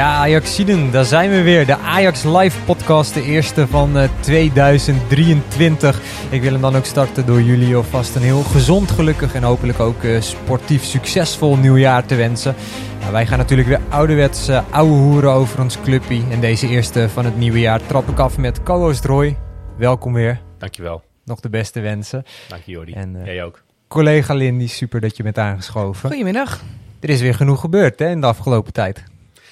Ja, 0.00 0.16
Ajaxiden, 0.16 0.90
daar 0.90 1.04
zijn 1.04 1.30
we 1.30 1.42
weer. 1.42 1.66
De 1.66 1.76
Ajax 1.76 2.22
Live 2.24 2.64
podcast, 2.64 3.14
de 3.14 3.22
eerste 3.22 3.66
van 3.66 3.96
uh, 3.96 4.08
2023. 4.20 6.00
Ik 6.30 6.42
wil 6.42 6.52
hem 6.52 6.60
dan 6.60 6.76
ook 6.76 6.84
starten 6.84 7.26
door 7.26 7.42
jullie 7.42 7.76
alvast 7.76 8.14
een 8.14 8.22
heel 8.22 8.42
gezond, 8.42 8.90
gelukkig 8.90 9.34
en 9.34 9.42
hopelijk 9.42 9.80
ook 9.80 10.02
uh, 10.02 10.20
sportief 10.20 10.84
succesvol 10.84 11.56
nieuwjaar 11.56 12.06
te 12.06 12.14
wensen. 12.14 12.54
Nou, 13.00 13.12
wij 13.12 13.26
gaan 13.26 13.38
natuurlijk 13.38 13.68
weer 13.68 13.80
ouderwets 13.88 14.48
uh, 14.48 14.62
ouwe 14.70 14.92
hoeren 14.92 15.30
over 15.30 15.60
ons 15.60 15.80
clubpie. 15.80 16.24
En 16.30 16.40
deze 16.40 16.68
eerste 16.68 17.08
van 17.08 17.24
het 17.24 17.36
nieuwe 17.36 17.60
jaar 17.60 17.86
trap 17.86 18.08
ik 18.08 18.18
af 18.18 18.38
met 18.38 18.62
co-host 18.62 19.04
Roy. 19.04 19.36
Welkom 19.76 20.12
weer. 20.12 20.40
Dankjewel. 20.58 21.02
Nog 21.24 21.40
de 21.40 21.50
beste 21.50 21.80
wensen. 21.80 22.24
Dank 22.48 22.62
je 22.62 22.72
Jordi. 22.72 22.92
En, 22.92 23.16
Jij 23.24 23.44
ook. 23.44 23.62
Collega 23.88 24.34
Lindy, 24.34 24.66
super 24.66 25.00
dat 25.00 25.16
je 25.16 25.22
bent 25.22 25.38
aangeschoven. 25.38 26.08
Goedemiddag. 26.08 26.60
Er 27.00 27.10
is 27.10 27.20
weer 27.20 27.34
genoeg 27.34 27.60
gebeurd 27.60 27.98
hè, 27.98 28.08
in 28.08 28.20
de 28.20 28.26
afgelopen 28.26 28.72
tijd. 28.72 29.09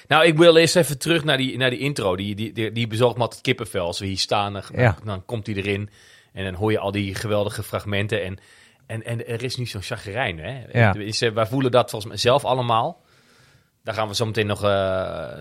Nou, 0.09 0.25
ik 0.25 0.37
wil 0.37 0.57
eerst 0.57 0.75
even 0.75 0.97
terug 0.97 1.23
naar 1.23 1.37
die, 1.37 1.57
naar 1.57 1.69
die 1.69 1.79
intro. 1.79 2.15
Die, 2.15 2.35
die, 2.35 2.51
die, 2.53 2.71
die 2.71 2.87
bezorgt 2.87 3.15
me 3.15 3.21
altijd 3.21 3.41
kippenvel. 3.41 3.85
Als 3.85 3.99
we 3.99 4.05
hier 4.05 4.17
staan, 4.17 4.53
dan, 4.53 4.61
Ja. 4.75 4.97
dan 5.03 5.25
komt 5.25 5.45
hij 5.47 5.55
erin. 5.55 5.89
En 6.33 6.43
dan 6.43 6.53
hoor 6.53 6.71
je 6.71 6.79
al 6.79 6.91
die 6.91 7.15
geweldige 7.15 7.63
fragmenten. 7.63 8.23
En, 8.23 8.37
en, 8.85 9.03
en 9.05 9.27
er 9.27 9.43
is 9.43 9.55
nu 9.55 9.65
zo'n 9.65 9.81
chagrijn. 9.81 10.39
Hè? 10.39 10.61
Ja. 10.79 10.91
Tenminste, 10.91 11.31
Wij 11.31 11.45
voelen 11.45 11.71
dat 11.71 11.89
volgens 11.89 12.11
mij 12.11 12.19
zelf 12.21 12.45
allemaal. 12.45 13.01
Daar 13.83 13.93
gaan 13.93 14.07
we 14.07 14.15
zo 14.15 14.25
meteen 14.25 14.47
nog, 14.47 14.63
eh, 14.63 14.69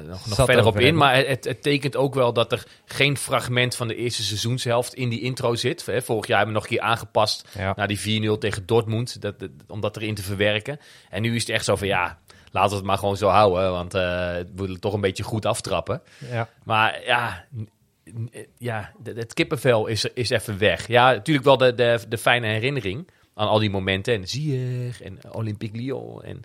nog, 0.06 0.26
nog 0.26 0.44
verder 0.44 0.66
op 0.66 0.76
in. 0.78 0.82
hebben. 0.82 1.00
Maar 1.02 1.16
het, 1.26 1.44
het 1.44 1.62
tekent 1.62 1.96
ook 1.96 2.14
wel 2.14 2.32
dat 2.32 2.52
er 2.52 2.64
geen 2.84 3.16
fragment 3.16 3.76
van 3.76 3.88
de 3.88 3.94
eerste 3.96 4.22
seizoenshelft 4.22 4.94
in 4.94 5.08
die 5.08 5.20
intro 5.20 5.54
zit. 5.54 5.82
Vorig 5.82 6.26
jaar 6.26 6.36
hebben 6.38 6.46
we 6.46 6.60
nog 6.60 6.62
een 6.62 6.68
keer 6.76 6.80
aangepast 6.80 7.48
Ja. 7.58 7.72
naar 7.76 7.88
die 7.88 7.98
4-0 7.98 8.38
tegen 8.38 8.66
Dortmund. 8.66 9.20
Dat, 9.20 9.38
dat- 9.40 9.50
om 9.66 9.80
dat 9.80 9.96
erin 9.96 10.14
te 10.14 10.22
verwerken. 10.22 10.80
En 11.10 11.22
nu 11.22 11.34
is 11.34 11.40
het 11.40 11.50
echt 11.50 11.64
zo 11.64 11.76
van 11.76 11.86
ja, 11.86 12.18
laten 12.50 12.70
we 12.70 12.76
het 12.76 12.84
maar 12.84 12.98
gewoon 12.98 13.16
zo 13.16 13.28
houden. 13.28 13.70
Want 13.70 13.94
eh, 13.94 14.02
we 14.02 14.46
willen 14.54 14.80
toch 14.80 14.92
een 14.92 15.00
beetje 15.00 15.22
goed 15.22 15.46
aftrappen. 15.46 16.02
Ja. 16.30 16.48
Maar 16.64 17.04
ja, 17.04 17.44
ja 18.58 18.92
het 19.02 19.34
kippenvel 19.34 19.86
is, 19.86 20.04
is 20.04 20.30
even 20.30 20.58
weg. 20.58 20.86
Ja, 20.86 21.12
natuurlijk 21.12 21.46
wel 21.46 21.56
de, 21.56 21.74
de, 21.74 22.00
de 22.08 22.18
fijne 22.18 22.46
herinnering 22.46 23.10
aan 23.34 23.48
al 23.48 23.58
die 23.58 23.70
momenten. 23.70 24.14
En 24.14 24.28
Ziyech 24.28 25.02
en 25.02 25.18
Olympique 25.32 25.78
Lyon 25.78 26.22
en 26.22 26.42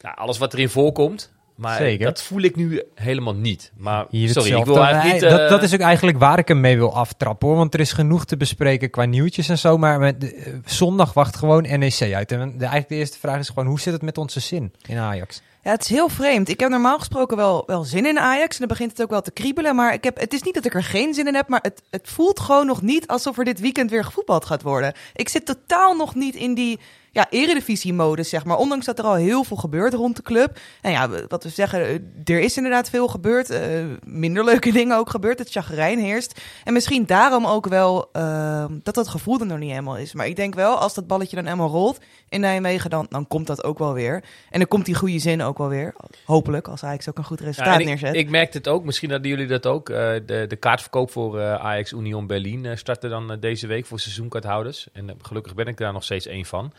nou, 0.00 0.16
alles 0.16 0.38
wat 0.38 0.52
erin 0.52 0.68
voorkomt. 0.68 1.34
Maar 1.56 1.76
Zeker. 1.76 2.06
dat 2.06 2.22
voel 2.22 2.40
ik 2.42 2.56
nu 2.56 2.82
helemaal 2.94 3.34
niet. 3.34 3.72
Maar 3.76 4.06
Hier 4.10 4.28
sorry, 4.28 4.54
ik 4.54 4.64
wil 4.64 4.84
eigenlijk 4.84 5.12
niet... 5.12 5.30
dat, 5.30 5.40
eh, 5.40 5.48
dat 5.48 5.62
is 5.62 5.74
ook 5.74 5.80
eigenlijk 5.80 6.18
waar 6.18 6.38
ik 6.38 6.48
hem 6.48 6.60
mee 6.60 6.76
wil 6.76 6.94
aftrappen 6.94 7.48
hoor. 7.48 7.56
Want 7.56 7.74
er 7.74 7.80
is 7.80 7.92
genoeg 7.92 8.24
te 8.24 8.36
bespreken 8.36 8.90
qua 8.90 9.04
nieuwtjes 9.04 9.48
en 9.48 9.58
zo. 9.58 9.78
Maar 9.78 9.98
met 9.98 10.20
de- 10.20 10.34
eh, 10.34 10.52
zondag 10.64 11.12
wacht 11.12 11.36
gewoon 11.36 11.62
NEC 11.78 12.12
uit. 12.14 12.32
En 12.32 12.38
de, 12.38 12.54
eigenlijk 12.58 12.88
de 12.88 12.94
eerste 12.94 13.18
vraag 13.18 13.38
is 13.38 13.48
gewoon: 13.48 13.66
hoe 13.66 13.80
zit 13.80 13.92
het 13.92 14.02
met 14.02 14.18
onze 14.18 14.40
zin 14.40 14.72
in 14.86 14.98
Ajax? 14.98 15.42
Ja, 15.62 15.70
het 15.72 15.82
is 15.82 15.88
heel 15.88 16.08
vreemd. 16.08 16.48
Ik 16.48 16.60
heb 16.60 16.70
normaal 16.70 16.98
gesproken 16.98 17.36
wel, 17.36 17.62
wel 17.66 17.84
zin 17.84 18.06
in 18.06 18.18
Ajax. 18.18 18.52
En 18.52 18.58
dan 18.58 18.68
begint 18.68 18.90
het 18.90 19.02
ook 19.02 19.10
wel 19.10 19.22
te 19.22 19.30
kriebelen. 19.30 19.74
Maar 19.76 19.92
ik 19.92 20.04
heb, 20.04 20.18
het 20.20 20.32
is 20.32 20.42
niet 20.42 20.54
dat 20.54 20.64
ik 20.64 20.74
er 20.74 20.84
geen 20.84 21.14
zin 21.14 21.26
in 21.26 21.34
heb. 21.34 21.48
Maar 21.48 21.60
het, 21.62 21.82
het 21.90 22.08
voelt 22.08 22.40
gewoon 22.40 22.66
nog 22.66 22.82
niet 22.82 23.06
alsof 23.06 23.38
er 23.38 23.44
dit 23.44 23.60
weekend 23.60 23.90
weer 23.90 24.04
gevoetbald 24.04 24.44
gaat 24.44 24.62
worden. 24.62 24.92
Ik 25.14 25.28
zit 25.28 25.46
totaal 25.46 25.96
nog 25.96 26.14
niet 26.14 26.34
in 26.34 26.54
die 26.54 26.78
ja, 27.16 27.26
eredivisie-modus, 27.30 28.28
zeg 28.28 28.44
maar. 28.44 28.56
Ondanks 28.56 28.86
dat 28.86 28.98
er 28.98 29.04
al 29.04 29.14
heel 29.14 29.44
veel 29.44 29.56
gebeurt 29.56 29.94
rond 29.94 30.16
de 30.16 30.22
club. 30.22 30.58
En 30.82 30.90
ja, 30.90 31.08
wat 31.28 31.42
we 31.42 31.48
zeggen, 31.48 31.80
eh, 31.86 32.34
er 32.34 32.40
is 32.40 32.56
inderdaad 32.56 32.90
veel 32.90 33.08
gebeurd. 33.08 33.50
eh, 33.50 33.84
minder 34.04 34.44
leuke 34.44 34.72
dingen 34.78 34.96
ook 34.96 35.10
gebeurd. 35.10 35.38
Het 35.38 35.50
chagrijn 35.50 35.98
heerst. 35.98 36.40
En 36.64 36.72
misschien 36.72 37.06
daarom 37.06 37.46
ook 37.46 37.66
wel 37.68 38.08
eh, 38.12 38.64
dat 38.82 38.94
dat 38.94 39.08
gevoel 39.08 39.40
er 39.40 39.46
nog 39.46 39.58
niet 39.58 39.70
helemaal 39.70 39.96
is. 39.96 40.12
Maar 40.14 40.26
ik 40.26 40.36
denk 40.36 40.54
wel, 40.54 40.76
als 40.76 40.94
dat 40.94 41.06
balletje 41.06 41.36
dan 41.36 41.46
eenmaal 41.46 41.68
rolt 41.68 41.98
in 42.28 42.40
Nijmegen, 42.40 42.90
dan, 42.90 43.06
dan 43.08 43.26
komt 43.26 43.46
dat 43.46 43.64
ook 43.64 43.78
wel 43.78 43.92
weer. 43.92 44.24
En 44.50 44.58
dan 44.58 44.68
komt 44.68 44.84
die 44.84 44.94
goede 44.94 45.18
zin 45.18 45.42
ook 45.42 45.58
wel 45.58 45.68
weer. 45.68 45.94
Hopelijk, 46.24 46.68
als 46.68 46.84
Ajax 46.84 47.08
ook 47.08 47.18
een 47.18 47.24
goed 47.24 47.38
Ja, 47.40 47.44
resultaat 47.44 47.80
ik, 47.80 47.86
neerzet. 47.86 48.14
ik 48.14 48.30
merkte 48.30 48.58
het 48.58 48.68
ook, 48.68 48.84
misschien 48.84 49.10
hadden 49.10 49.30
jullie 49.30 49.46
dat 49.46 49.66
ook. 49.66 49.88
eh, 49.88 49.96
de, 50.26 50.44
de 50.48 50.56
kaartverkoop 50.56 51.10
voor 51.10 51.40
Ajax 51.42 51.92
Union 51.92 52.26
Berlin 52.26 52.78
startte 52.78 53.08
dan 53.08 53.36
deze 53.40 53.66
week 53.66 53.86
voor 53.86 54.00
seizoenkaarthouders. 54.00 54.86
En 54.92 55.16
gelukkig 55.22 55.54
ben 55.54 55.66
ik 55.66 55.76
daar 55.76 55.92
nog 55.92 56.04
steeds 56.04 56.26
één 56.26 56.44
van. 56.44 56.72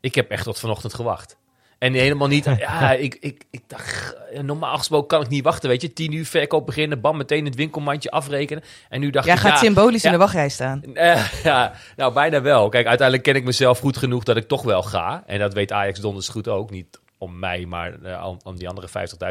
Ik 0.00 0.14
heb 0.14 0.30
echt 0.30 0.44
tot 0.44 0.58
vanochtend 0.58 0.94
gewacht. 0.94 1.36
En 1.80 1.92
helemaal 1.92 2.28
niet, 2.28 2.44
ja, 2.58 2.92
ik, 2.92 3.16
ik, 3.20 3.44
ik 3.50 3.62
dacht, 3.66 4.16
eh, 4.32 4.40
normaal 4.40 4.76
gesproken 4.76 5.08
kan 5.08 5.22
ik 5.22 5.28
niet 5.28 5.44
wachten, 5.44 5.68
weet 5.68 5.82
je. 5.82 5.92
Tien 5.92 6.12
uur 6.12 6.26
verkoop 6.26 6.66
beginnen, 6.66 7.00
bam, 7.00 7.16
meteen 7.16 7.44
het 7.44 7.54
winkelmandje 7.54 8.10
afrekenen. 8.10 8.62
En 8.88 9.00
nu 9.00 9.10
dacht 9.10 9.26
Jij 9.26 9.34
ik, 9.34 9.40
gaat 9.40 9.52
ja, 9.52 9.56
symbolisch 9.56 10.04
in 10.04 10.10
de 10.10 10.18
wachtrij 10.18 10.48
staan. 10.48 10.82
eh, 10.94 11.42
ja, 11.42 11.72
nou 11.96 12.12
bijna 12.12 12.42
wel. 12.42 12.68
Kijk, 12.68 12.86
uiteindelijk 12.86 13.28
ken 13.28 13.36
ik 13.36 13.44
mezelf 13.44 13.78
goed 13.78 13.96
genoeg 13.96 14.24
dat 14.24 14.36
ik 14.36 14.48
toch 14.48 14.62
wel 14.62 14.82
ga. 14.82 15.22
En 15.26 15.38
dat 15.38 15.54
weet 15.54 15.72
Ajax 15.72 16.00
donders 16.00 16.28
goed 16.28 16.48
ook. 16.48 16.70
Niet 16.70 17.00
om 17.18 17.38
mij, 17.38 17.66
maar 17.66 18.02
eh, 18.02 18.26
om, 18.26 18.38
om 18.42 18.58
die 18.58 18.68
andere 18.68 18.88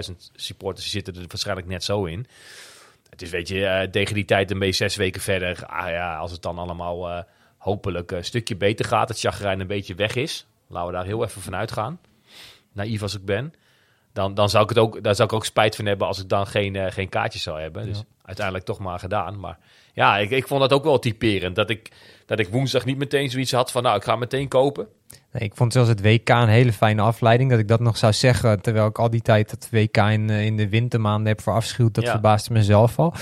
50.000 0.07 0.15
supporters 0.35 0.91
die 0.91 1.01
zitten 1.03 1.21
er 1.21 1.27
waarschijnlijk 1.27 1.67
net 1.67 1.83
zo 1.83 2.05
in. 2.05 2.27
Het 3.09 3.21
is, 3.21 3.29
weet 3.29 3.47
je, 3.47 3.87
tegen 3.91 4.13
die 4.15 4.25
tijd 4.25 4.51
een 4.51 4.59
beetje 4.59 4.73
zes 4.73 4.95
weken 4.95 5.21
verder. 5.21 5.65
Ah 5.65 5.89
ja, 5.89 6.17
als 6.17 6.31
het 6.31 6.41
dan 6.41 6.57
allemaal 6.57 7.25
hopelijk 7.57 8.11
een 8.11 8.25
stukje 8.25 8.55
beter 8.55 8.85
gaat, 8.85 9.09
het 9.09 9.19
chagrijn 9.19 9.59
een 9.59 9.67
beetje 9.67 9.95
weg 9.95 10.15
is. 10.15 10.47
Laten 10.69 10.87
we 10.89 10.95
daar 10.95 11.05
heel 11.05 11.23
even 11.23 11.41
van 11.41 11.55
uitgaan. 11.55 11.99
Naïef 12.73 13.01
als 13.01 13.15
ik 13.15 13.25
ben. 13.25 13.53
Dan, 14.13 14.33
dan 14.33 14.49
zou 14.49 14.63
ik 14.63 14.69
het 14.69 14.77
ook, 14.77 15.03
daar 15.03 15.15
zou 15.15 15.27
ik 15.29 15.33
ook 15.35 15.45
spijt 15.45 15.75
van 15.75 15.85
hebben 15.85 16.07
als 16.07 16.19
ik 16.21 16.29
dan 16.29 16.47
geen, 16.47 16.75
eh, 16.75 16.91
geen 16.91 17.09
kaartjes 17.09 17.43
zou 17.43 17.61
hebben. 17.61 17.85
Dus 17.85 18.03
uiteindelijk 18.25 18.65
toch 18.65 18.79
maar 18.79 18.99
gedaan. 18.99 19.39
Maar 19.39 19.57
ja, 19.93 20.17
ik, 20.17 20.29
ik 20.29 20.47
vond 20.47 20.61
dat 20.61 20.73
ook 20.73 20.83
wel 20.83 20.99
typerend. 20.99 21.55
Dat 21.55 21.69
ik, 21.69 21.91
dat 22.25 22.39
ik 22.39 22.47
woensdag 22.47 22.85
niet 22.85 22.97
meteen 22.97 23.29
zoiets 23.29 23.51
had 23.51 23.71
van, 23.71 23.83
nou, 23.83 23.95
ik 23.95 24.03
ga 24.03 24.15
meteen 24.15 24.47
kopen. 24.47 24.87
Nee, 25.31 25.43
ik 25.43 25.55
vond 25.55 25.73
zelfs 25.73 25.89
het 25.89 26.01
WK 26.01 26.29
een 26.29 26.47
hele 26.47 26.73
fijne 26.73 27.01
afleiding. 27.01 27.49
Dat 27.49 27.59
ik 27.59 27.67
dat 27.67 27.79
nog 27.79 27.97
zou 27.97 28.13
zeggen. 28.13 28.61
Terwijl 28.61 28.87
ik 28.87 28.99
al 28.99 29.09
die 29.09 29.21
tijd 29.21 29.51
het 29.51 29.67
WK 29.71 29.97
in, 29.97 30.29
eh, 30.29 30.45
in 30.45 30.57
de 30.57 30.69
wintermaanden 30.69 31.27
heb 31.27 31.41
verafschuwd. 31.41 31.93
Dat 31.93 32.03
Ja. 32.03 32.11
verbaasde 32.11 32.53
mezelf 32.53 32.99
al. 32.99 33.13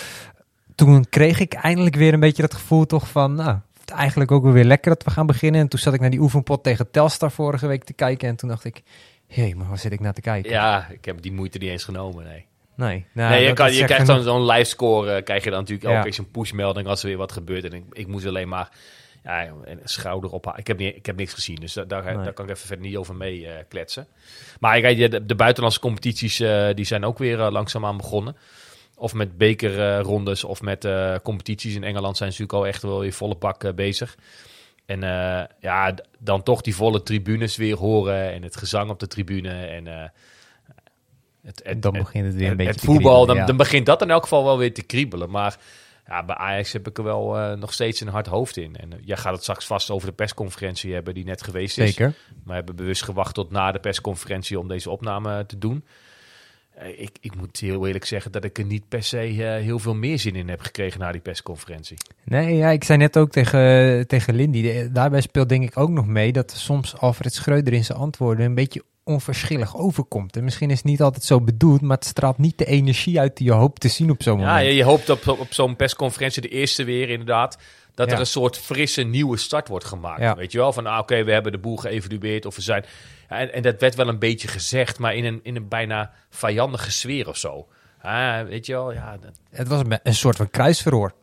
Toen 0.75 1.05
kreeg 1.09 1.39
ik 1.39 1.53
eindelijk 1.53 1.95
weer 1.95 2.13
een 2.13 2.19
beetje 2.19 2.41
dat 2.41 2.53
gevoel 2.53 2.85
toch 2.85 3.07
van... 3.07 3.33
Nou, 3.35 3.57
het 3.89 3.97
eigenlijk 3.97 4.31
ook 4.31 4.43
wel 4.43 4.51
weer 4.53 4.63
lekker 4.63 4.91
dat 4.93 5.03
we 5.03 5.11
gaan 5.11 5.25
beginnen. 5.25 5.61
En 5.61 5.67
toen 5.67 5.79
zat 5.79 5.93
ik 5.93 5.99
naar 5.99 6.09
die 6.09 6.19
oefenpot 6.19 6.63
tegen 6.63 6.91
Telstar 6.91 7.31
vorige 7.31 7.67
week 7.67 7.83
te 7.83 7.93
kijken. 7.93 8.27
En 8.27 8.35
toen 8.35 8.49
dacht 8.49 8.63
ik... 8.65 8.81
Hé, 9.27 9.53
maar 9.55 9.67
waar 9.67 9.77
zit 9.77 9.91
ik 9.91 9.99
naar 9.99 10.13
te 10.13 10.21
kijken? 10.21 10.51
Ja, 10.51 10.87
ik 10.91 11.05
heb 11.05 11.21
die 11.21 11.31
moeite 11.31 11.57
niet 11.57 11.69
eens 11.69 11.83
genomen, 11.83 12.23
nee. 12.25 12.45
Nee, 12.75 13.05
nou, 13.13 13.29
nee, 13.29 13.43
je, 13.47 13.53
kan, 13.53 13.73
je 13.73 13.83
krijgt 13.85 14.05
zo'n 14.05 14.15
genoeg. 14.19 14.31
zo'n 14.31 14.45
live 14.45 14.63
score, 14.69 15.11
eh, 15.11 15.23
krijg 15.23 15.43
je 15.43 15.49
dan 15.49 15.59
natuurlijk 15.59 15.87
Ja. 15.87 15.91
elke 15.93 16.03
keer 16.03 16.13
zo'n 16.13 16.31
pushmelding 16.31 16.87
als 16.87 17.01
er 17.01 17.07
weer 17.07 17.17
wat 17.17 17.31
gebeurt. 17.31 17.63
En 17.63 17.73
ik, 17.73 17.83
ik 17.91 18.07
moest 18.07 18.25
alleen 18.25 18.47
maar 18.47 18.69
ja, 19.23 19.45
een 19.63 19.79
schouder 19.83 20.31
op. 20.31 20.53
Ik 20.55 20.67
heb, 20.67 20.77
niet, 20.77 20.95
ik 20.95 21.05
heb 21.05 21.15
niks 21.15 21.33
gezien, 21.33 21.55
dus 21.55 21.73
daar, 21.73 21.87
daar, 21.87 22.03
Nee. 22.03 22.23
daar 22.23 22.33
kan 22.33 22.45
ik 22.45 22.51
even 22.51 22.67
verder 22.67 22.85
niet 22.85 22.95
over 22.97 23.15
mee 23.15 23.47
eh, 23.47 23.63
kletsen. 23.67 24.07
Maar 24.59 24.81
de, 24.81 25.25
de 25.25 25.35
buitenlandse 25.35 25.79
competities 25.79 26.39
eh, 26.39 26.67
die 26.73 26.85
zijn 26.85 27.05
ook 27.05 27.17
weer 27.17 27.39
eh, 27.41 27.51
langzaamaan 27.51 27.97
begonnen. 27.97 28.35
Of 28.99 29.13
met 29.13 29.37
bekerrondes 29.37 30.43
of 30.43 30.61
met 30.61 30.85
eh, 30.85 31.15
competities. 31.23 31.75
In 31.75 31.83
Engeland 31.83 32.17
zijn 32.17 32.33
ze 32.33 32.41
natuurlijk 32.41 32.65
al 32.65 32.73
echt 32.73 32.81
wel 32.83 32.99
weer 32.99 33.13
volle 33.13 33.35
pak 33.35 33.63
eh, 33.63 33.73
bezig. 33.73 34.17
En 34.85 35.03
eh, 35.03 35.43
ja, 35.59 35.93
dan 36.19 36.43
toch 36.43 36.61
die 36.61 36.75
volle 36.75 37.03
tribunes 37.03 37.55
weer 37.55 37.77
horen 37.77 38.31
en 38.31 38.43
het 38.43 38.55
gezang 38.55 38.89
op 38.89 38.99
de 38.99 39.07
tribune. 39.07 39.49
En 39.49 39.85
het, 41.41 41.61
het, 41.63 41.81
Dan 41.81 41.93
het- 41.95 42.03
begint 42.03 42.25
het 42.25 42.35
weer 42.35 42.43
een 42.43 42.47
het, 42.47 42.57
beetje 42.57 42.71
het 42.71 42.79
te 42.79 42.85
voetbal, 42.85 43.03
kriebelen, 43.11 43.27
dan, 43.27 43.37
ja. 43.37 43.45
dan 43.45 43.57
begint 43.57 43.85
dat 43.85 44.01
in 44.01 44.09
elk 44.09 44.23
geval 44.23 44.43
wel 44.43 44.57
weer 44.57 44.73
te 44.73 44.83
kriebelen. 44.83 45.29
Maar 45.29 45.57
ja, 46.07 46.25
bij 46.25 46.35
Ajax 46.35 46.73
heb 46.73 46.87
ik 46.87 46.97
er 46.97 47.03
wel 47.03 47.55
nog 47.57 47.73
steeds 47.73 48.01
een 48.01 48.07
hard 48.07 48.27
hoofd 48.27 48.57
in. 48.57 48.75
En 48.75 48.89
jij 49.01 49.17
gaat 49.17 49.33
het 49.33 49.41
straks 49.41 49.65
vast 49.65 49.89
over 49.89 50.07
de 50.07 50.13
persconferentie 50.13 50.93
hebben 50.93 51.13
die 51.13 51.25
net 51.25 51.43
geweest 51.43 51.77
is. 51.77 51.87
Zeker. 51.93 52.13
We 52.43 52.53
hebben 52.53 52.75
bewust 52.75 53.03
gewacht 53.03 53.33
tot 53.33 53.51
na 53.51 53.71
de 53.71 53.79
persconferentie 53.79 54.59
om 54.59 54.67
deze 54.67 54.89
opname 54.89 55.45
te 55.45 55.57
doen. 55.57 55.85
Eh, 56.77 57.01
ik, 57.01 57.17
ik 57.21 57.35
moet 57.35 57.59
heel 57.59 57.85
eerlijk 57.87 58.05
zeggen 58.05 58.31
dat 58.31 58.43
ik 58.43 58.57
er 58.57 58.65
niet 58.65 58.87
per 58.89 59.03
se 59.03 59.17
eh, 59.19 59.35
heel 59.63 59.79
veel 59.79 59.95
meer 59.95 60.19
zin 60.19 60.35
in 60.35 60.49
heb 60.49 60.61
gekregen 60.61 60.99
na 60.99 61.11
die 61.11 61.21
persconferentie. 61.21 61.97
Nee, 62.23 62.55
ja, 62.55 62.69
ik 62.69 62.83
zei 62.83 62.97
net 62.97 63.17
ook 63.17 63.31
tegen, 63.31 64.07
tegen 64.07 64.35
Lindy, 64.35 64.61
de- 64.61 64.89
daarbij 64.91 65.21
speelt 65.21 65.49
denk 65.49 65.63
ik 65.63 65.77
ook 65.77 65.89
nog 65.89 66.05
mee 66.07 66.31
dat 66.31 66.51
soms 66.51 66.97
Alfred 66.97 67.33
Schreuder 67.33 67.73
in 67.73 67.83
zijn 67.85 67.97
antwoorden 67.97 68.45
een 68.45 68.55
beetje 68.55 68.83
onverschillig 69.03 69.77
overkomt. 69.77 70.35
En 70.37 70.43
misschien 70.43 70.69
is 70.69 70.77
het 70.77 70.85
niet 70.85 71.01
altijd 71.01 71.23
zo 71.23 71.41
bedoeld, 71.41 71.81
maar 71.81 71.97
het 71.97 72.05
straalt 72.05 72.37
niet 72.37 72.57
de 72.57 72.65
energie 72.65 73.19
uit 73.19 73.37
die 73.37 73.47
je 73.47 73.53
hoopt 73.53 73.81
te 73.81 73.87
zien 73.87 74.09
op 74.09 74.23
zo'n 74.23 74.39
Ja, 74.39 74.45
moment. 74.45 74.65
je, 74.65 74.73
je 74.73 74.83
hoopt 74.83 75.09
op, 75.09 75.27
op 75.27 75.53
zo'n 75.53 75.75
persconferentie, 75.75 76.41
de 76.41 76.47
eerste 76.49 76.83
weer 76.83 77.09
inderdaad, 77.09 77.57
dat 77.95 78.07
Ja. 78.07 78.13
er 78.13 78.19
een 78.19 78.25
soort 78.25 78.57
frisse 78.57 79.03
nieuwe 79.03 79.37
start 79.37 79.67
wordt 79.67 79.85
gemaakt. 79.85 80.21
Ja. 80.21 80.35
Weet 80.35 80.51
je 80.51 80.57
wel, 80.57 80.73
van 80.73 80.85
ah, 80.85 80.99
oké, 80.99 81.23
we 81.23 81.31
hebben 81.31 81.51
de 81.51 81.57
boel 81.57 81.77
geëvalueerd 81.77 82.45
of 82.45 82.55
we 82.55 82.61
zijn... 82.61 82.85
Ja, 83.29 83.37
en, 83.39 83.53
en 83.53 83.61
dat 83.61 83.79
werd 83.81 83.95
wel 83.95 84.07
een 84.07 84.19
beetje 84.19 84.47
gezegd, 84.47 84.99
maar 84.99 85.15
in 85.15 85.25
een, 85.25 85.39
in 85.43 85.55
een 85.55 85.67
bijna 85.67 86.11
vijandige 86.29 86.91
sfeer 86.91 87.27
of 87.27 87.37
zo. 87.37 87.67
Ah, 88.01 88.41
weet 88.47 88.65
je 88.65 88.73
wel, 88.73 88.93
ja, 88.93 89.17
dat- 89.21 89.39
Het 89.51 89.67
was 89.67 89.79
een, 89.79 89.99
een 90.03 90.15
soort 90.15 90.35
van 90.35 90.49
kruisverhoor. 90.49 91.13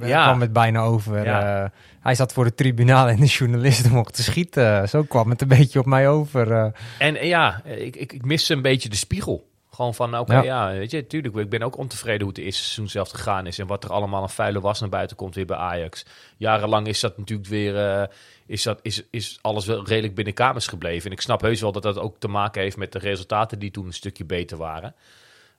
Ja. 0.00 0.22
Kwam 0.24 0.40
het 0.40 0.52
bijna 0.52 0.80
over. 0.80 1.24
Ja. 1.24 1.62
Eh, 1.64 1.70
hij 2.00 2.14
zat 2.14 2.32
voor 2.32 2.44
het 2.44 2.56
tribunaal 2.56 3.08
en 3.08 3.16
de 3.16 3.26
journalisten 3.26 3.90
mochten 3.92 4.24
schieten. 4.24 4.88
Zo 4.88 5.02
kwam 5.02 5.30
het 5.30 5.42
een 5.42 5.48
beetje 5.48 5.78
op 5.78 5.86
mij 5.86 6.08
over. 6.08 6.52
eh. 6.52 6.66
En 6.98 7.26
ja, 7.26 7.62
ik, 7.64 7.96
ik, 7.96 8.12
ik 8.12 8.24
miste 8.24 8.52
een 8.54 8.62
beetje 8.62 8.88
de 8.88 8.96
spiegel. 8.96 9.52
Gewoon 9.74 9.94
van, 9.94 10.18
oké, 10.18 10.34
Ja. 10.34 10.42
ja. 10.42 10.78
weet 10.78 10.90
je, 10.90 11.06
tuurlijk, 11.06 11.36
ik 11.36 11.48
ben 11.48 11.62
ook 11.62 11.76
ontevreden 11.76 12.20
hoe 12.20 12.28
het 12.28 12.38
eerste 12.38 12.62
seizoen 12.62 12.88
zelf 12.88 13.10
gegaan 13.10 13.46
is. 13.46 13.58
En 13.58 13.66
wat 13.66 13.84
er 13.84 13.92
allemaal 13.92 14.22
een 14.22 14.28
vuile 14.28 14.60
was 14.60 14.80
naar 14.80 14.88
buiten 14.88 15.16
komt 15.16 15.34
weer 15.34 15.46
bij 15.46 15.56
Ajax. 15.56 16.04
Jarenlang 16.36 16.86
is 16.86 17.00
dat 17.00 17.18
natuurlijk 17.18 17.48
weer, 17.48 17.76
eh, 17.76 18.06
is, 18.46 18.62
dat, 18.62 18.78
is, 18.82 19.02
is 19.10 19.38
alles 19.42 19.66
wel 19.66 19.86
redelijk 19.86 20.14
binnen 20.14 20.34
kamers 20.34 20.66
gebleven. 20.66 21.06
En 21.06 21.12
ik 21.12 21.20
snap 21.20 21.40
heus 21.40 21.60
wel 21.60 21.72
dat 21.72 21.82
dat 21.82 21.98
ook 21.98 22.18
te 22.18 22.28
maken 22.28 22.62
heeft 22.62 22.76
met 22.76 22.92
de 22.92 22.98
resultaten 22.98 23.58
die 23.58 23.70
toen 23.70 23.86
een 23.86 23.92
stukje 23.92 24.24
beter 24.24 24.56
waren. 24.56 24.94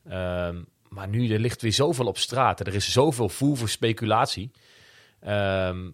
Ehm, 0.09 0.62
maar 0.89 1.07
nu, 1.07 1.33
er 1.33 1.39
ligt 1.39 1.62
weer 1.62 1.73
zoveel 1.73 2.06
op 2.06 2.17
straat. 2.17 2.59
Er 2.59 2.75
is 2.75 2.91
zoveel 2.91 3.29
voer 3.29 3.57
voor 3.57 3.69
speculatie. 3.69 4.51
Ehm, 5.19 5.89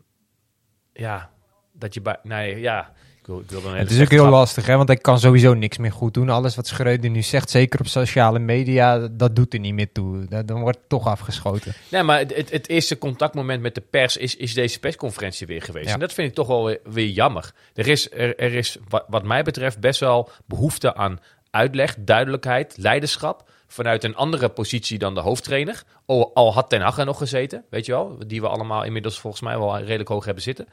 ja, 0.93 1.29
dat 1.71 1.93
je 1.93 2.01
bij, 2.01 2.17
nee, 2.23 2.59
ja... 2.59 2.93
Ik 3.39 3.49
wil, 3.49 3.59
ik 3.59 3.61
wil 3.61 3.61
dan 3.61 3.69
een 3.71 3.77
hele 3.77 3.89
Het 3.89 3.97
is 3.97 4.03
ook 4.03 4.11
heel 4.11 4.29
lastig, 4.29 4.65
hè? 4.65 4.75
want 4.75 4.87
hij 4.87 4.97
kan 4.97 5.19
sowieso 5.19 5.53
niks 5.53 5.77
meer 5.77 5.91
goed 5.91 6.13
doen. 6.13 6.29
Alles 6.29 6.55
wat 6.55 6.67
Schreuder 6.67 7.09
nu 7.09 7.21
zegt, 7.21 7.49
zeker 7.49 7.79
op 7.79 7.87
sociale 7.87 8.39
media, 8.39 9.07
dat 9.11 9.35
doet 9.35 9.53
er 9.53 9.59
niet 9.59 9.73
meer 9.73 9.91
toe. 9.91 10.25
Dat- 10.29 10.47
Dan 10.47 10.61
wordt 10.61 10.77
het 10.77 10.89
toch 10.89 11.07
afgeschoten. 11.07 11.73
Nee, 11.89 12.03
maar 12.03 12.19
het, 12.19 12.51
het, 12.51 12.69
eerste 12.69 12.97
contactmoment 12.97 13.61
met 13.61 13.75
de 13.75 13.83
pers 13.89 14.17
is, 14.17 14.35
is 14.35 14.53
deze 14.53 14.79
persconferentie 14.79 15.47
weer 15.47 15.61
geweest. 15.61 15.87
Ja. 15.87 15.93
En 15.93 15.99
dat 15.99 16.13
vind 16.13 16.27
ik 16.27 16.33
toch 16.33 16.47
wel 16.47 16.65
weer, 16.65 16.79
weer 16.83 17.07
jammer. 17.07 17.51
Er 17.73 17.87
is, 17.87 18.11
er, 18.11 18.37
er 18.39 18.53
is 18.53 18.77
wat, 18.89 19.05
wat 19.07 19.23
mij 19.23 19.43
betreft 19.43 19.79
best 19.79 19.99
wel 19.99 20.29
behoefte 20.45 20.95
aan 20.95 21.19
uitleg, 21.49 21.95
duidelijkheid, 21.99 22.73
leiderschap. 22.77 23.49
Vanuit 23.67 24.03
een 24.03 24.15
andere 24.15 24.49
positie 24.49 24.97
dan 24.97 25.13
de 25.13 25.19
hoofdtrainer. 25.19 25.83
Al, 26.05 26.31
al 26.33 26.53
had 26.53 26.69
Ten 26.69 26.81
Hag 26.81 26.97
er 26.97 27.05
nog 27.05 27.17
gezeten, 27.17 27.63
weet 27.69 27.85
je 27.85 27.91
wel. 27.91 28.17
Die 28.27 28.41
we 28.41 28.47
allemaal 28.47 28.83
inmiddels 28.83 29.19
volgens 29.19 29.41
mij 29.41 29.57
wel 29.57 29.77
redelijk 29.77 30.09
hoog 30.09 30.25
hebben 30.25 30.43
zitten. 30.43 30.67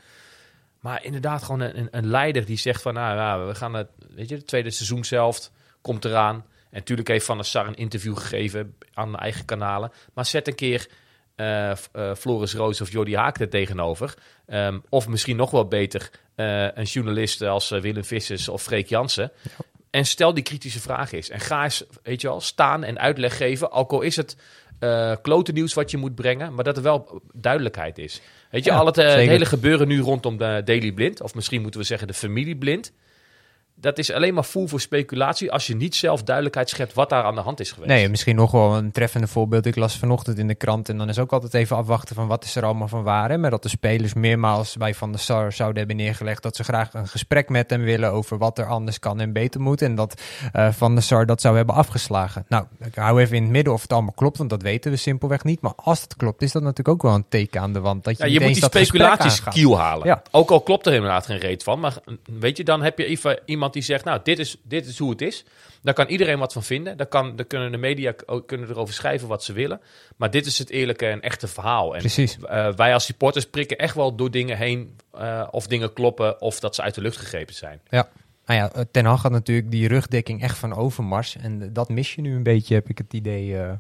Maar 0.80 1.04
inderdaad 1.04 1.42
gewoon 1.42 1.60
een, 1.60 1.88
een, 1.90 2.06
leider 2.06 2.44
die 2.44 2.56
zegt 2.56 2.82
van... 2.82 2.94
Nou, 2.94 3.16
ja, 3.16 3.46
we 3.46 3.54
gaan 3.54 3.75
het, 3.75 3.88
weet 4.14 4.28
je, 4.28 4.34
het 4.34 4.46
tweede 4.46 4.70
seizoen 4.70 5.04
zelf 5.04 5.50
komt 5.80 6.04
eraan. 6.04 6.34
En 6.70 6.78
natuurlijk 6.78 7.08
heeft 7.08 7.25
Van 7.25 7.36
der 7.36 7.46
Sar 7.46 7.66
een 7.66 7.76
interview 7.76 8.16
gegeven 8.16 8.76
aan 8.92 9.12
de 9.12 9.19
eigen 9.19 9.44
kanalen. 9.44 9.92
Maar 10.14 10.26
zet 10.26 10.48
een 10.48 10.54
keer 10.54 10.88
eh, 11.34 11.70
eh, 11.70 11.76
Floris 12.16 12.54
Roos 12.54 12.80
of 12.80 12.90
Jordi 12.90 13.16
Haak 13.16 13.40
er 13.40 13.48
tegenover. 13.48 14.14
Ehm, 14.46 14.78
of 14.88 15.08
misschien 15.08 15.36
nog 15.36 15.50
wel 15.50 15.69
beter 15.69 16.10
eh, 16.34 16.62
een 16.75 16.84
journalist 16.84 17.42
als 17.42 17.69
Willem 17.69 18.04
Vissers 18.04 18.48
of 18.48 18.62
Freek 18.62 18.88
Jansen. 18.88 19.32
En 19.90 20.06
stel 20.06 20.34
die 20.34 20.42
kritische 20.42 20.81
vraag 20.81 21.12
eens. 21.12 21.28
En 21.28 21.40
ga 21.40 21.64
eens, 21.64 21.84
weet 22.02 22.20
je 22.20 22.28
wel, 22.28 22.40
staan 22.40 22.84
en 22.84 22.98
uitleg 22.98 23.36
geven. 23.36 23.72
Ook 23.72 23.92
al 23.92 24.00
is 24.00 24.16
het 24.16 24.36
eh 24.78 25.16
klote 25.22 25.52
nieuws 25.52 25.74
wat 25.74 25.90
je 25.90 25.96
moet 25.96 26.14
brengen, 26.14 26.54
maar 26.54 26.64
dat 26.64 26.76
er 26.76 26.82
wel 26.82 27.22
duidelijkheid 27.32 27.98
is. 27.98 28.20
Weet 28.50 28.64
je, 28.64 28.72
al 28.72 28.86
het, 28.86 28.98
eh, 28.98 29.06
het 29.06 29.16
hele 29.16 29.44
gebeuren 29.44 29.88
nu 29.88 30.00
rondom 30.00 30.38
de 30.38 30.62
Daily 30.64 30.92
Blind, 30.92 31.20
of 31.20 31.34
misschien 31.34 31.62
moeten 31.62 31.80
we 31.80 31.86
zeggen 31.86 32.06
de 32.06 32.14
familie 32.14 32.56
Blind. 32.56 32.92
Dat 33.80 33.98
is 33.98 34.12
alleen 34.12 34.34
maar 34.34 34.44
voer 34.44 34.69
voor 34.69 34.80
speculatie 34.80 35.52
als 35.52 35.66
je 35.66 35.76
niet 35.76 35.96
zelf 35.96 36.22
duidelijkheid 36.22 36.69
schept 36.69 36.94
wat 36.94 37.08
daar 37.08 37.25
aan 37.25 37.34
de 37.34 37.40
hand 37.40 37.60
is 37.60 37.72
geweest. 37.72 37.92
Nee, 37.92 38.08
misschien 38.08 38.36
nog 38.36 38.50
wel 38.50 38.76
een 38.76 38.90
treffende 38.90 39.26
voorbeeld. 39.26 39.66
Ik 39.66 39.76
las 39.76 39.98
vanochtend 39.98 40.38
in 40.38 40.46
de 40.46 40.54
krant 40.54 40.88
en 40.88 40.98
dan 40.98 41.08
is 41.08 41.19
ook 41.19 41.32
altijd 41.32 41.54
even 41.54 41.76
afwachten 41.76 42.14
van 42.14 42.26
wat 42.26 42.44
is 42.44 42.56
er 42.56 42.64
allemaal 42.64 42.88
van 42.88 43.02
waar. 43.02 43.30
Hè? 43.30 43.38
Maar 43.38 43.50
dat 43.50 43.62
de 43.62 43.69
spelers 43.69 44.14
meermaals 44.14 44.76
bij 44.76 44.94
Van 44.94 45.10
der 45.10 45.20
Sar 45.20 45.52
zouden 45.52 45.78
hebben 45.78 45.96
neergelegd 45.96 46.42
dat 46.42 46.56
ze 46.56 46.64
graag 46.64 46.94
een 46.94 47.08
gesprek 47.08 47.48
met 47.48 47.70
hem 47.70 47.82
willen 47.82 48.12
over 48.12 48.38
wat 48.38 48.58
er 48.58 48.66
anders 48.66 48.98
kan 48.98 49.20
en 49.20 49.32
beter 49.32 49.60
moet. 49.60 49.82
En 49.82 49.94
dat 49.94 50.22
eh, 50.52 50.72
Van 50.72 50.94
der 50.94 51.02
Sar 51.02 51.26
dat 51.26 51.40
zou 51.40 51.56
hebben 51.56 51.74
afgeslagen. 51.74 52.44
Nou, 52.48 52.64
ik 52.84 52.94
hou 52.94 53.20
even 53.20 53.36
in 53.36 53.42
het 53.42 53.52
midden 53.52 53.72
of 53.72 53.82
het 53.82 53.92
allemaal 53.92 54.12
klopt, 54.12 54.38
want 54.38 54.50
dat 54.50 54.62
weten 54.62 54.90
we 54.90 54.96
simpelweg 54.96 55.44
niet. 55.44 55.60
Maar 55.60 55.72
als 55.76 56.00
het 56.00 56.16
klopt, 56.16 56.42
is 56.42 56.52
dat 56.52 56.62
natuurlijk 56.62 56.88
ook 56.88 57.02
wel 57.02 57.14
een 57.14 57.28
teken 57.28 57.60
aan 57.60 57.72
de 57.72 57.81
wand. 57.81 58.04
Dat 58.04 58.19
je, 58.19 58.24
Ja, 58.24 58.31
je 58.31 58.40
moet 58.40 58.54
die 58.54 58.64
speculaties 58.64 59.42
kiel 59.42 59.78
halen. 59.78 60.06
Ja. 60.06 60.22
Ook 60.31 60.50
al 60.50 60.60
klopt 60.60 60.86
er 60.86 60.92
inderdaad 60.92 61.26
geen 61.26 61.38
reet 61.38 61.62
van. 61.62 61.81
Maar 61.81 61.96
weet 62.38 62.56
je, 62.56 62.64
dan 62.64 62.82
heb 62.82 62.98
je 62.98 63.04
even 63.04 63.38
iemand 63.44 63.68
die 63.73 63.82
zegt, 63.82 64.05
nou, 64.05 64.20
dit 64.23 64.38
is, 64.38 64.56
dit 64.62 64.87
is 64.87 64.99
hoe 64.99 65.11
het 65.11 65.20
is. 65.23 65.44
Daar 65.82 65.94
kan 65.94 66.06
iedereen 66.06 66.38
wat 66.38 66.53
van 66.53 66.62
vinden. 66.62 66.97
Daar, 66.97 67.06
kan, 67.06 67.37
daar 67.37 67.47
kunnen 67.47 67.73
de 67.73 67.79
media 67.79 68.15
kunnen 68.47 68.69
erover 68.70 68.94
schrijven 68.94 69.29
wat 69.29 69.44
ze 69.44 69.53
willen. 69.53 69.81
Maar 70.17 70.31
dit 70.31 70.47
is 70.47 70.59
het 70.59 70.70
eerlijke 70.70 71.06
en 71.06 71.20
echte 71.20 71.49
verhaal. 71.49 71.94
En 71.94 72.00
Precies. 72.00 72.38
eh, 72.49 72.73
wij 72.75 72.93
als 72.94 73.05
supporters 73.05 73.47
prikken 73.47 73.79
echt 73.79 73.94
wel 73.94 74.15
door 74.15 74.31
dingen 74.31 74.56
heen. 74.56 74.97
eh, 75.12 75.49
of 75.50 75.67
dingen 75.67 75.93
kloppen 75.93 76.41
of 76.41 76.61
dat 76.61 76.75
ze 76.75 76.82
uit 76.82 76.94
de 76.94 77.00
lucht 77.00 77.17
gegrepen 77.17 77.55
zijn. 77.55 77.81
Ja. 77.88 78.09
Nou 78.47 78.61
ja, 78.61 78.85
Ten 78.91 79.05
Hag 79.05 79.23
had 79.23 79.32
natuurlijk 79.32 79.70
die 79.70 79.88
rugdekking 79.88 80.43
echt 80.43 80.59
van 80.59 80.75
Overmars. 80.75 81.37
En 81.37 81.73
dat 81.73 81.88
mis 81.88 82.15
je 82.15 82.20
nu 82.20 82.35
een 82.37 82.43
beetje, 82.43 82.75
heb 82.75 82.88
ik 82.88 82.99
het 82.99 83.12
idee, 83.12 83.59
eh, 83.59 83.73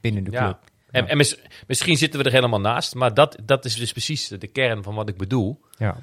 binnen 0.00 0.24
de 0.24 0.30
Ja. 0.30 0.44
club. 0.44 0.58
En, 0.90 1.08
en 1.08 1.16
mis- 1.16 1.38
misschien 1.66 1.96
zitten 1.96 2.20
we 2.20 2.26
er 2.26 2.32
helemaal 2.32 2.60
naast. 2.60 2.94
Maar 2.94 3.14
dat, 3.14 3.36
dat 3.44 3.64
is 3.64 3.74
dus 3.76 3.92
precies 3.92 4.28
de 4.28 4.46
kern 4.46 4.82
van 4.82 4.94
wat 4.94 5.08
ik 5.08 5.16
bedoel. 5.16 5.60
Ja. 5.78 5.96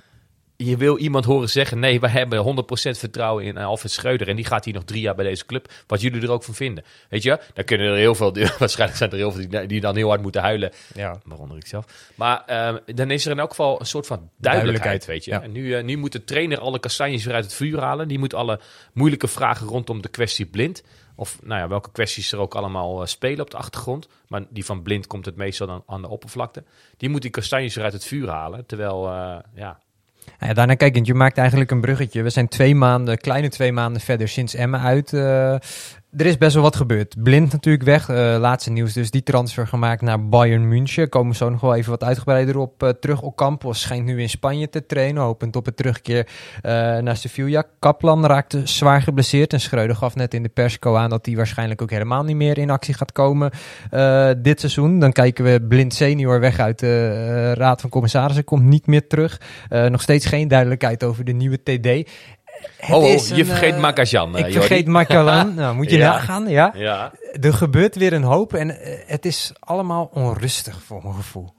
Je 0.58 0.78
wil 0.78 0.98
iemand 0.98 1.26
horen 1.26 1.50
zeggen: 1.50 1.80
nee, 1.80 2.00
we 2.00 2.08
hebben 2.10 2.66
100% 2.66 2.98
vertrouwen 2.98 3.44
in 3.44 3.58
Alfred 3.58 3.92
Schreuder. 3.92 4.28
En 4.28 4.36
die 4.36 4.46
gaat 4.46 4.66
hier 4.66 4.74
nog 4.74 4.84
drie 4.84 5.02
jaar 5.02 5.16
bij 5.16 5.26
deze 5.26 5.46
club. 5.46 5.72
Wat 5.88 6.02
jullie 6.02 6.22
er 6.22 6.32
ook 6.32 6.44
van 6.44 6.54
vinden. 6.54 6.84
Weet 7.10 7.24
je, 7.24 7.40
dan 7.54 7.66
kunnen 7.66 7.88
er 7.88 7.96
heel 7.96 8.16
veel, 8.16 8.34
waarschijnlijk 8.60 8.98
zijn 8.98 9.12
er 9.12 9.18
heel 9.18 9.32
veel 9.32 9.50
die, 9.50 9.66
die 9.68 9.82
dan 9.82 9.96
heel 9.96 10.08
hard 10.08 10.22
moeten 10.22 10.42
huilen. 10.42 10.72
Ja. 10.94 11.20
Waaronder 11.26 11.58
ik 11.58 11.68
zelf. 11.68 12.12
Maar 12.16 12.44
ehm, 12.46 12.78
dan 12.86 13.12
is 13.12 13.26
er 13.26 13.32
in 13.32 13.40
elk 13.40 13.50
geval 13.50 13.80
een 13.80 13.86
soort 13.86 14.08
van 14.08 14.30
duidelijkheid, 14.38 14.84
Duidelijkheid, 14.84 15.06
weet 15.06 15.26
je. 15.26 15.32
ja. 15.32 15.42
En 15.42 15.52
nu, 15.52 15.76
eh, 15.76 15.84
nu 15.84 15.98
moet 15.98 16.12
de 16.12 16.24
trainer 16.24 16.60
alle 16.60 16.80
kastanjes 16.80 17.26
weer 17.26 17.36
uit 17.36 17.44
het 17.44 17.54
vuur 17.54 17.80
halen. 17.80 18.08
Die 18.08 18.20
moet 18.20 18.34
alle 18.34 18.60
moeilijke 18.94 19.28
vragen 19.28 19.68
rondom 19.68 20.02
de 20.02 20.10
kwestie 20.10 20.46
blind. 20.46 20.84
Of 21.16 21.40
nou 21.44 21.62
ja, 21.62 21.68
welke 21.68 21.92
kwesties 21.92 22.32
er 22.32 22.40
ook 22.40 22.56
allemaal 22.56 23.02
eh, 23.02 23.08
spelen 23.08 23.42
op 23.42 23.52
de 23.52 23.58
achtergrond. 23.58 24.08
Maar 24.28 24.44
die 24.50 24.66
van 24.66 24.82
blind 24.82 25.08
komt 25.08 25.26
het 25.26 25.36
meestal 25.36 25.68
dan 25.68 25.84
aan 25.88 26.02
de 26.02 26.10
oppervlakte. 26.10 26.64
Die 26.98 27.10
moet 27.10 27.22
die 27.22 27.32
kastanjes 27.32 27.76
weer 27.76 27.84
uit 27.84 27.94
het 27.94 28.06
vuur 28.06 28.30
halen. 28.30 28.66
Terwijl, 28.66 29.08
eh, 29.08 29.38
ja, 29.56 29.80
ja, 30.40 30.54
daarna 30.54 30.74
kijkend, 30.74 31.08
je 31.08 31.14
maakt 31.14 31.38
eigenlijk 31.38 31.72
een 31.72 31.82
bruggetje. 31.82 32.22
We 32.22 32.30
zijn 32.30 32.48
twee 32.48 32.76
maanden, 32.76 33.18
kleine 33.18 33.50
twee 33.50 33.72
maanden 33.72 34.02
verder 34.02 34.28
sinds 34.28 34.54
Emmen 34.54 34.80
uit. 34.82 35.14
eh, 35.14 35.56
er 36.16 36.26
is 36.26 36.38
best 36.38 36.54
wel 36.54 36.64
wat 36.64 36.76
gebeurd. 36.76 37.24
Blind 37.24 37.52
natuurlijk 37.52 37.84
weg. 37.84 38.10
eh, 38.10 38.36
laatste 38.40 38.72
nieuws 38.72 38.94
dus 38.94 39.12
die 39.12 39.24
transfer 39.24 39.68
gemaakt 39.68 40.02
naar 40.02 40.28
Bayern 40.28 40.68
München. 40.68 41.10
Komen 41.10 41.32
we 41.32 41.38
zo 41.38 41.50
nog 41.50 41.62
wel 41.62 41.76
even 41.76 41.92
wat 41.92 42.04
uitgebreider 42.04 42.58
op 42.58 42.84
eh, 42.84 42.90
terug. 42.90 43.22
Ocampos 43.22 43.82
schijnt 43.82 44.06
nu 44.06 44.22
in 44.22 44.30
Spanje 44.30 44.70
te 44.70 44.86
trainen. 44.86 45.24
Hopend 45.24 45.56
op 45.56 45.68
een 45.68 45.74
terugkeer 45.74 46.28
eh, 46.62 46.72
naar 46.98 47.18
Sevilla. 47.18 47.64
Kaplan 47.80 48.26
raakte 48.26 48.62
zwaar 48.64 49.02
geblesseerd. 49.02 49.54
En 49.54 49.62
Schreuder 49.62 49.96
gaf 49.96 50.16
net 50.16 50.34
in 50.34 50.44
de 50.44 50.50
persco 50.50 50.96
aan 50.96 51.10
dat 51.10 51.26
hij 51.26 51.36
waarschijnlijk 51.36 51.82
ook 51.82 51.90
helemaal 51.90 52.24
niet 52.24 52.36
meer 52.36 52.58
in 52.58 52.70
actie 52.70 52.94
gaat 52.94 53.12
komen 53.12 53.52
dit 54.42 54.60
seizoen. 54.60 55.00
Dan 55.00 55.12
kijken 55.12 55.44
we 55.44 55.66
Blind 55.68 55.94
senior 55.94 56.40
weg 56.40 56.60
uit 56.60 56.80
de 56.80 57.54
Raad 57.54 57.82
van 57.82 57.90
Commissarissen. 57.90 58.44
Komt 58.44 58.64
niet 58.64 58.88
meer 58.88 59.08
terug. 59.08 59.42
Nog 59.70 60.02
steeds 60.02 60.26
geen 60.26 60.48
duidelijkheid 60.48 61.04
over 61.04 61.24
de 61.24 61.32
nieuwe 61.32 61.64
TD. 61.64 62.10
Het 62.78 62.96
Oh, 62.96 63.04
oh, 63.04 63.28
je 63.28 63.36
een, 63.36 63.46
vergeet 63.46 63.74
eh, 63.74 63.80
Makajan, 63.80 64.34
eh, 64.36 64.40
Ik 64.40 64.54
Jordi. 64.54 64.68
vergeet 64.68 64.88
Makalan. 64.88 65.54
nou, 65.54 65.76
moet 65.76 65.90
je 65.92 65.98
Ja. 66.06 66.12
nagaan, 66.12 66.50
ja. 66.50 66.72
Ja. 66.76 67.12
Er 67.42 67.54
gebeurt 67.54 67.96
weer 67.96 68.14
een 68.14 68.24
hoop 68.24 68.54
en 68.54 68.82
eh, 68.82 68.94
het 69.06 69.26
is 69.26 69.52
allemaal 69.60 70.10
onrustig 70.14 70.82
voor 70.86 71.00
mijn 71.04 71.16
gevoel. 71.16 71.56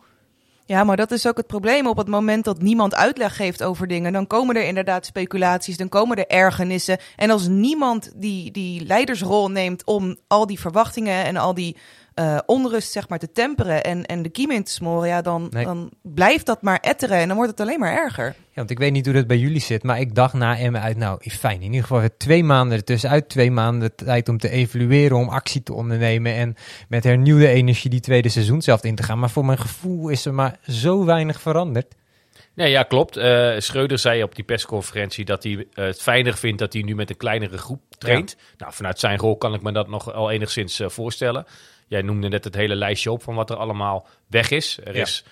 Ja, 0.65 0.85
maar 0.85 0.97
dat 0.97 1.11
is 1.11 1.27
ook 1.27 1.37
het 1.37 1.47
probleem. 1.47 1.87
Op 1.87 1.97
het 1.97 2.09
moment 2.09 2.45
dat 2.45 2.63
niemand 2.63 2.95
uitleg 2.95 3.37
geeft 3.37 3.63
over 3.63 3.87
dingen, 3.87 4.13
dan 4.13 4.27
komen 4.27 4.57
er 4.57 4.65
inderdaad 4.65 5.07
speculaties, 5.07 5.77
dan 5.77 5.89
komen 5.89 6.17
er 6.17 6.27
ergernissen. 6.27 6.99
En 7.17 7.31
als 7.31 7.47
niemand 7.47 8.13
die, 8.17 8.51
die 8.51 8.85
leidersrol 8.87 9.51
neemt 9.51 9.85
om 9.85 10.17
al 10.27 10.47
die 10.47 10.61
verwachtingen 10.61 11.25
en 11.25 11.37
al 11.37 11.55
die 11.55 11.77
eh, 12.19 12.39
onrust 12.47 12.93
zeg 12.93 13.09
maar, 13.09 13.19
te 13.19 13.33
temperen 13.33 13.85
en, 13.85 14.07
en 14.07 14.23
de 14.23 14.29
kiem 14.29 14.51
in 14.51 14.65
te 14.65 14.73
smoren, 14.73 15.09
ja, 15.09 15.23
dan, 15.23 15.47
Nee. 15.51 15.65
dan 15.65 15.91
blijft 16.03 16.47
dat 16.47 16.63
maar 16.63 16.79
etteren 16.81 17.19
en 17.19 17.27
dan 17.27 17.37
wordt 17.37 17.51
het 17.51 17.61
alleen 17.61 17.79
maar 17.79 17.93
erger. 17.93 18.25
Ja, 18.25 18.35
want 18.55 18.71
ik 18.71 18.79
weet 18.79 18.93
niet 18.93 19.05
hoe 19.05 19.15
dat 19.15 19.27
bij 19.27 19.39
jullie 19.39 19.61
zit, 19.61 19.83
maar 19.83 20.01
ik 20.01 20.15
dacht 20.15 20.35
na 20.35 20.59
Emmen 20.59 20.81
uit, 20.81 20.97
nou 20.97 21.31
fijn, 21.31 21.57
in 21.57 21.63
ieder 21.63 21.81
geval 21.81 21.99
weer 22.01 22.17
twee 22.17 22.45
maanden 22.45 22.77
ertussenuit, 22.79 23.29
twee 23.29 23.51
maanden 23.51 23.95
tijd 23.95 24.29
om 24.29 24.39
te 24.39 24.49
evalueren, 24.51 25.17
om 25.17 25.29
actie 25.29 25.63
te 25.63 25.73
ondernemen 25.75 26.35
en 26.35 26.55
met 26.89 27.05
hernieuwde 27.05 27.49
energie 27.49 27.91
die 27.91 28.01
tweede 28.01 28.29
seizoen 28.29 28.63
zelf 28.63 28.85
in 28.85 28.95
te 28.95 29.03
gaan. 29.03 29.19
Maar 29.19 29.31
voor 29.31 29.45
mijn 29.45 29.59
gevoel 29.59 30.09
is 30.09 30.25
er 30.25 30.35
maar 30.35 30.59
zo 30.69 31.05
weinig 31.05 31.41
veranderd. 31.41 31.95
Nee, 32.59 32.71
ja, 32.71 32.83
klopt. 32.83 33.17
Eh 33.17 33.55
Schreuder 33.59 33.99
zei 33.99 34.23
op 34.23 34.35
die 34.35 34.45
persconferentie 34.45 35.25
dat 35.25 35.43
hij 35.43 35.67
eh, 35.73 35.85
het 35.85 36.03
fijner 36.03 36.37
vindt 36.37 36.59
dat 36.59 36.73
hij 36.73 36.83
nu 36.83 36.95
met 36.95 37.11
een 37.11 37.17
kleinere 37.17 37.59
groep 37.59 37.81
traint. 37.99 38.37
Nou, 38.57 38.73
vanuit 38.73 38.99
zijn 38.99 39.19
rol 39.19 39.37
kan 39.37 39.55
ik 39.55 39.63
me 39.63 39.73
dat 39.73 39.89
nog 39.89 40.13
al 40.13 40.31
enigszins 40.31 40.81
eh, 40.81 40.89
voorstellen. 40.89 41.47
Jij 41.87 42.03
noemde 42.03 42.29
net 42.29 42.45
het 42.45 42.55
hele 42.55 42.75
lijstje 42.75 43.13
op 43.13 43.23
van 43.23 43.35
wat 43.35 43.51
er 43.51 43.57
allemaal 43.57 44.07
weg 44.27 44.51
is. 44.51 44.79
Er 44.85 44.95
Ja. 44.97 45.03
is 45.03 45.25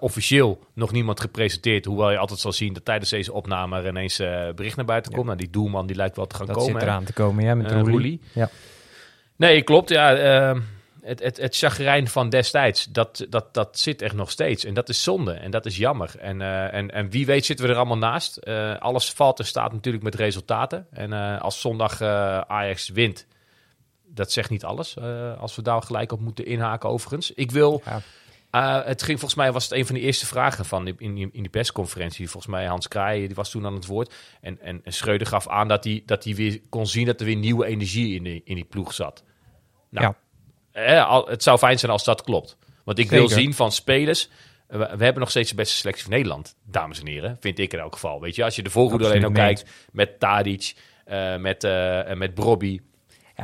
officieel 0.00 0.64
nog 0.74 0.92
niemand 0.92 1.20
gepresenteerd. 1.20 1.84
Hoewel 1.84 2.10
je 2.10 2.18
altijd 2.18 2.40
zal 2.40 2.52
zien 2.52 2.72
dat 2.72 2.84
tijdens 2.84 3.10
deze 3.10 3.32
opname 3.32 3.78
er 3.80 3.86
ineens 3.88 4.16
bericht 4.54 4.76
naar 4.76 4.84
buiten 4.84 5.12
komt. 5.12 5.26
Nou, 5.26 5.38
die 5.38 5.50
doelman 5.50 5.86
die 5.86 5.96
lijkt 5.96 6.16
wel 6.16 6.26
te 6.26 6.36
gaan 6.36 6.46
Dat 6.46 6.56
komen. 6.56 6.70
zit 6.72 6.80
hè. 6.80 6.86
eraan 6.86 7.04
te 7.04 7.12
komen, 7.12 7.44
ja, 7.44 7.54
met 7.54 7.70
Eh, 7.72 7.80
Roelie. 7.80 8.20
Ja. 8.32 8.50
Nee, 9.36 9.62
klopt. 9.62 9.88
Ja, 9.88 10.54
het, 11.02 11.20
het, 11.22 11.36
het 11.36 11.56
chagrijn 11.56 12.08
van 12.08 12.28
destijds, 12.28 12.84
dat, 12.84 13.26
dat, 13.28 13.54
dat 13.54 13.78
zit 13.78 14.02
er 14.02 14.14
nog 14.14 14.30
steeds. 14.30 14.64
En 14.64 14.74
dat 14.74 14.88
is 14.88 15.02
zonde 15.02 15.32
en 15.32 15.50
dat 15.50 15.66
is 15.66 15.76
jammer. 15.76 16.14
En, 16.18 16.40
eh, 16.40 16.74
en, 16.74 16.90
en 16.90 17.10
wie 17.10 17.26
weet 17.26 17.44
zitten 17.46 17.66
we 17.66 17.70
er 17.72 17.78
allemaal 17.78 17.98
naast. 17.98 18.36
Eh, 18.36 18.78
alles 18.78 19.12
valt 19.12 19.38
en 19.38 19.44
staat 19.46 19.72
natuurlijk 19.72 20.04
met 20.04 20.14
resultaten. 20.14 20.86
En 20.90 21.12
eh, 21.12 21.40
als 21.40 21.60
zondag 21.60 22.02
Ajax 22.02 22.88
wint, 22.88 23.26
dat 24.06 24.32
zegt 24.32 24.50
niet 24.50 24.64
alles. 24.64 24.98
als 25.38 25.56
we 25.56 25.62
daar 25.62 25.82
gelijk 25.82 26.12
op 26.12 26.20
moeten 26.20 26.46
inhaken 26.46 26.88
overigens. 26.88 27.30
Ik 27.30 27.50
wil... 27.50 27.82
Ja. 27.84 28.00
het 28.84 29.02
ging 29.02 29.18
volgens 29.18 29.40
mij 29.40 29.52
was 29.52 29.64
het 29.64 29.72
een 29.72 29.86
van 29.86 29.94
de 29.94 30.00
eerste 30.00 30.26
vragen 30.26 30.64
van 30.64 30.86
in, 30.86 31.14
die- 31.14 31.28
in 31.32 31.42
die 31.42 31.48
persconferentie. 31.50 32.30
Volgens 32.30 32.52
mij 32.52 32.66
Hans 32.66 32.88
Kraaij, 32.88 33.18
die 33.26 33.34
was 33.34 33.50
toen 33.50 33.66
aan 33.66 33.74
het 33.74 33.86
woord. 33.86 34.14
En, 34.40 34.60
en, 34.60 34.80
en 34.84 34.92
Schreuder 34.92 35.26
gaf 35.26 35.48
aan 35.48 35.68
dat 35.68 35.84
hij, 35.84 36.02
dat 36.06 36.24
hij 36.24 36.34
weer 36.34 36.60
kon 36.68 36.86
zien 36.86 37.06
dat 37.06 37.20
er 37.20 37.26
weer 37.26 37.36
nieuwe 37.36 37.66
energie 37.66 38.14
in 38.16 38.22
die, 38.22 38.40
in 38.44 38.54
die 38.54 38.64
ploeg 38.64 38.94
zat. 38.94 39.24
Nou, 39.90 40.06
Ja. 40.06 40.16
Al- 41.06 41.26
het 41.26 41.42
zou 41.42 41.58
fijn 41.58 41.78
zijn 41.78 41.92
als 41.92 42.04
dat 42.04 42.22
klopt. 42.22 42.56
Want 42.84 42.98
ik 42.98 43.10
wil 43.10 43.28
zien 43.36 43.54
van 43.54 43.72
spelers. 43.72 44.28
eh, 44.68 44.78
We, 44.78 44.84
we 44.96 45.04
hebben 45.04 45.18
nog 45.20 45.30
steeds 45.30 45.50
de 45.50 45.56
beste 45.56 45.76
selectie 45.76 46.04
van 46.04 46.12
Nederland, 46.12 46.54
dames 46.64 47.00
en 47.00 47.06
heren. 47.06 47.36
Vind 47.40 47.58
ik 47.58 47.72
in 47.72 47.78
elk 47.78 47.92
geval. 47.92 48.20
Weet 48.20 48.34
je, 48.34 48.44
als 48.44 48.56
je 48.56 48.62
de 48.62 48.70
voorhoede 48.70 49.04
alleen 49.04 49.24
al 49.24 49.30
kijkt 49.44 49.70
met 49.92 50.18
Tadic, 50.20 50.74
eh, 51.04 51.36
met, 51.36 51.64
eh, 51.64 52.12
met 52.12 52.34
Brobby, 52.34 52.80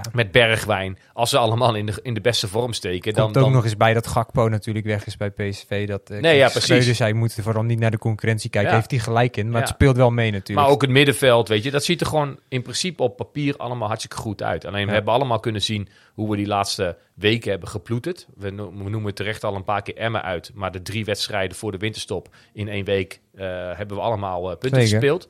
Ja. 0.03 0.11
met 0.13 0.31
Bergwijn. 0.31 0.99
Als 1.13 1.31
ze 1.31 1.39
allemaal 1.39 1.75
in 1.75 1.87
de, 1.87 1.99
in 2.03 2.15
de 2.15 2.21
beste 2.21 2.49
vorm 2.49 2.73
steken, 2.73 3.15
dan, 3.15 3.29
ook 3.29 3.35
dan 3.35 3.53
nog 3.53 3.65
eens 3.65 3.77
bij 3.77 3.95
dat 3.95 4.07
Gakpo 4.07 4.49
natuurlijk 4.49 4.87
weg 4.87 5.07
is 5.07 5.17
bij 5.17 5.31
PSV. 5.31 5.87
Dat 5.87 6.11
uh, 6.11 6.21
Nee, 6.21 6.37
ja, 6.37 6.49
precies. 6.49 6.97
Zei, 6.97 7.13
moet 7.13 7.35
vooral 7.41 7.63
niet 7.63 7.79
naar 7.79 7.91
de 7.91 7.99
concurrentie 7.99 8.51
kijken. 8.51 8.71
Ja. 8.71 8.77
Heeft 8.77 8.91
hij 8.91 9.01
gelijk 9.01 9.37
in, 9.37 9.51
maar 9.51 9.61
het 9.61 9.71
speelt 9.71 9.97
wel 9.97 10.11
mee 10.11 10.31
natuurlijk. 10.31 10.67
Maar 10.67 10.75
ook 10.75 10.81
het 10.81 10.91
middenveld, 10.91 11.49
weet 11.49 11.63
je, 11.63 11.71
dat 11.71 11.85
ziet 11.85 12.01
er 12.01 12.07
gewoon 12.07 12.39
in 12.49 12.63
principe 12.63 13.03
op 13.03 13.17
papier 13.17 13.57
allemaal 13.57 13.87
hartstikke 13.89 14.17
goed 14.17 14.43
uit. 14.43 14.65
Alleen 14.65 14.87
we 14.87 14.93
hebben 14.93 15.15
allemaal 15.15 15.41
kunnen 15.41 15.63
zien 15.63 15.89
hoe 16.15 16.31
we 16.31 16.37
die 16.37 16.47
laatste 16.47 16.97
weken 17.15 17.51
hebben 17.51 17.69
geploeterd. 17.69 18.27
We, 18.37 18.51
no- 18.51 18.73
we 18.77 18.91
noemen 18.91 19.15
terecht 19.15 19.45
al 19.45 19.55
een 19.55 19.65
paar 19.65 19.83
keer 19.83 19.97
Emmen 19.97 20.23
uit, 20.23 20.51
maar 20.55 20.73
de 20.73 20.83
drie 20.83 21.05
wedstrijden 21.05 21.57
voor 21.57 21.73
de 21.73 21.79
winterstop 21.79 22.29
in 22.53 22.69
één 22.69 22.85
week 22.85 23.21
eh, 23.35 23.47
hebben 23.73 23.97
we 23.97 24.03
allemaal 24.03 24.51
eh, 24.51 24.59
punten 24.59 24.81
Zeker. 24.81 24.99
gespeeld. 24.99 25.29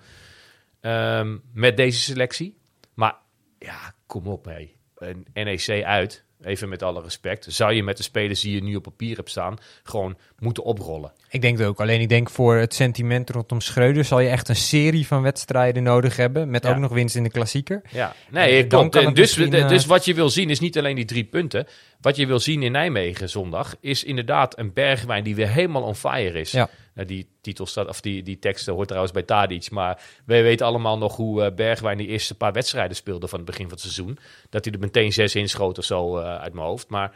Ehm, 0.81 1.37
met 1.53 1.77
deze 1.77 2.01
selectie. 2.01 2.57
Maar 2.95 3.15
ja, 3.59 3.95
kom 4.07 4.27
op, 4.27 4.45
hé. 4.45 4.75
Een 4.97 5.27
NEC 5.35 5.85
uit, 5.85 6.25
even 6.43 6.69
met 6.69 6.83
alle 6.83 7.03
respect, 7.03 7.47
zou 7.49 7.73
je 7.73 7.83
met 7.83 7.97
de 7.97 8.03
spelers 8.03 8.41
die 8.41 8.55
je 8.55 8.63
nu 8.63 8.77
op 8.77 8.83
papier 8.83 9.17
hebt 9.17 9.31
staan, 9.31 9.57
gewoon 9.83 10.17
moeten 10.39 10.63
oprollen. 10.65 11.13
Ik 11.31 11.41
denk 11.41 11.59
het 11.59 11.67
ook. 11.67 11.81
Alleen 11.81 12.01
ik 12.01 12.09
denk 12.09 12.31
voor 12.31 12.57
het 12.57 12.75
sentiment 12.75 13.31
rondom 13.31 13.61
Schreuder 13.61 14.05
zal 14.05 14.21
je 14.21 14.29
echt 14.29 14.49
een 14.49 14.57
serie 14.57 15.07
van 15.07 15.23
wedstrijden 15.23 15.83
nodig 15.83 16.17
hebben. 16.17 16.51
Met 16.51 16.63
Ja. 16.65 16.71
ook 16.71 16.77
nog 16.77 16.93
winst 16.93 17.17
in 17.17 17.23
de 17.23 17.31
klassieker. 17.31 17.83
Ja, 17.91 18.15
nee, 18.31 18.67
dan 18.67 18.91
kan 18.91 19.01
En 19.01 19.07
het 19.07 19.17
dus, 19.17 19.37
eh, 19.37 19.69
dus 19.69 19.87
wat 19.87 20.05
je 20.05 20.15
wil 20.15 20.31
zien 20.31 20.51
is 20.51 20.61
niet 20.61 20.79
alleen 20.79 20.97
die 20.97 21.05
drie 21.05 21.25
punten. 21.25 21.67
Wat 22.01 22.17
je 22.17 22.27
wil 22.27 22.39
zien 22.39 22.63
in 22.63 22.73
Nijmegen 22.73 23.29
zondag 23.29 23.77
is 23.81 24.05
inderdaad 24.05 24.59
een 24.59 24.73
Bergwijn 24.73 25.25
die 25.25 25.35
weer 25.35 25.49
helemaal 25.49 25.83
on 25.83 25.95
fire 25.95 26.41
is. 26.41 26.51
Ja. 26.51 26.69
Nou, 26.95 27.09
die 27.09 27.29
titel 27.41 27.67
staat, 27.67 27.89
of 27.89 28.01
die, 28.01 28.23
die 28.23 28.39
tekst 28.39 28.67
hoort 28.67 28.87
trouwens 28.87 29.13
bij 29.13 29.23
Tadic. 29.23 29.71
Maar 29.71 30.03
wij 30.25 30.43
weten 30.43 30.67
allemaal 30.67 30.99
nog 30.99 31.17
hoe 31.17 31.43
eh, 31.43 31.55
Bergwijn 31.55 31.99
die 31.99 32.07
eerste 32.07 32.35
paar 32.35 32.53
wedstrijden 32.53 32.97
speelde 32.97 33.29
van 33.29 33.39
het 33.39 33.47
begin 33.47 33.65
van 33.65 33.73
het 33.73 33.81
seizoen. 33.81 34.19
Dat 34.51 34.65
hij 34.65 34.75
er 34.75 34.81
meteen 34.81 35.13
zes 35.13 35.35
inschoot 35.35 35.79
of 35.79 35.85
zo 35.85 36.19
eh, 36.19 36.37
uit 36.37 36.53
mijn 36.53 36.67
hoofd. 36.67 36.89
Maar 36.89 37.15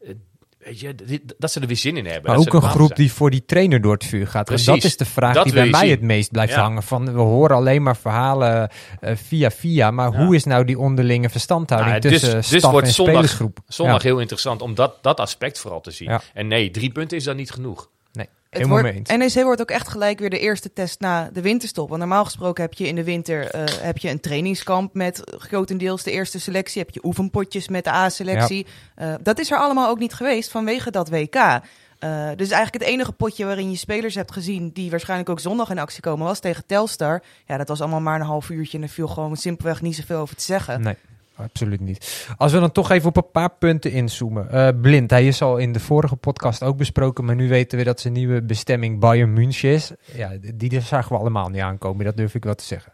eh, 0.00 0.10
weet 0.66 0.80
je, 0.80 0.94
dit- 0.94 1.34
dat 1.38 1.52
ze 1.52 1.60
er 1.60 1.66
weer 1.66 1.76
zin 1.76 1.96
in 1.96 2.06
hebben. 2.06 2.30
Maar 2.30 2.40
ook 2.40 2.54
een 2.54 2.62
groep 2.62 2.86
zijn. 2.86 2.98
die 2.98 3.12
voor 3.12 3.30
die 3.30 3.44
trainer 3.46 3.80
door 3.80 3.92
het 3.92 4.04
vuur 4.04 4.26
gaat. 4.26 4.50
En 4.50 4.64
dat 4.64 4.84
is 4.84 4.96
de 4.96 5.04
vraag 5.04 5.42
die 5.42 5.52
bij 5.52 5.66
mij 5.68 5.80
zien. 5.80 5.90
het 5.90 6.00
meest 6.00 6.30
blijft 6.30 6.52
Ja. 6.52 6.60
hangen. 6.60 6.82
Van, 6.82 7.12
we 7.12 7.20
horen 7.20 7.56
alleen 7.56 7.82
maar 7.82 7.96
verhalen 7.96 8.70
eh, 9.00 9.16
via 9.16 9.50
via. 9.50 9.90
Maar 9.90 10.12
Ja. 10.12 10.24
hoe 10.24 10.34
is 10.34 10.44
nou 10.44 10.64
die 10.64 10.78
onderlinge 10.78 11.28
verstandhouding 11.28 11.90
Nou, 12.02 12.08
dus- 12.08 12.20
tussen 12.20 12.36
dus 12.50 12.58
staf 12.58 12.70
wordt 12.70 12.86
en 12.86 12.92
zondag- 12.92 13.14
spelersgroep? 13.14 13.58
Zondag 13.68 14.02
Ja. 14.02 14.08
heel 14.08 14.18
interessant 14.20 14.62
om 14.62 14.74
dat, 14.74 14.98
dat 15.02 15.20
aspect 15.20 15.58
vooral 15.58 15.80
te 15.80 15.90
zien. 15.90 16.20
En 16.34 16.46
nee, 16.46 16.70
drie 16.70 16.90
punten 16.92 17.16
is 17.16 17.24
dan 17.24 17.36
niet 17.36 17.50
genoeg. 17.50 17.90
Het 18.58 18.68
mee 18.68 18.92
wordt. 18.92 19.16
NEC 19.16 19.44
wordt 19.44 19.60
ook 19.60 19.70
echt 19.70 19.88
gelijk 19.88 20.18
weer 20.18 20.30
de 20.30 20.38
eerste 20.38 20.72
test 20.72 21.00
na 21.00 21.30
de 21.32 21.40
winterstop. 21.40 21.88
Want 21.88 22.00
normaal 22.00 22.24
gesproken 22.24 22.62
heb 22.62 22.72
je 22.72 22.86
in 22.86 22.94
de 22.94 23.04
winter 23.04 23.50
eh, 23.50 23.64
heb 23.80 23.98
je 23.98 24.10
een 24.10 24.20
trainingskamp 24.20 24.94
met 24.94 25.22
grotendeels 25.38 26.02
de 26.02 26.10
eerste 26.10 26.40
selectie. 26.40 26.82
Heb 26.82 26.90
je 26.90 27.04
oefenpotjes 27.04 27.68
met 27.68 27.84
de 27.84 27.90
A-selectie. 27.90 28.66
Eh, 28.94 29.14
dat 29.22 29.38
is 29.38 29.50
er 29.50 29.58
allemaal 29.58 29.88
ook 29.88 29.98
niet 29.98 30.14
geweest 30.14 30.50
vanwege 30.50 30.90
dat 30.90 31.08
WK. 31.08 31.34
Eh, 31.34 32.28
dus 32.36 32.50
eigenlijk 32.50 32.84
het 32.84 32.92
enige 32.92 33.12
potje 33.12 33.44
waarin 33.44 33.70
je 33.70 33.76
spelers 33.76 34.14
hebt 34.14 34.32
gezien 34.32 34.70
die 34.72 34.90
waarschijnlijk 34.90 35.30
ook 35.30 35.40
zondag 35.40 35.70
in 35.70 35.78
actie 35.78 36.00
komen 36.00 36.26
was 36.26 36.40
tegen 36.40 36.66
Telstar. 36.66 37.22
Ja, 37.46 37.56
dat 37.56 37.68
was 37.68 37.80
allemaal 37.80 38.00
maar 38.00 38.20
een 38.20 38.26
half 38.26 38.50
uurtje 38.50 38.76
en 38.76 38.82
er 38.82 38.90
viel 38.90 39.08
gewoon 39.08 39.36
simpelweg 39.36 39.82
niet 39.82 39.96
zoveel 39.96 40.18
over 40.18 40.36
te 40.36 40.44
zeggen. 40.44 40.80
Nee, 40.80 40.96
absoluut 41.36 41.80
niet. 41.80 42.28
Als 42.36 42.52
we 42.52 42.60
dan 42.60 42.72
toch 42.72 42.90
even 42.90 43.08
op 43.08 43.16
een 43.16 43.30
paar 43.30 43.50
punten 43.58 43.92
inzoomen. 43.92 44.50
Eh, 44.50 44.68
Blind, 44.80 45.10
hij 45.10 45.26
is 45.26 45.42
al 45.42 45.56
in 45.56 45.72
de 45.72 45.80
vorige 45.80 46.16
podcast 46.16 46.62
ook 46.62 46.76
besproken, 46.76 47.24
maar 47.24 47.34
nu 47.34 47.48
weten 47.48 47.78
we 47.78 47.84
dat 47.84 48.00
zijn 48.00 48.12
nieuwe 48.12 48.42
bestemming 48.42 49.00
Bayern 49.00 49.32
München 49.32 49.70
is. 49.70 49.92
Ja, 50.14 50.36
die 50.54 50.80
zagen 50.80 51.12
we 51.12 51.18
allemaal 51.18 51.48
niet 51.48 51.62
aankomen, 51.62 52.04
dat 52.04 52.16
durf 52.16 52.34
ik 52.34 52.44
wel 52.44 52.54
te 52.54 52.64
zeggen. 52.64 52.92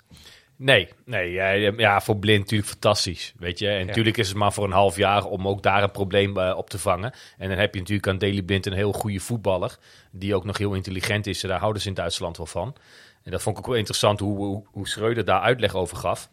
Nee, 0.57 0.89
nee 1.05 1.33
ja, 1.33 1.51
ja, 1.77 2.01
voor 2.01 2.17
blind 2.17 2.41
natuurlijk 2.41 2.71
fantastisch. 2.71 3.35
Weet 3.39 3.59
je, 3.59 3.69
en 3.69 3.87
natuurlijk 3.87 4.17
is 4.17 4.29
het 4.29 4.37
maar 4.37 4.53
voor 4.53 4.65
een 4.65 4.73
half 4.73 4.97
jaar 4.97 5.25
om 5.25 5.49
ook 5.49 5.63
daar 5.63 5.83
een 5.83 5.91
probleem 5.91 6.39
eh, 6.39 6.57
op 6.57 6.71
te 6.71 6.79
vangen. 6.79 7.13
En 7.39 7.49
dan 7.49 7.59
heb 7.59 7.75
je 7.75 7.81
natuurlijk 7.81 8.09
aan 8.09 8.19
Daley 8.19 8.43
Blind 8.43 8.67
een 8.67 8.73
heel 8.73 8.93
goede 8.93 9.21
voetballer, 9.21 9.79
die 10.11 10.35
ook 10.35 10.45
nog 10.45 10.59
heel 10.59 10.75
intelligent 10.75 11.27
is. 11.27 11.41
Daar 11.41 11.59
houden 11.59 11.83
ze 11.83 11.89
in 11.89 11.95
Duitsland 11.95 12.37
wel 12.37 12.47
van. 12.47 12.75
En 13.23 13.31
dat 13.31 13.43
vond 13.43 13.57
ik 13.57 13.63
ook 13.63 13.69
wel 13.69 13.79
interessant 13.79 14.21
hoe, 14.21 14.37
hoe, 14.37 14.65
hoe 14.71 14.89
Schreuder 14.89 15.25
daar 15.25 15.41
uitleg 15.41 15.75
over 15.75 15.97
gaf. 15.97 16.31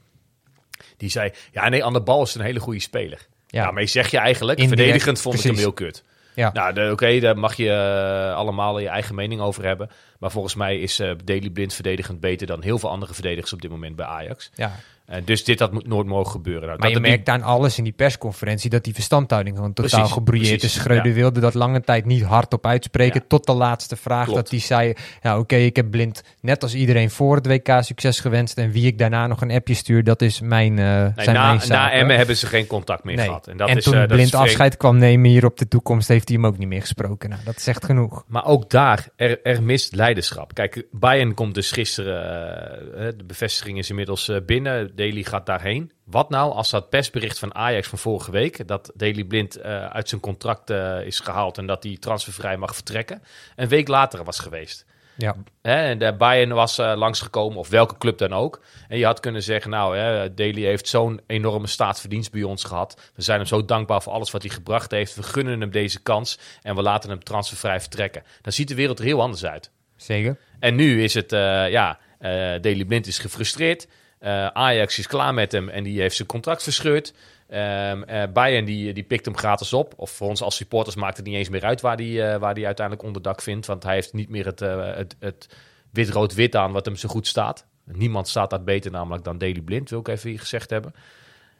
Die 0.98 1.09
zei, 1.09 1.31
ja 1.51 1.69
nee, 1.69 1.86
aan 1.86 1.93
de 1.93 2.01
bal 2.01 2.21
is 2.24 2.36
een 2.36 2.41
hele 2.41 2.59
goede 2.59 2.79
speler. 2.79 3.27
Ja, 3.48 3.71
maar 3.71 3.88
zeg 3.88 4.12
je 4.12 4.17
eigenlijk, 4.17 4.59
Indirect, 4.59 4.81
verdedigend 4.81 5.21
vond 5.21 5.36
ik 5.36 5.43
hem 5.43 5.55
heel 5.55 5.74
kut. 5.74 6.03
ja. 6.36 6.51
Nou, 6.53 6.91
oké, 6.91 7.19
daar 7.19 7.38
mag 7.38 7.55
je 7.55 7.69
eh, 7.69 8.36
allemaal 8.36 8.79
je 8.79 8.88
eigen 8.88 9.15
mening 9.15 9.41
over 9.41 9.63
hebben. 9.63 9.89
Maar 10.19 10.31
volgens 10.31 10.55
mij 10.55 10.79
is 10.79 11.00
eh 11.00 11.12
Daley 11.24 11.50
Blind 11.50 11.74
verdedigend 11.74 12.19
beter 12.19 12.48
dan 12.48 12.63
heel 12.63 12.79
veel 12.79 12.89
andere 12.89 13.13
verdedigers 13.13 13.53
op 13.53 13.62
dit 13.62 13.71
moment 13.71 13.95
bij 13.95 14.05
Ajax. 14.05 14.51
ja. 14.55 14.75
En 15.09 15.23
dus 15.25 15.43
dit 15.43 15.59
had 15.59 15.71
moet 15.71 15.87
nooit 15.87 16.07
mogen 16.07 16.31
gebeuren. 16.31 16.67
Nou, 16.67 16.79
Maar 16.79 16.91
dat 16.91 17.01
je 17.01 17.07
merkt 17.09 17.29
aan 17.29 17.41
alles 17.41 17.77
in 17.77 17.83
die 17.83 17.93
persconferentie 17.93 18.69
dat 18.69 18.83
die 18.83 18.93
verstandhouding 18.93 19.55
gewoon 19.55 19.73
totaal 19.73 20.07
gebrouilleerd 20.07 20.63
is. 20.63 20.73
Schreuder 20.73 21.07
ja. 21.07 21.13
wilde 21.13 21.39
dat 21.39 21.53
lange 21.53 21.81
tijd 21.81 22.05
niet 22.05 22.23
hardop 22.23 22.65
uitspreken. 22.65 23.19
Ja. 23.19 23.25
Tot 23.27 23.45
de 23.45 23.53
laatste 23.53 23.95
vraag 23.95 24.23
Klopt. 24.23 24.39
dat 24.39 24.49
hij 24.49 24.59
zei, 24.59 24.93
ja 25.21 25.39
oké, 25.39 25.55
ik 25.55 25.75
heb 25.75 25.91
blind 25.91 26.23
net 26.41 26.63
als 26.63 26.73
iedereen 26.73 27.09
voor 27.09 27.35
het 27.35 27.47
WK 27.47 27.77
succes 27.79 28.19
gewenst. 28.19 28.57
En 28.57 28.71
wie 28.71 28.85
ik 28.85 28.97
daarna 28.97 29.27
nog 29.27 29.41
een 29.41 29.51
appje 29.51 29.73
stuur, 29.73 30.03
dat 30.03 30.21
is 30.21 30.41
mijn, 30.41 30.79
eh 30.79 30.85
Nee, 30.85 31.11
zijn 31.15 31.35
na, 31.35 31.53
mijn 31.53 31.67
na. 31.67 31.91
Emmen 31.91 32.17
hebben 32.17 32.37
ze 32.37 32.47
geen 32.47 32.67
contact 32.67 33.03
meer 33.03 33.15
Nee. 33.15 33.25
gehad. 33.25 33.47
En, 33.47 33.57
dat 33.57 33.69
en 33.69 33.77
is, 33.77 33.83
toen 33.83 33.93
eh, 33.93 33.99
dat 33.99 34.09
is 34.09 34.15
blind 34.15 34.33
afscheid 34.35 34.77
kwam 34.77 34.97
nemen 34.97 35.29
hier 35.29 35.45
op 35.45 35.57
de 35.57 35.67
toekomst, 35.67 36.07
heeft 36.07 36.27
hij 36.27 36.37
hem 36.37 36.45
ook 36.45 36.57
niet 36.57 36.67
meer 36.67 36.81
gesproken. 36.81 37.29
Nou, 37.29 37.41
dat 37.45 37.55
is 37.55 37.67
echt 37.67 37.85
genoeg. 37.85 38.23
Maar 38.27 38.45
ook 38.45 38.69
daar, 38.69 39.07
er, 39.15 39.41
er 39.43 39.63
mist 39.63 39.95
leiderschap. 39.95 40.53
Kijk, 40.53 40.85
Bayern 40.91 41.33
komt 41.33 41.53
dus 41.53 41.71
gisteren, 41.71 42.23
eh, 42.23 43.07
eh, 43.07 43.13
de 43.17 43.23
bevestiging 43.23 43.77
is 43.77 43.89
inmiddels 43.89 44.29
eh, 44.29 44.37
binnen. 44.45 44.91
Daly 45.00 45.24
gaat 45.24 45.46
daarheen. 45.46 45.91
Wat 46.03 46.29
nou 46.29 46.53
als 46.53 46.70
dat 46.70 46.89
persbericht 46.89 47.39
van 47.39 47.56
Ajax 47.56 47.88
van 47.88 47.98
vorige 47.98 48.32
week, 48.32 48.68
dat 48.68 48.91
Daly 48.96 49.24
Blind 49.24 49.56
eh, 49.56 49.86
uit 49.86 50.10
zijn 50.10 50.22
contract 50.22 50.70
eh, 50.70 51.06
is 51.06 51.20
gehaald 51.20 51.58
en 51.58 51.65
dat 51.65 51.84
hij 51.84 51.98
transfervrij 52.00 52.58
mag 52.58 52.75
vertrekken, 52.75 53.24
een 53.56 53.68
week 53.68 53.88
later 53.88 54.24
was 54.24 54.39
geweest. 54.39 54.86
Ja, 55.18 55.36
Hè, 55.62 55.75
en 55.75 56.00
de 56.00 56.13
Bayern 56.13 56.53
was 56.53 56.77
eh, 56.77 56.94
langsgekomen, 56.96 57.58
of 57.58 57.70
welke 57.70 57.98
club 57.98 58.18
dan 58.18 58.34
ook. 58.34 58.62
En 58.88 58.98
je 58.98 59.06
had 59.06 59.20
kunnen 59.20 59.44
zeggen, 59.44 59.72
nou, 59.72 59.98
hè, 59.98 60.34
Daly 60.34 60.62
heeft 60.62 60.88
zo'n 60.88 61.22
enorme 61.27 61.68
staatsverdienst 61.68 62.32
bij 62.32 62.44
ons 62.44 62.63
gehad. 62.63 63.12
We 63.15 63.22
zijn 63.22 63.38
hem 63.38 63.48
zo 63.48 63.65
dankbaar 63.65 64.01
voor 64.01 64.13
alles 64.13 64.32
wat 64.32 64.41
hij 64.41 64.51
gebracht 64.51 64.91
heeft. 64.91 65.15
We 65.15 65.24
gunnen 65.24 65.60
hem 65.60 65.72
deze 65.72 66.01
kans 66.01 66.39
en 66.62 66.75
we 66.75 66.82
laten 66.82 67.10
hem 67.10 67.24
transfervrij 67.24 67.79
vertrekken. 67.79 68.24
Dan 68.41 68.51
ziet 68.53 68.68
de 68.68 68.75
wereld 68.75 69.00
er 69.00 69.06
heel 69.06 69.22
anders 69.22 69.46
uit. 69.46 69.72
zeker. 69.96 70.38
En 70.60 70.75
nu 70.75 71.03
is 71.03 71.13
het, 71.13 71.32
ja, 71.72 72.00
eh 72.20 72.29
Daily 72.62 72.86
Blind 72.86 73.08
is 73.08 73.20
gefrustreerd. 73.20 73.88
Eh, 74.19 74.47
Ajax 74.47 74.99
is 74.99 75.07
klaar 75.07 75.33
met 75.33 75.51
hem 75.51 75.69
en 75.69 75.83
die 75.83 76.01
heeft 76.01 76.15
zijn 76.15 76.27
contract 76.27 76.63
verscheurd. 76.63 77.13
Eh, 77.47 78.23
Bayern 78.33 78.65
die, 78.65 78.93
die 78.93 79.03
pikt 79.03 79.25
hem 79.25 79.38
gratis 79.38 79.73
op. 79.73 79.93
Of 79.97 80.11
voor 80.11 80.27
ons 80.27 80.41
als 80.41 80.55
supporters 80.55 80.95
maakt 80.95 81.17
het 81.17 81.25
niet 81.25 81.35
eens 81.35 81.49
meer 81.49 81.65
uit 81.65 81.81
waar 81.81 81.97
die, 81.97 82.23
eh, 82.23 82.39
waar 82.39 82.53
die 82.53 82.65
uiteindelijk 82.65 83.07
onderdak 83.07 83.41
vindt. 83.41 83.65
Want 83.65 83.83
hij 83.83 83.93
heeft 83.93 84.13
niet 84.13 84.29
meer 84.29 84.45
het, 84.45 84.59
het, 84.59 85.15
het 85.19 85.49
wit-rood-wit 85.91 86.55
aan 86.55 86.71
wat 86.71 86.85
hem 86.85 86.95
zo 86.95 87.09
goed 87.09 87.27
staat. 87.27 87.65
Niemand 87.85 88.27
staat 88.27 88.49
daar 88.49 88.63
beter 88.63 88.91
namelijk 88.91 89.23
dan 89.23 89.38
Daily 89.38 89.61
Blind, 89.61 89.89
wil 89.89 89.99
ik 89.99 90.07
even 90.07 90.29
hier 90.29 90.39
gezegd 90.39 90.69
hebben. 90.69 90.93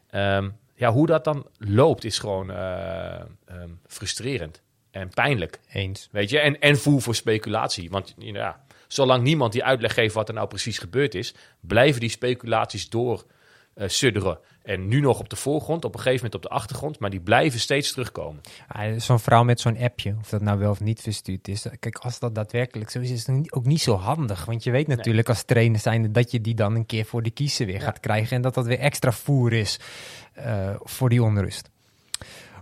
Ehm, 0.09 0.49
ja, 0.75 0.91
hoe 0.91 1.05
dat 1.05 1.23
dan 1.23 1.47
loopt 1.57 2.03
is 2.03 2.19
gewoon 2.19 2.51
eh, 2.51 3.19
ehm, 3.45 3.69
frustrerend 3.87 4.61
en 4.91 5.09
pijnlijk. 5.09 5.59
Eens. 5.71 6.09
Weet 6.11 6.29
je, 6.29 6.39
en, 6.39 6.59
en 6.59 6.77
voer 6.77 7.01
voor 7.01 7.15
speculatie. 7.15 7.89
Want 7.89 8.15
ja, 8.17 8.59
zolang 8.93 9.24
niemand 9.24 9.51
die 9.51 9.63
uitleg 9.63 9.93
geeft 9.93 10.13
wat 10.13 10.27
er 10.27 10.34
nou 10.34 10.48
precies 10.48 10.77
gebeurd 10.77 11.15
is, 11.15 11.34
blijven 11.60 12.00
die 12.00 12.10
speculaties 12.10 12.89
door, 12.89 13.25
eh, 13.79 13.88
sudderen. 13.88 14.39
En 14.63 14.88
nu 14.88 15.00
nog 15.00 15.19
op 15.19 15.29
de 15.29 15.36
voorgrond, 15.36 15.86
op 15.86 15.93
een 15.93 16.00
gegeven 16.00 16.25
moment 16.25 16.36
op 16.36 16.51
de 16.51 16.58
achtergrond. 16.58 17.00
Maar 17.00 17.10
die 17.10 17.19
blijven 17.19 17.60
steeds 17.60 17.91
terugkomen. 17.91 18.41
Ah, 18.67 19.00
zo'n 19.00 19.19
vrouw 19.19 19.43
met 19.43 19.60
zo'n 19.60 19.77
appje, 19.77 20.15
of 20.19 20.29
dat 20.29 20.41
nou 20.41 20.60
wel 20.60 20.72
of 20.72 20.79
niet 20.79 21.01
verstuurd 21.01 21.48
is. 21.48 21.65
Kijk, 21.79 21.98
als 21.98 22.19
dat 22.19 22.36
daadwerkelijk 22.36 22.89
zo 22.89 23.00
is, 23.00 23.12
is 23.12 23.27
het 23.27 23.53
ook 23.53 23.65
niet 23.65 23.81
zo 23.81 23.96
handig. 23.96 24.46
Want 24.46 24.63
je 24.63 24.72
weet 24.72 24.88
natuurlijk 24.88 25.29
als 25.29 25.43
trainer 25.43 25.79
zijnde 25.79 26.12
dat 26.12 26.31
je 26.31 26.41
die 26.41 26.55
dan 26.55 26.75
een 26.75 26.86
keer 26.86 27.05
voor 27.05 27.24
de 27.24 27.31
kiezer 27.31 27.65
weer 27.65 27.81
gaat 27.81 28.00
krijgen. 28.00 28.36
En 28.36 28.41
dat 28.41 28.53
dat 28.53 28.65
weer 28.65 28.79
extra 28.79 29.12
voer 29.12 29.53
is 29.53 29.79
eh, 30.34 30.75
voor 30.84 31.10
die 31.10 31.24
onrust. 31.24 31.69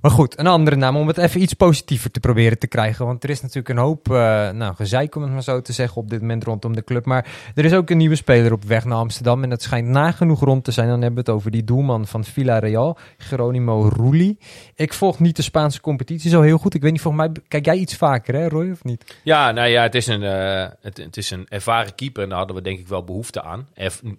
Maar 0.01 0.11
goed, 0.11 0.39
een 0.39 0.47
andere 0.47 0.75
naam 0.75 0.95
om 0.95 1.07
het 1.07 1.17
even 1.17 1.41
iets 1.41 1.53
positiever 1.53 2.11
te 2.11 2.19
proberen 2.19 2.59
te 2.59 2.67
krijgen. 2.67 3.05
Want 3.05 3.23
er 3.23 3.29
is 3.29 3.41
natuurlijk 3.41 3.69
een 3.69 3.77
hoop 3.77 4.09
uh, 4.09 4.15
nou, 4.49 4.75
gezeik, 4.75 5.15
om 5.15 5.21
het 5.21 5.31
maar 5.31 5.43
zo 5.43 5.61
te 5.61 5.73
zeggen, 5.73 6.01
op 6.01 6.09
dit 6.09 6.21
moment 6.21 6.43
rondom 6.43 6.75
de 6.75 6.83
club. 6.83 7.05
Maar 7.05 7.51
er 7.55 7.65
is 7.65 7.73
ook 7.73 7.89
een 7.89 7.97
nieuwe 7.97 8.15
speler 8.15 8.53
op 8.53 8.63
weg 8.63 8.85
naar 8.85 8.97
Amsterdam. 8.97 9.43
En 9.43 9.49
dat 9.49 9.61
schijnt 9.61 9.87
nagenoeg 9.87 10.39
rond 10.39 10.63
te 10.63 10.71
zijn. 10.71 10.87
Dan 10.87 11.01
hebben 11.01 11.23
we 11.23 11.31
het 11.31 11.39
over 11.39 11.51
die 11.51 11.63
doelman 11.63 12.07
van 12.07 12.23
Villarreal, 12.23 12.97
Geronimo 13.17 13.89
Rulli. 13.95 14.37
Ik 14.75 14.93
volg 14.93 15.19
niet 15.19 15.35
de 15.35 15.41
Spaanse 15.41 15.81
competitie 15.81 16.29
zo 16.29 16.41
heel 16.41 16.57
goed. 16.57 16.73
Ik 16.73 16.81
weet 16.81 16.91
niet, 16.91 17.01
volgens 17.01 17.27
mij 17.27 17.43
kijk 17.47 17.65
jij 17.65 17.75
iets 17.75 17.95
vaker, 17.95 18.35
hè 18.35 18.47
Roy, 18.47 18.71
of 18.71 18.83
niet? 18.83 19.17
Ja, 19.23 19.51
nou 19.51 19.67
ja, 19.67 19.81
het 19.81 19.95
is 19.95 20.07
een, 20.07 20.21
uh, 20.21 20.65
het, 20.81 21.17
is 21.17 21.31
een 21.31 21.45
ervaren 21.49 21.95
keeper. 21.95 22.23
En 22.23 22.29
daar 22.29 22.37
hadden 22.37 22.55
we 22.55 22.61
denk 22.61 22.79
ik 22.79 22.87
wel 22.87 23.03
behoefte 23.03 23.43
aan. 23.43 23.67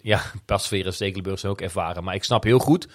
Ja, 0.02 0.20
Pasveer 0.44 0.86
en 0.86 0.92
Stekelenburg 0.92 1.38
zijn 1.38 1.52
ook 1.52 1.60
ervaren. 1.60 2.04
Maar 2.04 2.14
ik 2.14 2.24
snap 2.24 2.44
heel 2.44 2.58
goed 2.58 2.88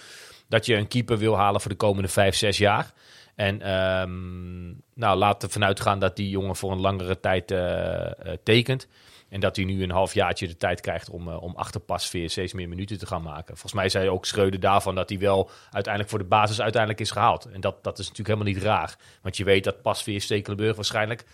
dat 0.48 0.66
je 0.66 0.76
een 0.76 0.88
keeper 0.88 1.18
wil 1.18 1.38
halen 1.38 1.62
voor 1.62 1.72
de 1.72 1.78
komende 1.78 2.10
vijf, 2.10 2.36
zes 2.36 2.58
jaar. 2.58 2.94
En 3.36 3.72
um, 3.74 4.82
nou, 4.94 5.18
laten 5.18 5.48
we 5.48 5.54
vanuit 5.54 5.80
gaan 5.80 6.00
dat 6.00 6.16
die 6.16 6.30
jongen 6.30 6.56
voor 6.56 6.72
een 6.72 6.80
langere 6.80 7.20
tijd 7.20 7.52
uh, 7.52 7.60
uh, 7.60 8.12
tekent. 8.44 8.88
En 9.30 9.40
dat 9.40 9.56
hij 9.56 9.66
nu 9.66 9.84
een 9.84 9.92
halfjaartje 9.92 10.48
de 10.48 10.58
tijd 10.58 10.82
krijgt 10.82 11.10
om, 11.10 11.28
uh, 11.28 11.44
om 11.44 11.56
achter 11.56 11.80
Pasveer 11.80 12.30
steeds 12.30 12.54
meer 12.54 12.70
minuten 12.70 12.98
te 12.98 13.06
gaan 13.06 13.22
maken. 13.22 13.58
Volgens 13.58 13.74
mij 13.74 13.90
zei 13.90 14.10
ook 14.10 14.26
Schreuder 14.26 14.60
daarvan 14.60 14.96
dat 14.96 15.10
hij 15.10 15.20
wel 15.20 15.50
uiteindelijk 15.72 16.10
voor 16.10 16.20
de 16.20 16.26
basis 16.26 16.62
uiteindelijk 16.62 17.02
is 17.02 17.12
gehaald. 17.12 17.46
En 17.46 17.62
dat, 17.62 17.84
dat 17.84 18.00
is 18.00 18.08
natuurlijk 18.08 18.38
helemaal 18.38 18.54
niet 18.54 18.64
raar. 18.64 18.96
Want 19.22 19.38
je 19.38 19.44
weet 19.44 19.64
dat 19.64 19.82
Pasveer 19.82 20.22
Stekelenburg 20.22 20.76
waarschijnlijk 20.76 21.26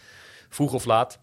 vroeg 0.50 0.74
of 0.74 0.86
laat, 0.86 1.20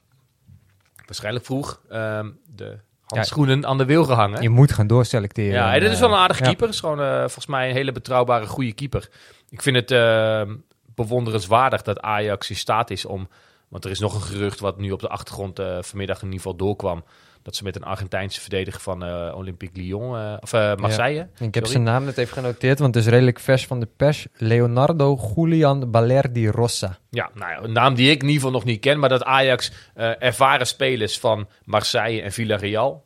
waarschijnlijk 1.06 1.44
vroeg, 1.44 1.80
um, 1.92 2.40
de 2.54 2.78
handschoenen 3.06 3.60
ja, 3.60 3.66
aan 3.66 3.78
de 3.78 3.84
wil 3.84 4.04
gehangen. 4.04 4.42
Je 4.42 4.48
moet 4.48 4.72
gaan 4.72 4.86
doorselecteren. 4.86 5.52
Ja, 5.52 5.74
en 5.74 5.80
dit 5.80 5.92
is 5.92 6.00
wel 6.00 6.08
een 6.08 6.16
aardige 6.16 6.42
keeper. 6.42 6.68
is 6.68 6.80
gewoon 6.80 7.00
uh, 7.00 7.18
volgens 7.18 7.46
mij 7.46 7.68
een 7.68 7.74
hele 7.74 7.92
betrouwbare, 7.92 8.46
goede 8.46 8.72
keeper. 8.72 9.08
Ik 9.48 9.62
vind 9.62 9.76
het 9.76 9.90
uh, 9.90 10.54
bewonderenswaardig 10.94 11.82
dat 11.82 12.00
Ajax 12.00 12.50
in 12.50 12.56
staat 12.56 12.90
is 12.90 13.04
om... 13.04 13.28
Want 13.68 13.84
er 13.84 13.90
is 13.90 13.98
nog 13.98 14.14
een 14.14 14.22
gerucht 14.22 14.60
wat 14.60 14.78
nu 14.78 14.90
op 14.90 15.00
de 15.00 15.08
achtergrond 15.08 15.60
uh, 15.60 15.78
vanmiddag 15.80 16.16
in 16.16 16.24
ieder 16.24 16.40
geval 16.40 16.56
doorkwam. 16.56 17.04
Dat 17.46 17.56
ze 17.56 17.64
met 17.64 17.76
een 17.76 17.84
Argentijnse 17.84 18.40
verdediger 18.40 18.80
van 18.80 19.04
uh, 19.04 19.34
Olympique 19.36 19.80
Lyon, 19.80 20.38
of 20.40 20.52
Marseille. 20.52 21.28
Ja. 21.38 21.46
Ik 21.46 21.54
heb 21.54 21.66
zijn 21.66 21.82
naam 21.82 22.04
net 22.04 22.18
even 22.18 22.32
genoteerd, 22.32 22.78
want 22.78 22.94
het 22.94 23.04
is 23.04 23.10
redelijk 23.10 23.40
vers 23.40 23.66
van 23.66 23.80
de 23.80 23.88
pers. 23.96 24.26
Leonardo 24.36 25.18
Julian 25.34 25.90
Balerdi 25.90 26.48
Rossa. 26.48 26.98
Ja, 27.10 27.30
nou 27.34 27.50
ja, 27.50 27.62
een 27.62 27.72
naam 27.72 27.94
die 27.94 28.10
ik 28.10 28.22
in 28.22 28.28
ieder 28.28 28.34
geval 28.34 28.50
nog 28.50 28.64
niet 28.64 28.80
ken. 28.80 28.98
Maar 28.98 29.08
dat 29.08 29.24
Ajax 29.24 29.72
ervaren 30.18 30.66
spelers 30.66 31.18
van 31.18 31.48
Marseille 31.64 32.22
en 32.22 32.32
Villarreal 32.32 33.04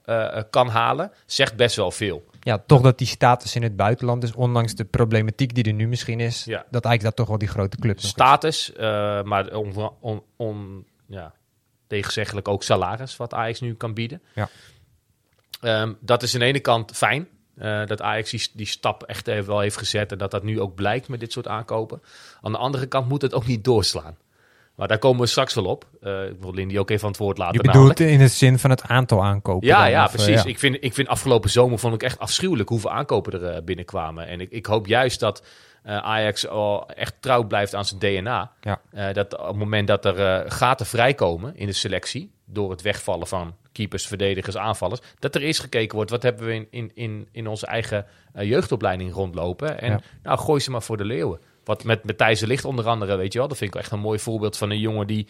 kan 0.50 0.68
halen, 0.68 1.12
zegt 1.26 1.56
best 1.56 1.76
wel 1.76 1.90
veel. 1.90 2.28
Ja, 2.40 2.62
toch 2.66 2.80
dat 2.80 2.98
die 2.98 3.06
status 3.06 3.56
in 3.56 3.62
het 3.62 3.76
buitenland 3.76 4.22
is, 4.22 4.34
ondanks 4.34 4.74
de 4.74 4.84
problematiek 4.84 5.54
die 5.54 5.64
er 5.64 5.72
nu 5.72 5.88
misschien 5.88 6.20
is, 6.20 6.44
ja. 6.44 6.64
dat 6.70 6.84
eigenlijk 6.84 7.02
dat 7.02 7.16
toch 7.16 7.28
wel 7.28 7.38
die 7.38 7.48
grote 7.48 7.76
club 7.76 8.00
Status, 8.00 8.72
uh, 8.72 9.22
maar 9.22 9.54
on, 9.54 9.74
on, 10.00 10.22
on, 10.36 10.86
ja, 11.06 11.32
tegenzeggelijk 11.90 12.48
ook 12.48 12.62
salaris 12.62 13.16
wat 13.16 13.34
Ajax 13.34 13.60
nu 13.60 13.74
kan 13.74 13.94
bieden. 13.94 14.22
Ja. 14.34 14.48
Um, 15.82 15.96
dat 16.00 16.22
is 16.22 16.34
aan 16.34 16.40
de 16.40 16.46
ene 16.46 16.60
kant 16.60 16.96
fijn, 16.96 17.28
uh, 17.58 17.86
dat 17.86 18.02
Ajax 18.02 18.30
die, 18.30 18.48
die 18.52 18.66
stap 18.66 19.02
echt 19.02 19.28
even 19.28 19.46
wel 19.46 19.60
heeft 19.60 19.76
gezet 19.76 20.12
en 20.12 20.18
dat 20.18 20.30
dat 20.30 20.42
nu 20.42 20.60
ook 20.60 20.74
blijkt 20.74 21.08
met 21.08 21.20
dit 21.20 21.32
soort 21.32 21.48
aankopen. 21.48 22.02
Aan 22.40 22.52
de 22.52 22.58
andere 22.58 22.86
kant 22.86 23.08
moet 23.08 23.22
het 23.22 23.34
ook 23.34 23.46
niet 23.46 23.64
doorslaan. 23.64 24.16
Maar 24.74 24.88
daar 24.88 24.98
komen 24.98 25.20
we 25.20 25.26
straks 25.26 25.54
wel 25.54 25.64
op. 25.64 25.86
Uh, 26.02 26.28
ik 26.28 26.36
wil 26.40 26.54
Lindy 26.54 26.78
ook 26.78 26.90
even 26.90 27.04
aan 27.04 27.10
het 27.10 27.20
woord 27.20 27.38
laten. 27.38 27.54
Je 27.54 27.60
bedoelt 27.60 27.98
namelijk. 27.98 28.18
in 28.18 28.20
het 28.20 28.32
zin 28.32 28.58
van 28.58 28.70
het 28.70 28.82
aantal 28.82 29.24
aankopen? 29.24 29.68
Ja, 29.68 29.80
dan, 29.80 29.90
ja 29.90 30.04
of, 30.04 30.12
precies. 30.12 30.44
Ik, 30.44 30.58
vind, 30.58 30.76
ik 30.80 30.94
vind 30.94 31.08
afgelopen 31.08 31.50
zomer 31.50 31.78
vond 31.78 31.94
ik 31.94 32.02
echt 32.02 32.18
afschuwelijk 32.18 32.68
hoeveel 32.68 32.90
aankopen 32.90 33.32
er 33.32 33.56
uh, 33.56 33.62
binnenkwamen. 33.64 34.26
En 34.26 34.40
ik, 34.40 34.50
ik 34.50 34.66
hoop 34.66 34.86
juist 34.86 35.20
dat 35.20 35.42
uh, 35.86 35.96
Ajax 35.96 36.48
al 36.48 36.88
echt 36.88 37.14
trouw 37.20 37.44
blijft 37.44 37.74
aan 37.74 37.84
zijn 37.84 38.00
DNA. 38.00 38.52
Ja. 38.60 38.80
Uh, 38.94 39.12
dat 39.12 39.38
op 39.38 39.46
het 39.46 39.56
moment 39.56 39.86
dat 39.86 40.04
er 40.04 40.44
uh, 40.44 40.50
gaten 40.50 40.86
vrijkomen 40.86 41.56
in 41.56 41.66
de 41.66 41.72
selectie, 41.72 42.30
door 42.44 42.70
het 42.70 42.82
wegvallen 42.82 43.26
van 43.26 43.54
keepers, 43.72 44.06
verdedigers, 44.06 44.56
aanvallers, 44.56 45.00
dat 45.18 45.34
er 45.34 45.42
eerst 45.42 45.60
gekeken 45.60 45.96
wordt, 45.96 46.10
wat 46.10 46.22
hebben 46.22 46.46
we 46.46 46.54
in, 46.54 46.66
in, 46.70 46.90
in, 46.94 47.28
in 47.32 47.46
onze 47.46 47.66
eigen 47.66 48.06
jeugdopleiding 48.32 49.12
rondlopen. 49.12 49.80
En 49.80 49.90
Ja. 49.90 50.00
nou, 50.22 50.38
gooi 50.38 50.60
ze 50.60 50.70
maar 50.70 50.82
voor 50.82 50.96
de 50.96 51.04
leeuwen. 51.04 51.40
Wat 51.64 51.84
met 51.84 52.04
Matthijs 52.04 52.40
de 52.40 52.46
Ligt 52.46 52.64
onder 52.64 52.86
andere, 52.86 53.16
weet 53.16 53.32
je 53.32 53.38
wel. 53.38 53.48
Dat 53.48 53.58
vind 53.58 53.74
ik 53.74 53.80
echt 53.80 53.92
een 53.92 54.00
mooi 54.00 54.18
voorbeeld 54.18 54.56
van 54.56 54.70
een 54.70 54.78
jongen 54.78 55.06
die 55.06 55.28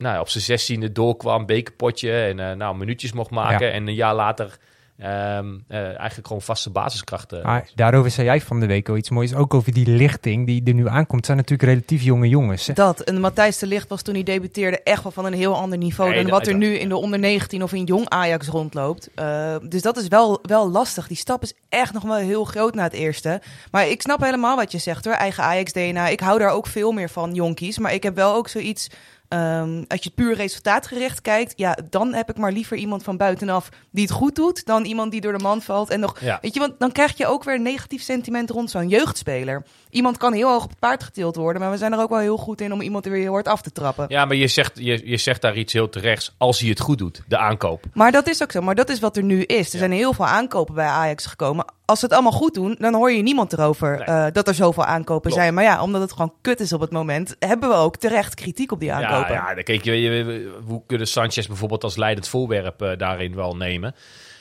nou, 0.00 0.20
op 0.20 0.28
zijn 0.28 0.44
zestiende 0.44 0.92
doorkwam, 0.92 1.46
bekerpotje 1.46 2.12
en 2.12 2.40
eh, 2.40 2.56
nou, 2.56 2.76
minuutjes 2.76 3.12
mocht 3.12 3.30
maken. 3.30 3.66
Ja. 3.66 3.72
En 3.72 3.86
een 3.86 3.94
jaar 3.94 4.14
later 4.14 4.58
ehm, 5.00 5.46
eh, 5.68 5.78
eigenlijk 5.84 6.26
gewoon 6.26 6.42
vaste 6.42 6.70
basiskrachten. 6.70 7.42
Maar 7.42 7.68
daarover 7.74 8.10
zei 8.10 8.26
jij 8.26 8.40
van 8.40 8.60
de 8.60 8.66
week 8.66 8.88
al 8.88 8.96
iets 8.96 9.10
moois. 9.10 9.34
Ook 9.34 9.54
over 9.54 9.72
die 9.72 9.86
lichting 9.86 10.46
die 10.46 10.62
er 10.64 10.74
nu 10.74 10.88
aankomt. 10.88 11.16
Het 11.16 11.26
zijn 11.26 11.36
natuurlijk 11.36 11.68
relatief 11.68 12.02
jonge 12.02 12.28
jongens. 12.28 12.66
hè? 12.66 12.72
Dat. 12.72 13.00
En 13.00 13.20
Matthijs 13.20 13.58
de 13.58 13.66
Ligt 13.66 13.88
was 13.88 14.02
toen 14.02 14.14
hij 14.14 14.22
debuteerde 14.22 14.82
echt 14.82 15.02
wel 15.02 15.12
van 15.12 15.24
een 15.24 15.32
heel 15.32 15.56
ander 15.56 15.78
niveau 15.78 16.10
Nee, 16.10 16.18
dan 16.22 16.30
dat- 16.30 16.38
wat 16.38 16.46
er 16.48 16.52
dat- 16.52 16.62
nu 16.62 16.74
in 16.78 16.88
de 16.88 16.96
onder 16.96 17.18
19 17.18 17.62
of 17.62 17.72
in 17.72 17.84
jong 17.84 18.08
Ajax 18.08 18.46
rondloopt. 18.48 19.08
Eh, 19.14 19.56
dus 19.68 19.82
dat 19.82 19.96
is 19.96 20.08
wel, 20.08 20.38
wel 20.42 20.70
lastig. 20.70 21.06
Die 21.08 21.16
stap 21.16 21.42
is 21.42 21.52
echt 21.68 21.92
nog 21.92 22.02
wel 22.02 22.14
heel 22.16 22.44
groot 22.44 22.74
na 22.74 22.82
het 22.82 22.92
eerste. 22.92 23.40
Maar 23.70 23.88
ik 23.88 24.02
snap 24.02 24.20
helemaal 24.20 24.56
wat 24.56 24.72
je 24.72 24.78
zegt 24.78 25.04
hoor. 25.04 25.14
Eigen 25.14 25.44
Ajax 25.44 25.72
DNA. 25.72 26.08
Ik 26.08 26.20
hou 26.20 26.38
daar 26.38 26.50
ook 26.50 26.66
veel 26.66 26.92
meer 26.92 27.10
van 27.10 27.34
jonkies. 27.34 27.78
Maar 27.78 27.94
ik 27.94 28.02
heb 28.02 28.14
wel 28.14 28.34
ook 28.34 28.48
zoiets. 28.48 28.88
Ehm, 29.30 29.84
als 29.88 30.02
je 30.02 30.10
puur 30.10 30.34
resultaatgericht 30.34 31.20
kijkt, 31.20 31.52
ja, 31.56 31.78
dan 31.90 32.14
heb 32.14 32.30
ik 32.30 32.36
maar 32.36 32.52
liever 32.52 32.76
iemand 32.76 33.02
van 33.02 33.16
buitenaf 33.16 33.68
die 33.90 34.04
het 34.04 34.12
goed 34.12 34.34
doet, 34.34 34.66
dan 34.66 34.84
iemand 34.84 35.10
die 35.10 35.20
door 35.20 35.32
de 35.32 35.42
man 35.42 35.62
valt 35.62 35.90
en 35.90 36.00
nog 36.00 36.20
Ja. 36.20 36.38
Weet 36.42 36.54
je, 36.54 36.60
want 36.60 36.74
dan 36.78 36.92
krijg 36.92 37.16
je 37.16 37.26
ook 37.26 37.44
weer 37.44 37.54
een 37.54 37.62
negatief 37.62 38.02
sentiment 38.02 38.50
rond 38.50 38.70
zo'n 38.70 38.88
jeugdspeler. 38.88 39.64
Iemand 39.90 40.16
kan 40.16 40.32
heel 40.32 40.48
hoog 40.50 40.62
op 40.64 40.70
het 40.70 40.78
paard 40.78 41.02
getild 41.02 41.36
worden, 41.36 41.62
maar 41.62 41.70
we 41.70 41.76
zijn 41.76 41.92
er 41.92 41.98
ook 42.00 42.08
wel 42.10 42.18
heel 42.18 42.36
goed 42.36 42.60
in 42.60 42.72
om 42.72 42.80
iemand 42.80 43.04
er 43.04 43.10
weer 43.12 43.20
heel 43.20 43.32
hard 43.32 43.48
af 43.48 43.62
te 43.62 43.72
trappen. 43.72 44.04
Ja, 44.08 44.24
maar 44.24 44.36
je 44.36 44.46
zegt, 44.48 44.72
je, 44.74 45.00
je 45.04 45.16
zegt 45.16 45.40
daar 45.42 45.56
iets 45.56 45.72
heel 45.72 45.88
terechts. 45.88 46.34
Als 46.38 46.60
hij 46.60 46.68
het 46.68 46.80
goed 46.80 46.98
doet, 46.98 47.22
de 47.28 47.38
aankoop. 47.38 47.84
Maar 47.94 48.12
dat 48.12 48.28
is 48.28 48.42
ook 48.42 48.52
zo. 48.52 48.60
Maar 48.60 48.74
dat 48.74 48.88
is 48.88 49.00
wat 49.00 49.16
er 49.16 49.22
nu 49.22 49.42
is. 49.42 49.66
Er 49.66 49.72
Ja. 49.72 49.78
zijn 49.78 49.92
heel 49.92 50.12
veel 50.12 50.26
aankopen 50.26 50.74
bij 50.74 50.86
Ajax 50.86 51.26
gekomen. 51.26 51.64
Als 51.84 51.98
ze 51.98 52.04
het 52.04 52.14
allemaal 52.14 52.32
goed 52.32 52.54
doen, 52.54 52.76
dan 52.78 52.94
hoor 52.94 53.12
je 53.12 53.22
niemand 53.22 53.52
erover 53.52 53.96
Nee. 53.96 54.04
eh, 54.06 54.26
dat 54.32 54.48
er 54.48 54.54
zoveel 54.54 54.84
aankopen 54.84 55.20
Klopt. 55.30 55.36
zijn. 55.36 55.54
Maar 55.54 55.64
ja, 55.64 55.82
omdat 55.82 56.00
het 56.00 56.12
gewoon 56.12 56.32
kut 56.40 56.60
is 56.60 56.72
op 56.72 56.80
het 56.80 56.90
moment, 56.90 57.36
hebben 57.38 57.68
we 57.68 57.74
ook 57.74 57.96
terecht 57.96 58.34
kritiek 58.34 58.72
op 58.72 58.80
die 58.80 58.88
Ja, 58.88 59.02
aankopen. 59.02 59.34
ja, 59.34 59.54
dan 59.54 59.62
kijk 59.64 59.84
je, 59.84 60.00
je, 60.00 60.52
hoe 60.66 60.82
kunnen 60.86 61.06
Sanchez 61.06 61.46
bijvoorbeeld 61.46 61.84
als 61.84 61.96
leidend 61.96 62.28
voorwerp 62.28 62.82
eh, 62.82 62.96
daarin 62.98 63.34
wel 63.34 63.56
nemen? 63.56 63.94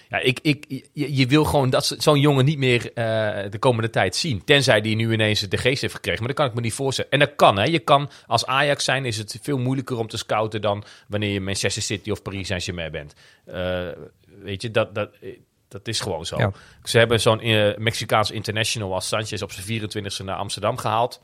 Ja, 0.09 0.19
ik, 0.19 0.39
ik, 0.41 0.65
je, 0.93 1.15
je 1.15 1.27
wil 1.27 1.43
gewoon 1.43 1.69
dat 1.69 1.85
zo- 1.85 1.95
zo'n 1.97 2.19
jongen 2.19 2.45
niet 2.45 2.57
meer 2.57 2.93
eh, 2.93 3.51
de 3.51 3.59
komende 3.59 3.89
tijd 3.89 4.15
zien. 4.15 4.43
Tenzij 4.43 4.81
die 4.81 4.95
nu 4.95 5.13
ineens 5.13 5.39
de 5.39 5.57
geest 5.57 5.81
heeft 5.81 5.93
gekregen. 5.93 6.19
Maar 6.19 6.27
dat 6.27 6.37
kan 6.37 6.47
ik 6.47 6.53
me 6.53 6.61
niet 6.61 6.73
voorstellen. 6.73 7.11
En 7.11 7.19
dat 7.19 7.35
kan, 7.35 7.57
hè. 7.57 7.63
Je 7.63 7.79
kan 7.79 8.09
als 8.27 8.45
Ajax 8.45 8.83
zijn, 8.83 9.05
is 9.05 9.17
het 9.17 9.39
veel 9.41 9.57
moeilijker 9.57 9.97
om 9.97 10.07
te 10.07 10.17
scouten 10.17 10.61
dan 10.61 10.83
wanneer 11.07 11.29
je 11.31 11.41
Manchester 11.41 11.81
City 11.81 12.11
of 12.11 12.21
Paris 12.21 12.47
Saint-Germain 12.47 12.91
bent. 12.91 13.13
Eh, 13.45 13.87
weet 14.43 14.61
je, 14.61 14.71
dat, 14.71 14.95
dat, 14.95 15.09
dat 15.67 15.87
is 15.87 15.99
gewoon 15.99 16.25
zo. 16.25 16.37
Ja. 16.37 16.51
Ze 16.83 16.97
hebben 16.97 17.21
zo'n 17.21 17.39
eh, 17.39 17.77
Mexicaans 17.77 18.31
international 18.31 18.93
als 18.93 19.07
Sanchez 19.07 19.41
op 19.41 19.51
zijn 19.51 19.81
24e 19.81 20.23
naar 20.25 20.35
Amsterdam 20.35 20.77
gehaald. 20.77 21.21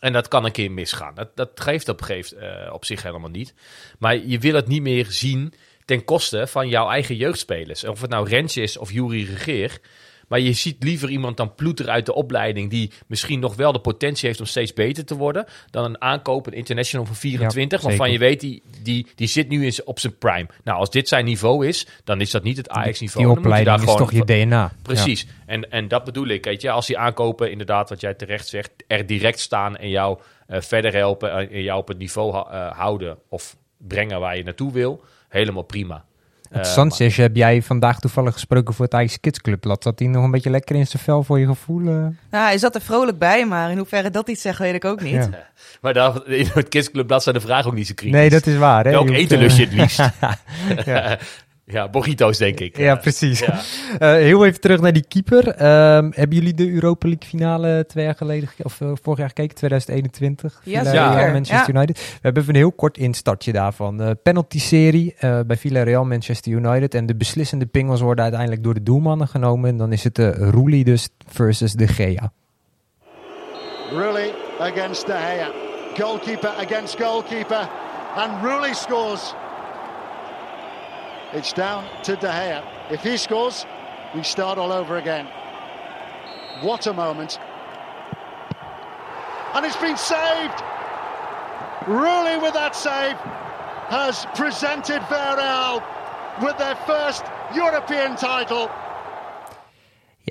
En 0.00 0.12
dat 0.12 0.28
kan 0.28 0.44
een 0.44 0.52
keer 0.52 0.70
misgaan. 0.70 1.14
Dat, 1.14 1.36
dat 1.36 1.50
geeft 1.54 1.88
op, 1.88 2.02
geeft, 2.02 2.32
eh, 2.32 2.72
op 2.72 2.84
zich 2.84 3.02
helemaal 3.02 3.30
niet. 3.30 3.54
Maar 3.98 4.16
je 4.16 4.38
wil 4.38 4.54
het 4.54 4.66
niet 4.66 4.82
meer 4.82 5.06
zien 5.08 5.52
ten 5.90 6.04
koste 6.04 6.46
van 6.46 6.68
jouw 6.68 6.88
eigen 6.88 7.16
jeugdspelers. 7.16 7.84
Of 7.84 8.00
het 8.00 8.10
nou 8.10 8.28
Rens 8.28 8.56
is 8.56 8.78
of 8.78 8.92
Jury 8.92 9.24
Regeer. 9.24 9.80
Maar 10.28 10.40
je 10.40 10.52
ziet 10.52 10.82
liever 10.82 11.08
iemand 11.08 11.36
dan 11.36 11.54
ploeter 11.54 11.88
uit 11.88 12.06
de 12.06 12.14
opleiding... 12.14 12.70
die 12.70 12.92
misschien 13.06 13.40
nog 13.40 13.56
wel 13.56 13.72
de 13.72 13.80
potentie 13.80 14.26
heeft 14.26 14.40
om 14.40 14.46
steeds 14.46 14.72
beter 14.72 15.04
te 15.04 15.16
worden... 15.16 15.46
dan 15.70 15.84
een 15.84 16.00
aankoop, 16.00 16.46
een 16.46 16.52
international 16.52 17.06
van 17.06 17.14
24... 17.14 17.80
Ja, 17.80 17.86
waarvan 17.86 18.12
je 18.12 18.18
weet, 18.18 18.40
die, 18.40 18.62
die, 18.82 19.06
die 19.14 19.28
zit 19.28 19.48
nu 19.48 19.70
z- 19.70 19.80
op 19.84 19.98
zijn 19.98 20.18
prime. 20.18 20.46
Nou, 20.64 20.78
als 20.78 20.90
dit 20.90 21.08
zijn 21.08 21.24
niveau 21.24 21.66
is, 21.66 21.86
dan 22.04 22.20
is 22.20 22.30
dat 22.30 22.42
niet 22.42 22.56
het 22.56 22.68
Ajax-niveau. 22.68 23.26
Die 23.26 23.36
opleiding 23.36 23.88
is 23.88 23.94
toch 23.94 24.12
je 24.12 24.24
DNA. 24.24 24.72
Precies. 24.82 25.26
En, 25.46 25.70
en 25.70 25.88
dat 25.88 26.04
bedoel 26.04 26.26
ik. 26.26 26.44
Weet 26.44 26.62
je, 26.62 26.70
als 26.70 26.86
die 26.86 26.98
aankopen, 26.98 27.50
inderdaad, 27.50 27.88
wat 27.88 28.00
jij 28.00 28.14
terecht 28.14 28.48
zegt, 28.48 28.70
er 28.86 29.06
direct 29.06 29.40
staan 29.40 29.76
en 29.76 29.88
jou 29.88 30.18
eh, 30.46 30.60
verder 30.60 30.92
helpen 30.92 31.30
eh, 31.32 31.56
en 31.56 31.62
jou 31.62 31.80
op 31.80 31.88
het 31.88 31.98
niveau 31.98 32.34
eh, 32.34 32.70
houden 32.72 33.18
of 33.28 33.56
brengen 33.78 34.20
waar 34.20 34.36
je 34.36 34.42
naartoe 34.42 34.72
wil, 34.72 35.04
helemaal 35.30 35.62
prima. 35.62 36.04
Het 36.50 36.66
Eh, 36.66 36.72
Sanchez 36.72 37.16
heb 37.16 37.36
jij 37.36 37.62
vandaag 37.62 38.00
toevallig 38.00 38.32
gesproken 38.32 38.74
voor 38.74 38.84
het 38.84 38.94
Ajax 38.94 39.20
Kids 39.20 39.40
Club. 39.40 39.64
Laat 39.64 39.82
zat 39.82 39.98
hij 39.98 40.08
nog 40.08 40.24
een 40.24 40.30
beetje 40.30 40.50
lekker 40.50 40.76
in 40.76 40.86
zijn 40.86 41.02
vel 41.02 41.22
voor 41.22 41.38
je 41.38 41.46
gevoel? 41.46 41.80
eh? 41.80 41.86
Nou, 41.86 42.14
hij 42.30 42.58
zat 42.58 42.74
er 42.74 42.80
vrolijk 42.80 43.18
bij, 43.18 43.46
maar 43.46 43.70
in 43.70 43.76
hoeverre 43.76 44.10
dat 44.10 44.28
iets 44.28 44.42
zegt, 44.42 44.58
weet 44.58 44.74
ik 44.74 44.84
ook 44.84 45.00
niet. 45.02 45.12
Ja. 45.12 45.28
Maar, 45.28 45.50
maar 45.80 45.92
daar, 45.94 46.26
in 46.26 46.48
het 46.54 46.68
Kids 46.68 46.90
Club 46.90 47.06
blad 47.06 47.22
zijn 47.22 47.34
de 47.34 47.40
vraag 47.40 47.66
ook 47.66 47.74
niet 47.74 47.86
zo 47.86 47.92
kritisch. 47.94 48.18
Nee, 48.20 48.30
dat 48.30 48.46
is 48.46 48.56
waar. 48.56 48.84
Hè? 48.84 48.90
Welk 48.90 49.10
eten 49.10 49.36
eh, 49.36 49.42
lust 49.42 49.56
je 49.56 49.64
het 49.64 49.72
liefst? 49.72 49.98
Ja. 51.72 51.88
Burritos 51.88 52.38
denk 52.38 52.60
ik. 52.60 52.76
Ja, 52.76 52.94
precies. 52.94 53.38
Ja. 53.38 53.58
Eh, 53.98 54.12
heel 54.12 54.46
even 54.46 54.60
terug 54.60 54.80
naar 54.80 54.92
die 54.92 55.04
keeper. 55.08 55.48
Ehm, 55.48 56.10
hebben 56.14 56.36
jullie 56.36 56.54
de 56.54 56.70
Europa 56.72 57.08
League 57.08 57.28
finale 57.28 57.84
twee 57.88 58.04
jaar 58.04 58.14
geleden, 58.14 58.48
ge- 58.48 58.62
of 58.64 58.80
eh, 58.80 58.88
vorig 59.02 59.18
jaar 59.18 59.28
gekeken, 59.28 59.54
2021? 59.56 60.60
Ja, 60.64 60.80
Villarreal, 60.84 61.12
zeker. 61.12 61.32
Manchester 61.32 61.74
United. 61.74 61.96
We 61.98 62.18
hebben 62.22 62.42
even 62.42 62.54
een 62.54 62.60
heel 62.60 62.72
kort 62.72 62.98
instartje 62.98 63.52
daarvan. 63.52 64.02
Eh 64.02 64.10
penalty-serie 64.22 65.14
eh, 65.18 65.40
bij 65.46 65.56
Villarreal, 65.56 66.04
Manchester 66.04 66.52
United. 66.52 66.94
En 66.94 67.06
de 67.06 67.14
beslissende 67.16 67.66
pingels 67.66 68.00
worden 68.00 68.22
uiteindelijk 68.24 68.62
door 68.62 68.74
de 68.74 68.82
doelmannen 68.82 69.28
genomen. 69.28 69.70
En 69.70 69.76
dan 69.76 69.92
is 69.92 70.04
het 70.04 70.14
de 70.14 70.30
Roelie 70.32 70.84
dus 70.84 71.08
versus 71.28 71.72
de 71.72 71.86
Gea. 71.88 72.32
Rooney 73.92 74.30
against 74.58 75.06
De 75.06 75.12
Gea. 75.12 75.48
Goalkeeper 75.98 76.50
against 76.50 76.96
goalkeeper. 77.02 77.68
And 78.16 78.44
Rooney 78.44 78.74
scores. 78.74 79.34
It's 81.32 81.52
down 81.52 81.86
to 82.02 82.16
De 82.16 82.26
Gea. 82.26 82.64
If 82.90 83.02
he 83.02 83.16
scores, 83.16 83.64
we 84.14 84.24
start 84.24 84.58
all 84.58 84.72
over 84.72 84.96
again. 84.96 85.28
What 86.60 86.88
a 86.88 86.92
moment. 86.92 87.38
And 89.54 89.64
it's 89.64 89.76
been 89.76 89.96
saved. 89.96 90.60
Rooney 91.86 92.36
with 92.38 92.54
that 92.54 92.74
save 92.74 93.16
has 93.90 94.26
presented 94.34 95.02
Villarreal 95.02 95.82
with 96.42 96.58
their 96.58 96.74
first 96.86 97.24
European 97.54 98.16
title. 98.16 98.68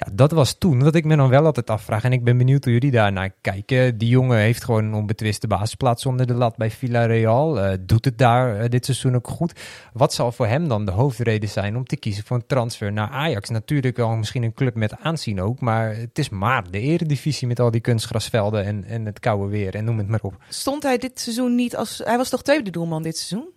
Ja, 0.06 0.12
dat 0.14 0.32
was 0.32 0.58
toen. 0.58 0.84
Wat 0.84 0.96
ik 0.96 1.06
me 1.06 1.16
dan 1.16 1.30
wel 1.30 1.46
altijd 1.46 1.70
afvraag. 1.70 2.04
En 2.04 2.12
ik 2.12 2.24
ben 2.24 2.38
benieuwd 2.38 2.64
hoe 2.64 2.74
jullie 2.74 2.92
daarnaar 2.92 3.32
kijken. 3.42 3.98
Die 3.98 4.10
jongen 4.10 4.38
heeft 4.38 4.64
gewoon 4.64 4.86
een 4.86 4.94
onbetwiste 4.94 5.48
basisplaats 5.48 6.06
onder 6.06 6.28
de 6.28 6.34
lat 6.34 6.58
bij 6.58 6.72
Villarreal. 6.72 7.60
Eh, 7.60 7.78
doet 7.82 8.06
het 8.06 8.18
daar 8.18 8.60
eh, 8.60 8.70
dit 8.70 8.86
seizoen 8.86 9.16
ook 9.16 9.28
goed. 9.28 9.60
Wat 9.94 10.14
zal 10.14 10.32
voor 10.32 10.48
hem 10.48 10.68
dan 10.68 10.86
de 10.86 10.92
hoofdreden 10.92 11.50
zijn 11.50 11.76
om 11.76 11.86
te 11.86 11.98
kiezen 11.98 12.24
voor 12.26 12.38
een 12.38 12.46
transfer 12.48 12.92
naar 12.92 13.10
Ajax? 13.10 13.50
Natuurlijk 13.50 13.98
wel 13.98 14.16
misschien 14.16 14.44
een 14.44 14.54
club 14.54 14.76
met 14.76 15.00
aanzien 15.00 15.42
ook. 15.42 15.60
Maar 15.60 15.96
het 15.96 16.20
is 16.20 16.30
maar 16.30 16.72
de 16.72 16.80
eredivisie 16.80 17.48
met 17.48 17.60
al 17.60 17.72
die 17.72 17.82
kunstgrasvelden 17.82 18.66
en, 18.66 18.84
en 18.84 19.06
het 19.06 19.20
koude 19.20 19.48
weer. 19.48 19.76
En 19.76 19.86
noem 19.86 19.98
het 19.98 20.08
maar 20.08 20.22
op. 20.22 20.38
Stond 20.50 20.84
hij 20.84 20.98
dit 20.98 21.20
seizoen 21.20 21.56
niet 21.56 21.76
als... 21.76 22.02
Hij 22.04 22.18
was 22.18 22.30
toch 22.30 22.42
tweede 22.42 22.70
doelman 22.70 23.04
dit 23.04 23.18
seizoen? 23.18 23.50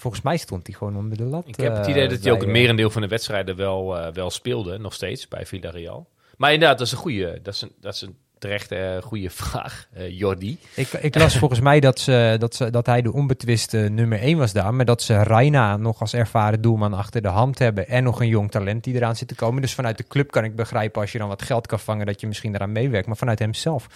Volgens 0.00 0.22
mij 0.22 0.36
stond 0.36 0.66
hij 0.66 0.76
gewoon 0.76 0.96
onder 0.96 1.16
de 1.16 1.24
lat. 1.24 1.48
Ik 1.48 1.56
heb 1.56 1.76
het 1.76 1.86
eh, 1.86 1.90
idee 1.90 2.08
dat 2.08 2.22
hij 2.22 2.32
ook 2.32 2.38
het 2.38 2.46
eh, 2.46 2.52
merendeel 2.52 2.90
van 2.90 3.02
de 3.02 3.08
wedstrijden 3.08 3.56
wel, 3.56 3.98
eh, 3.98 4.12
wel 4.12 4.30
speelde, 4.30 4.78
nog 4.78 4.94
steeds, 4.94 5.28
bij 5.28 5.46
Villarreal. 5.46 6.08
Maar 6.36 6.52
inderdaad, 6.52 6.78
dat 6.78 6.86
is 6.86 6.92
een 6.92 6.98
goede, 6.98 7.38
dat 7.42 7.54
is 7.54 7.62
een, 7.62 7.72
dat 7.80 7.94
is 7.94 8.00
een 8.00 8.16
terecht 8.40 8.72
eh, 8.72 9.02
goede 9.02 9.30
vraag, 9.42 9.88
eh, 9.92 10.18
Jordi. 10.18 10.58
Ik, 10.74 10.92
ik 10.92 11.18
las 11.18 11.38
volgens 11.44 11.60
mij 11.60 11.80
dat, 11.80 11.98
ze, 11.98 12.36
dat, 12.38 12.54
ze, 12.54 12.70
dat 12.70 12.86
hij 12.86 13.02
de 13.02 13.12
onbetwiste 13.12 13.78
nummer 13.78 14.18
1 14.18 14.38
was 14.38 14.52
daar. 14.52 14.74
Maar 14.74 14.84
dat 14.84 15.02
ze 15.02 15.22
Reina 15.22 15.76
nog 15.76 16.00
als 16.00 16.14
ervaren 16.14 16.60
doelman 16.60 16.94
achter 16.94 17.22
de 17.22 17.28
hand 17.28 17.58
hebben. 17.58 17.88
En 17.88 18.04
nog 18.04 18.20
een 18.20 18.28
jong 18.28 18.50
talent 18.50 18.84
die 18.84 18.94
eraan 18.94 19.16
zit 19.16 19.28
te 19.28 19.34
komen. 19.34 19.62
Dus 19.62 19.74
vanuit 19.74 19.96
de 19.96 20.06
club 20.08 20.30
kan 20.30 20.44
ik 20.44 20.56
begrijpen 20.56 21.00
als 21.00 21.12
je 21.12 21.18
dan 21.18 21.28
wat 21.28 21.42
geld 21.42 21.66
kan 21.66 21.80
vangen. 21.80 22.06
Dat 22.06 22.20
je 22.20 22.26
misschien 22.26 22.54
eraan 22.54 22.72
meewerkt. 22.72 23.06
Maar 23.06 23.16
vanuit 23.16 23.38
hemzelf 23.38 23.86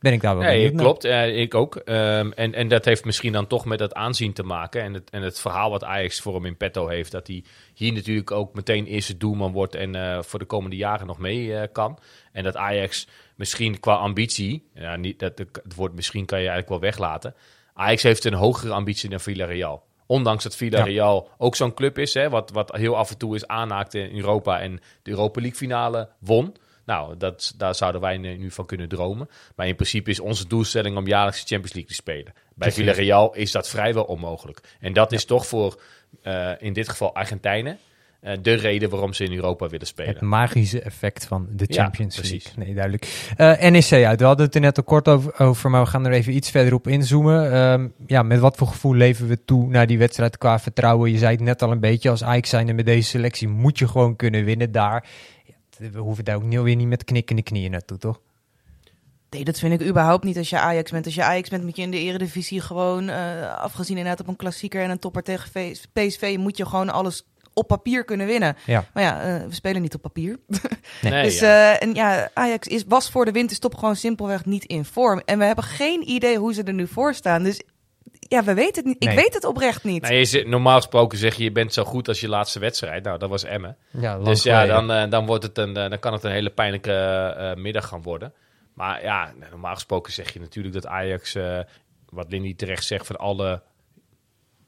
ben 0.00 0.12
ik 0.12 0.20
daar 0.20 0.36
wel 0.36 0.46
Nee, 0.46 0.62
benieuwd 0.62 0.82
klopt. 0.82 1.04
ik 1.36 1.54
ook. 1.54 1.76
Ehm, 1.76 2.30
en, 2.30 2.54
en 2.54 2.68
dat 2.68 2.84
heeft 2.84 3.04
misschien 3.04 3.32
dan 3.32 3.46
toch 3.46 3.64
met 3.64 3.78
dat 3.78 3.94
aanzien 3.94 4.32
te 4.32 4.42
maken. 4.42 4.82
En 4.82 4.94
het, 4.94 5.10
en 5.10 5.22
het 5.22 5.40
verhaal 5.40 5.70
wat 5.70 5.84
Ajax 5.84 6.20
voor 6.20 6.34
hem 6.34 6.44
in 6.44 6.56
petto 6.56 6.88
heeft. 6.88 7.10
Dat 7.12 7.26
hij 7.26 7.44
hier 7.74 7.92
natuurlijk 7.92 8.30
ook 8.30 8.54
meteen 8.54 8.86
eerste 8.86 9.16
doelman 9.16 9.52
wordt. 9.52 9.74
En 9.74 9.94
eh, 9.94 10.22
voor 10.22 10.38
de 10.38 10.44
komende 10.44 10.76
jaren 10.76 11.06
nog 11.06 11.18
mee 11.18 11.56
eh, 11.56 11.68
kan. 11.72 11.98
En 12.32 12.44
dat 12.44 12.56
Ajax 12.56 13.08
misschien 13.36 13.80
qua 13.80 13.94
ambitie. 13.94 14.68
Ja, 14.74 14.96
niet, 14.96 15.18
dat, 15.18 15.38
het 15.38 15.74
woord 15.76 15.94
misschien 15.94 16.24
kan 16.24 16.40
je 16.40 16.48
eigenlijk 16.48 16.80
wel 16.80 16.90
weglaten. 16.90 17.34
Ajax 17.74 18.02
heeft 18.02 18.24
een 18.24 18.34
hogere 18.34 18.72
ambitie 18.72 19.10
dan 19.10 19.20
Villarreal. 19.20 19.84
Ondanks 20.06 20.42
dat 20.42 20.56
Villarreal 20.56 21.28
ook 21.38 21.56
zo'n 21.56 21.74
club 21.74 21.98
is. 21.98 22.14
Hè, 22.14 22.28
wat, 22.28 22.50
wat 22.50 22.76
heel 22.76 22.96
af 22.96 23.10
en 23.10 23.18
toe 23.18 23.34
is 23.34 23.46
aanhaakte 23.46 23.98
in 23.98 24.16
Europa. 24.16 24.60
En 24.60 24.80
de 25.02 25.10
Europa 25.10 25.40
League 25.40 25.58
finale 25.58 26.08
won. 26.18 26.54
Nou, 26.86 27.16
dat, 27.16 27.54
daar 27.56 27.74
zouden 27.74 28.00
wij 28.00 28.16
nu 28.16 28.50
van 28.50 28.66
kunnen 28.66 28.88
dromen. 28.88 29.28
Maar 29.56 29.66
in 29.66 29.74
principe 29.74 30.10
is 30.10 30.20
onze 30.20 30.46
doelstelling 30.46 30.96
om 30.96 31.06
jaarlijks 31.06 31.40
de 31.40 31.46
Champions 31.46 31.72
League 31.74 31.90
te 31.90 31.96
spelen. 31.96 32.32
Bij 32.54 32.72
Villarreal 32.72 33.34
is 33.34 33.52
dat 33.52 33.68
vrijwel 33.68 34.04
onmogelijk. 34.04 34.60
En 34.80 34.92
dat 34.92 35.12
is 35.12 35.24
toch 35.24 35.46
voor, 35.46 35.80
eh, 36.22 36.50
in 36.58 36.72
dit 36.72 36.88
geval, 36.88 37.14
Argentijnen... 37.14 37.78
eh, 38.20 38.36
de 38.42 38.54
reden 38.54 38.90
waarom 38.90 39.12
ze 39.12 39.24
in 39.24 39.32
Europa 39.32 39.68
willen 39.68 39.86
spelen. 39.86 40.12
Het 40.12 40.20
magische 40.22 40.80
effect 40.80 41.26
van 41.26 41.46
de 41.50 41.64
Ja, 41.68 41.82
Champions 41.82 42.14
precies. 42.16 42.44
League. 42.44 42.64
Nee, 42.64 42.74
duidelijk. 42.74 43.30
Eh, 43.36 43.70
NEC 43.70 44.04
uit. 44.04 44.20
We 44.20 44.26
hadden 44.26 44.46
het 44.46 44.54
er 44.54 44.60
net 44.60 44.76
al 44.76 44.84
kort 44.84 45.08
over, 45.08 45.38
over, 45.38 45.70
maar 45.70 45.82
we 45.82 45.90
gaan 45.90 46.06
er 46.06 46.12
even 46.12 46.34
iets 46.34 46.50
verder 46.50 46.74
op 46.74 46.88
inzoomen. 46.88 47.52
Ehm, 47.52 47.88
ja, 48.06 48.22
met 48.22 48.38
wat 48.38 48.56
voor 48.56 48.66
gevoel 48.66 48.94
leven 48.94 49.28
we 49.28 49.44
toe 49.44 49.68
naar 49.68 49.86
die 49.86 49.98
wedstrijd 49.98 50.38
qua 50.38 50.58
vertrouwen? 50.58 51.10
Je 51.10 51.18
zei 51.18 51.32
het 51.32 51.40
net 51.44 51.62
al 51.62 51.70
een 51.70 51.80
beetje, 51.80 52.10
als 52.10 52.24
Ajax 52.24 52.50
zijnde 52.50 52.72
met 52.72 52.86
deze 52.86 53.08
selectie 53.08 53.48
moet 53.48 53.78
je 53.78 53.88
gewoon 53.88 54.16
kunnen 54.16 54.44
winnen 54.44 54.72
daar. 54.72 55.04
We 55.78 55.98
hoeven 55.98 56.24
daar 56.24 56.36
ook 56.36 56.42
niet, 56.42 56.60
weer 56.60 56.76
niet 56.76 56.88
met 56.88 57.04
knikkende 57.04 57.42
knieën 57.42 57.70
naartoe, 57.70 57.98
toch? 57.98 58.20
Nee, 59.30 59.44
dat 59.44 59.58
vind 59.58 59.80
ik 59.80 59.88
überhaupt 59.88 60.24
niet 60.24 60.36
als 60.36 60.50
je 60.50 60.58
Ajax 60.58 60.90
bent. 60.90 61.04
Als 61.04 61.14
je 61.14 61.24
Ajax 61.24 61.48
bent, 61.48 61.64
moet 61.64 61.76
je 61.76 61.82
in 61.82 61.90
de 61.90 61.98
eredivisie 61.98 62.60
gewoon, 62.60 63.08
eh, 63.08 63.56
afgezien 63.56 63.96
inderdaad 63.96 64.20
op 64.20 64.28
een 64.28 64.36
klassieker 64.36 64.82
en 64.82 64.90
een 64.90 64.98
topper 64.98 65.22
tegen 65.22 65.50
PSV, 65.92 66.36
moet 66.38 66.56
je 66.56 66.66
gewoon 66.66 66.90
alles 66.90 67.26
op 67.52 67.66
papier 67.66 68.04
kunnen 68.04 68.26
winnen. 68.26 68.56
Ja. 68.66 68.84
Maar 68.94 69.02
ja, 69.02 69.22
eh, 69.22 69.46
we 69.46 69.54
spelen 69.54 69.82
niet 69.82 69.94
op 69.94 70.02
papier. 70.02 70.38
Nee, 71.02 71.22
dus 71.22 71.38
ja. 71.38 71.72
eh, 71.74 71.88
en 71.88 71.94
ja, 71.94 72.30
Ajax 72.34 72.66
is, 72.66 72.84
was 72.88 73.10
voor 73.10 73.24
de 73.24 73.32
winterstop 73.32 73.74
gewoon 73.74 73.96
simpelweg 73.96 74.44
niet 74.44 74.64
in 74.64 74.84
vorm. 74.84 75.22
En 75.24 75.38
we 75.38 75.44
hebben 75.44 75.64
geen 75.64 76.08
idee 76.08 76.38
hoe 76.38 76.54
ze 76.54 76.62
er 76.62 76.72
nu 76.74 76.86
voor 76.86 77.14
staan. 77.14 77.42
Dus 77.42 77.62
ja, 78.28 78.44
we 78.44 78.54
weten 78.54 78.74
het 78.74 78.84
niet. 78.84 79.00
Nee. 79.00 79.08
Ik 79.10 79.18
weet 79.24 79.34
het 79.34 79.44
oprecht 79.44 79.84
niet. 79.84 80.02
Nou, 80.02 80.14
je 80.14 80.24
zit- 80.24 80.46
normaal 80.46 80.76
gesproken 80.76 81.18
zeg 81.18 81.34
je, 81.34 81.42
je 81.44 81.52
bent 81.52 81.72
zo 81.72 81.84
goed 81.84 82.08
als 82.08 82.20
je 82.20 82.28
laatste 82.28 82.58
wedstrijd. 82.58 83.04
Nou, 83.04 83.18
dat 83.18 83.28
was 83.28 83.44
Emmen. 83.44 83.76
Ja, 83.90 84.12
lang 84.12 84.24
Dus 84.24 84.42
ja, 84.42 84.66
dan, 84.66 84.90
eh, 84.92 85.10
dan, 85.10 85.26
wordt 85.26 85.42
het 85.42 85.58
een, 85.58 85.76
eh, 85.76 85.88
dan 85.90 85.98
kan 85.98 86.12
het 86.12 86.24
een 86.24 86.30
hele 86.30 86.50
pijnlijke 86.50 86.92
eh, 86.92 87.54
middag 87.62 87.88
gaan 87.88 88.02
worden. 88.02 88.32
Maar 88.74 89.02
ja, 89.02 89.32
nou, 89.38 89.50
normaal 89.50 89.74
gesproken 89.74 90.12
zeg 90.12 90.32
je 90.32 90.40
natuurlijk 90.40 90.74
dat 90.74 90.86
Ajax, 90.86 91.34
eh, 91.34 91.58
wat 92.08 92.26
Lindy 92.30 92.56
terecht 92.56 92.84
zegt, 92.84 93.06
van 93.06 93.16
alle 93.16 93.62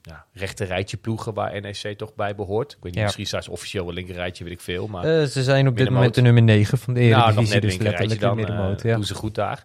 ja, 0.02 0.24
rechter 0.32 0.66
rijtje 0.66 0.96
ploegen 0.96 1.34
waar 1.34 1.60
NEC 1.60 1.98
toch 1.98 2.14
bij 2.14 2.34
behoort. 2.34 2.70
Ik 2.72 2.76
weet 2.76 2.84
niet, 2.84 2.94
Ja. 2.94 3.02
misschien 3.02 3.26
staat 3.26 3.44
ze 3.44 3.50
officieel 3.50 3.84
wel 3.84 3.94
linker 3.94 4.14
rijtje, 4.14 4.44
weet 4.44 4.52
ik 4.52 4.60
veel. 4.60 4.86
Maar 4.86 5.04
Eh, 5.04 5.24
ze 5.26 5.42
zijn 5.42 5.58
op 5.58 5.64
dit 5.64 5.64
Middenmoot. 5.64 5.92
moment 5.94 6.14
de 6.14 6.20
nummer 6.22 6.42
9 6.42 6.78
van 6.78 6.94
de 6.94 7.00
nou, 7.00 7.12
Eredivisie. 7.12 7.42
nog 7.42 7.52
net 7.52 7.62
dus 7.62 7.76
letterlijk 7.78 8.20
in 8.20 8.26
dan. 8.26 8.36
middenmoot, 8.36 8.78
eh, 8.82 8.90
ja. 8.90 8.94
Doen 8.96 9.04
ze 9.04 9.14
goed 9.14 9.34
daar. 9.34 9.64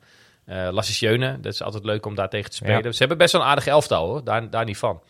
Schöne, 0.94 1.40
dat 1.40 1.54
is 1.54 1.62
altijd 1.62 1.84
leuk 1.84 2.06
om 2.06 2.16
daar 2.16 2.30
tegen 2.30 2.50
te 2.50 2.56
spelen. 2.56 2.84
Ja. 2.84 2.92
Ze 2.92 2.98
hebben 2.98 3.18
best 3.18 3.32
wel 3.32 3.42
een 3.42 3.48
aardig 3.48 3.68
elftal 3.68 4.08
hoor, 4.08 4.24
daar, 4.24 4.50
daar 4.50 4.66
niet 4.66 4.78
van. 4.78 5.02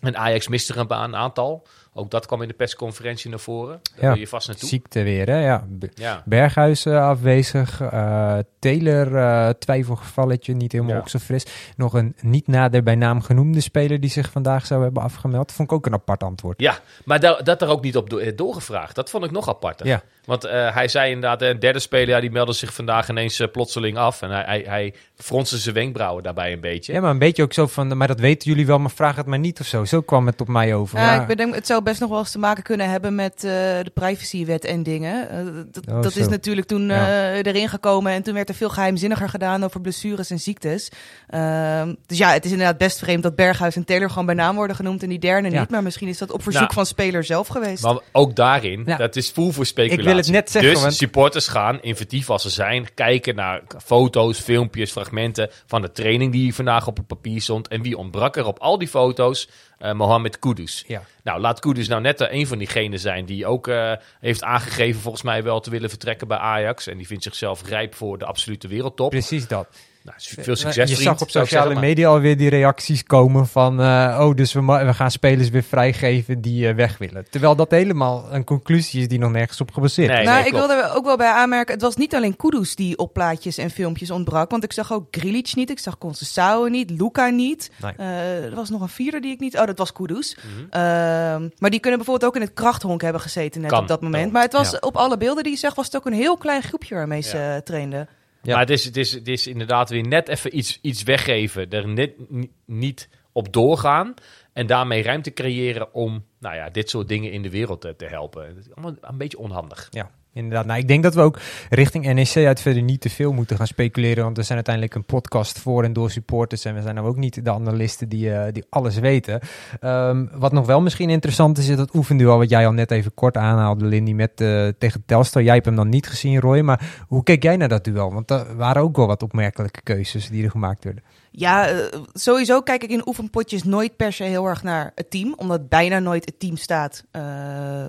En 0.00 0.16
Ajax 0.16 0.48
mist 0.48 0.70
er 0.70 0.78
een, 0.78 0.92
een 0.92 1.16
aantal. 1.16 1.66
Ook 1.98 2.10
dat 2.10 2.26
kwam 2.26 2.42
in 2.42 2.48
de 2.48 2.54
persconferentie 2.54 3.30
naar 3.30 3.38
voren. 3.38 3.80
Daar 3.94 4.04
Ja. 4.04 4.08
wil 4.10 4.18
je 4.20 4.26
vast 4.26 4.48
naartoe. 4.48 4.68
Ziekte 4.68 5.02
weer, 5.02 5.26
hè? 5.26 5.44
Ja. 5.44 5.64
B- 5.78 5.84
Ja. 5.94 6.22
Berghuis 6.24 6.86
eh, 6.86 7.08
afwezig. 7.08 7.80
eh 7.80 8.38
Taylor, 8.58 9.16
eh 9.16 9.48
twijfelgevalletje, 9.48 10.54
niet 10.54 10.72
helemaal 10.72 10.94
Ja. 10.94 11.00
ook 11.00 11.08
zo 11.08 11.18
fris. 11.18 11.44
Nog 11.76 11.92
een 11.94 12.14
niet 12.20 12.46
nader 12.46 12.82
bij 12.82 12.94
naam 12.94 13.22
genoemde 13.22 13.60
speler 13.60 14.00
die 14.00 14.10
zich 14.10 14.30
vandaag 14.30 14.66
zou 14.66 14.82
hebben 14.82 15.02
afgemeld. 15.02 15.52
Vond 15.52 15.70
ik 15.70 15.76
ook 15.76 15.86
een 15.86 15.92
apart 15.92 16.22
antwoord. 16.22 16.60
Ja, 16.60 16.78
maar 17.04 17.20
da- 17.20 17.40
dat 17.42 17.62
er 17.62 17.68
ook 17.68 17.82
niet 17.82 17.96
op 17.96 18.10
do- 18.10 18.18
eh, 18.18 18.36
doorgevraagd. 18.36 18.94
Dat 18.94 19.10
vond 19.10 19.24
ik 19.24 19.30
nog 19.30 19.48
apart. 19.48 19.80
Ja. 19.84 20.02
Want 20.24 20.44
eh, 20.44 20.74
hij 20.74 20.88
zei 20.88 21.10
inderdaad, 21.12 21.42
een 21.42 21.58
derde 21.58 21.78
speler, 21.78 22.08
ja, 22.08 22.20
die 22.20 22.30
meldde 22.30 22.52
zich 22.52 22.74
vandaag 22.74 23.08
ineens 23.08 23.46
plotseling 23.52 23.96
af. 23.96 24.22
En 24.22 24.30
hij, 24.30 24.42
hij, 24.46 24.62
hij 24.66 24.94
fronste 25.16 25.58
zijn 25.58 25.74
wenkbrauwen 25.74 26.22
daarbij 26.22 26.52
een 26.52 26.60
beetje. 26.60 26.92
Ja, 26.92 27.00
maar 27.00 27.10
een 27.10 27.18
beetje 27.18 27.42
ook 27.42 27.52
zo 27.52 27.66
van, 27.66 27.96
maar 27.96 28.08
dat 28.08 28.20
weten 28.20 28.50
jullie 28.50 28.66
wel, 28.66 28.78
maar 28.78 28.90
vraag 28.90 29.16
het 29.16 29.26
maar 29.26 29.38
niet 29.38 29.60
of 29.60 29.66
zo. 29.66 29.84
Zo 29.84 30.00
kwam 30.00 30.26
het 30.26 30.40
op 30.40 30.48
mij 30.48 30.74
over. 30.74 30.98
Ja, 30.98 31.04
Maar- 31.06 31.20
ik 31.20 31.26
bedenk, 31.26 31.54
het 31.54 31.66
zou 31.66 31.82
best 31.88 32.00
nog 32.00 32.10
wel 32.10 32.18
eens 32.18 32.30
te 32.30 32.38
maken 32.38 32.62
kunnen 32.62 32.90
hebben 32.90 33.14
met 33.14 33.34
eh, 33.34 33.40
de 33.82 33.90
privacywet 33.94 34.64
en 34.64 34.82
dingen. 34.82 35.30
Eh, 35.30 35.38
dat 35.72 35.86
Oh, 35.88 36.02
dat 36.02 36.12
zo. 36.12 36.18
is 36.20 36.28
natuurlijk 36.28 36.66
toen 36.66 36.86
Ja. 36.88 37.06
eh, 37.08 37.36
erin 37.36 37.68
gekomen 37.68 38.12
en 38.12 38.22
toen 38.22 38.34
werd 38.34 38.48
er 38.48 38.54
veel 38.54 38.68
geheimzinniger 38.68 39.28
gedaan 39.28 39.64
over 39.64 39.80
blessures 39.80 40.30
en 40.30 40.38
ziektes. 40.40 40.88
Ehm, 41.28 41.94
dus 42.06 42.18
ja, 42.18 42.32
het 42.32 42.44
is 42.44 42.50
inderdaad 42.50 42.78
best 42.78 42.98
vreemd 42.98 43.22
dat 43.22 43.36
Berghuis 43.36 43.76
en 43.76 43.84
Taylor 43.84 44.08
gewoon 44.10 44.26
bij 44.26 44.34
naam 44.34 44.56
worden 44.56 44.76
genoemd 44.76 45.02
en 45.02 45.08
die 45.08 45.18
derde 45.18 45.50
Ja. 45.50 45.60
niet. 45.60 45.70
Maar 45.70 45.82
misschien 45.82 46.08
is 46.08 46.18
dat 46.18 46.30
op 46.32 46.42
verzoek 46.42 46.62
Nou, 46.62 46.74
van 46.74 46.86
speler 46.86 47.24
zelf 47.24 47.48
geweest. 47.48 47.82
Maar 47.82 47.98
ook 48.12 48.36
daarin, 48.36 48.82
Ja. 48.86 48.96
dat 48.96 49.16
is 49.16 49.30
voel 49.30 49.50
voor 49.50 49.66
speculatie. 49.66 50.00
Ik 50.02 50.08
wil 50.08 50.16
het 50.16 50.30
net 50.30 50.50
zeggen, 50.50 50.72
Dus 50.72 50.80
want- 50.82 50.94
supporters 50.94 51.48
gaan, 51.48 51.82
inventief 51.82 52.30
als 52.30 52.42
ze 52.42 52.50
zijn, 52.50 52.86
kijken 52.94 53.34
naar 53.34 53.62
foto's, 53.84 54.38
filmpjes, 54.40 54.90
fragmenten 54.92 55.50
van 55.66 55.82
de 55.82 55.92
training 55.92 56.32
die 56.32 56.54
vandaag 56.54 56.86
op 56.86 56.96
het 56.96 57.06
papier 57.06 57.40
stond. 57.40 57.68
En 57.68 57.82
wie 57.82 57.96
ontbrak 57.96 58.36
er 58.36 58.46
op 58.46 58.58
al 58.58 58.78
die 58.78 58.88
foto's? 58.88 59.48
Eh 59.78 59.92
Mohamed 59.92 60.38
Kudus. 60.38 60.84
Ja. 60.86 61.02
Nou, 61.22 61.40
laat 61.40 61.60
Kudus 61.60 61.88
nou 61.88 62.00
net 62.00 62.20
een 62.20 62.46
van 62.46 62.58
diegenen 62.58 62.98
zijn 62.98 63.24
die 63.24 63.46
ook 63.46 63.68
eh, 63.68 63.92
heeft 64.20 64.42
aangegeven 64.42 65.00
volgens 65.00 65.22
mij 65.22 65.42
wel 65.42 65.60
te 65.60 65.70
willen 65.70 65.88
vertrekken 65.88 66.28
bij 66.28 66.38
Ajax. 66.38 66.86
En 66.86 66.96
die 66.96 67.06
vindt 67.06 67.22
zichzelf 67.22 67.68
rijp 67.68 67.94
voor 67.94 68.18
de 68.18 68.24
absolute 68.24 68.68
wereldtop. 68.68 69.10
Precies 69.10 69.48
dat. 69.48 69.68
Nou, 70.08 70.44
veel 70.44 70.56
succes, 70.56 70.88
je 70.88 70.96
vriend, 70.96 71.08
zag 71.18 71.20
op 71.20 71.30
sociale 71.30 71.74
media 71.74 72.08
alweer 72.08 72.36
die 72.36 72.48
reacties 72.50 73.04
komen 73.04 73.46
van... 73.46 73.80
eh, 73.80 74.18
oh, 74.20 74.34
dus 74.36 74.52
we, 74.52 74.60
we 74.84 74.94
gaan 74.94 75.10
spelers 75.10 75.48
weer 75.48 75.62
vrijgeven 75.62 76.40
die 76.40 76.68
eh, 76.68 76.74
weg 76.74 76.98
willen. 76.98 77.26
Terwijl 77.30 77.56
dat 77.56 77.70
helemaal 77.70 78.26
een 78.30 78.44
conclusie 78.44 79.00
is 79.00 79.08
die 79.08 79.18
nog 79.18 79.30
nergens 79.30 79.60
op 79.60 79.70
gebaseerd 79.72 80.10
Nee, 80.10 80.20
is. 80.20 80.26
nou, 80.26 80.44
ik 80.44 80.50
klopt. 80.50 80.66
wilde 80.66 80.82
er 80.82 80.94
ook 80.96 81.04
wel 81.04 81.16
bij 81.16 81.30
aanmerken, 81.30 81.72
het 81.74 81.82
was 81.82 81.96
niet 81.96 82.14
alleen 82.14 82.36
Kudus 82.36 82.74
die 82.74 82.98
op 82.98 83.12
plaatjes 83.12 83.58
en 83.58 83.70
filmpjes 83.70 84.10
ontbrak. 84.10 84.50
Want 84.50 84.64
ik 84.64 84.72
zag 84.72 84.92
ook 84.92 85.06
Grilic 85.10 85.52
niet, 85.54 85.70
ik 85.70 85.78
zag 85.78 85.96
Conceição 85.98 86.70
niet, 86.70 86.90
Luca 86.90 87.28
niet. 87.28 87.70
Nee. 87.82 87.92
Eh, 87.96 88.44
er 88.44 88.54
was 88.54 88.70
nog 88.70 88.80
een 88.80 88.88
vierde 88.88 89.20
die 89.20 89.32
ik 89.32 89.40
niet... 89.40 89.58
Oh, 89.58 89.66
dat 89.66 89.78
was 89.78 89.92
Kudus. 89.92 90.36
Mhm. 90.36 90.66
Ehm, 90.70 91.48
maar 91.58 91.70
die 91.70 91.80
kunnen 91.80 91.98
bijvoorbeeld 91.98 92.24
ook 92.30 92.36
in 92.36 92.46
het 92.46 92.54
krachthonk 92.54 93.02
hebben 93.02 93.20
gezeten 93.20 93.60
net 93.60 93.70
Kan, 93.70 93.80
op 93.80 93.88
dat 93.88 94.00
moment. 94.02 94.22
kan. 94.22 94.32
Maar 94.32 94.42
het 94.42 94.52
was 94.52 94.70
Ja. 94.70 94.76
op 94.80 94.96
alle 94.96 95.16
beelden 95.16 95.42
die 95.42 95.52
je 95.52 95.58
zag, 95.58 95.74
was 95.74 95.86
het 95.86 95.96
ook 95.96 96.06
een 96.06 96.12
heel 96.12 96.36
klein 96.36 96.62
groepje 96.62 96.94
waarmee 96.94 97.20
ze 97.20 97.36
Ja. 97.36 97.54
eh, 97.54 97.60
trainden. 97.60 98.08
Ja. 98.42 98.52
Maar 98.52 98.60
het 98.60 98.70
is, 98.70 98.84
het, 98.84 98.96
is, 98.96 99.12
het 99.12 99.28
is 99.28 99.46
inderdaad 99.46 99.90
weer 99.90 100.06
net 100.06 100.28
even 100.28 100.56
iets, 100.56 100.78
iets 100.82 101.02
weggeven. 101.02 101.70
Er 101.70 101.88
net 101.88 102.30
ni- 102.30 102.50
niet 102.64 103.08
op 103.32 103.52
doorgaan. 103.52 104.14
En 104.52 104.66
daarmee 104.66 105.02
ruimte 105.02 105.32
creëren 105.32 105.94
om 105.94 106.24
nou 106.38 106.54
ja, 106.56 106.70
dit 106.70 106.90
soort 106.90 107.08
dingen 107.08 107.32
in 107.32 107.42
de 107.42 107.50
wereld 107.50 107.80
te, 107.80 107.96
te 107.96 108.04
helpen. 108.06 108.46
Het 108.46 108.56
is 108.56 108.74
allemaal 108.74 108.96
een 109.00 109.18
beetje 109.18 109.38
onhandig. 109.38 109.86
Ja, 109.90 110.10
inderdaad. 110.32 110.66
Nou, 110.66 110.78
ik 110.78 110.88
denk 110.88 111.02
dat 111.02 111.14
we 111.14 111.20
ook 111.20 111.38
richting 111.68 112.12
NEC 112.12 112.46
uit 112.46 112.60
verder 112.60 112.82
niet 112.82 113.00
te 113.00 113.10
veel 113.10 113.32
moeten 113.32 113.56
gaan 113.56 113.66
speculeren. 113.66 114.24
Want 114.24 114.36
we 114.36 114.42
zijn 114.42 114.56
uiteindelijk 114.56 114.94
een 114.94 115.04
podcast 115.04 115.58
voor 115.58 115.84
en 115.84 115.92
door 115.92 116.10
supporters. 116.10 116.64
En 116.64 116.74
we 116.74 116.82
zijn 116.82 116.94
nou 116.94 117.06
ook 117.06 117.16
niet 117.16 117.44
de 117.44 117.52
analisten 117.52 118.08
die, 118.08 118.32
eh, 118.32 118.52
die 118.52 118.64
alles 118.68 118.98
weten. 118.98 119.40
Ehm, 119.80 120.26
wat 120.32 120.52
nog 120.52 120.66
wel 120.66 120.80
misschien 120.80 121.10
interessant 121.10 121.58
is, 121.58 121.68
is 121.68 121.76
dat 121.76 121.94
oefenduel 121.94 122.38
wat 122.38 122.50
jij 122.50 122.66
al 122.66 122.72
net 122.72 122.90
even 122.90 123.14
kort 123.14 123.36
aanhaalde, 123.36 123.84
Lindy, 123.84 124.12
met, 124.12 124.40
eh, 124.40 124.68
tegen 124.78 125.02
Telstar. 125.06 125.42
Jij 125.42 125.54
hebt 125.54 125.66
hem 125.66 125.76
dan 125.76 125.88
niet 125.88 126.06
gezien, 126.06 126.40
Roy. 126.40 126.60
Maar 126.60 127.04
hoe 127.06 127.22
keek 127.22 127.42
jij 127.42 127.56
naar 127.56 127.68
dat 127.68 127.84
duel? 127.84 128.12
Want 128.12 128.30
er 128.30 128.56
waren 128.56 128.82
ook 128.82 128.96
wel 128.96 129.06
wat 129.06 129.22
opmerkelijke 129.22 129.80
keuzes 129.82 130.28
die 130.28 130.44
er 130.44 130.50
gemaakt 130.50 130.84
werden. 130.84 131.02
Ja, 131.30 131.68
eh, 131.68 132.00
sowieso 132.12 132.60
kijk 132.60 132.82
ik 132.82 132.90
in 132.90 133.08
oefenpotjes 133.08 133.62
nooit 133.62 133.96
per 133.96 134.12
se 134.12 134.24
heel 134.24 134.46
erg 134.46 134.62
naar 134.62 134.92
het 134.94 135.10
team. 135.10 135.34
Omdat 135.36 135.68
bijna 135.68 135.98
nooit 135.98 136.24
het 136.24 136.40
team 136.40 136.56
staat. 136.56 137.04
eh, 137.10 137.22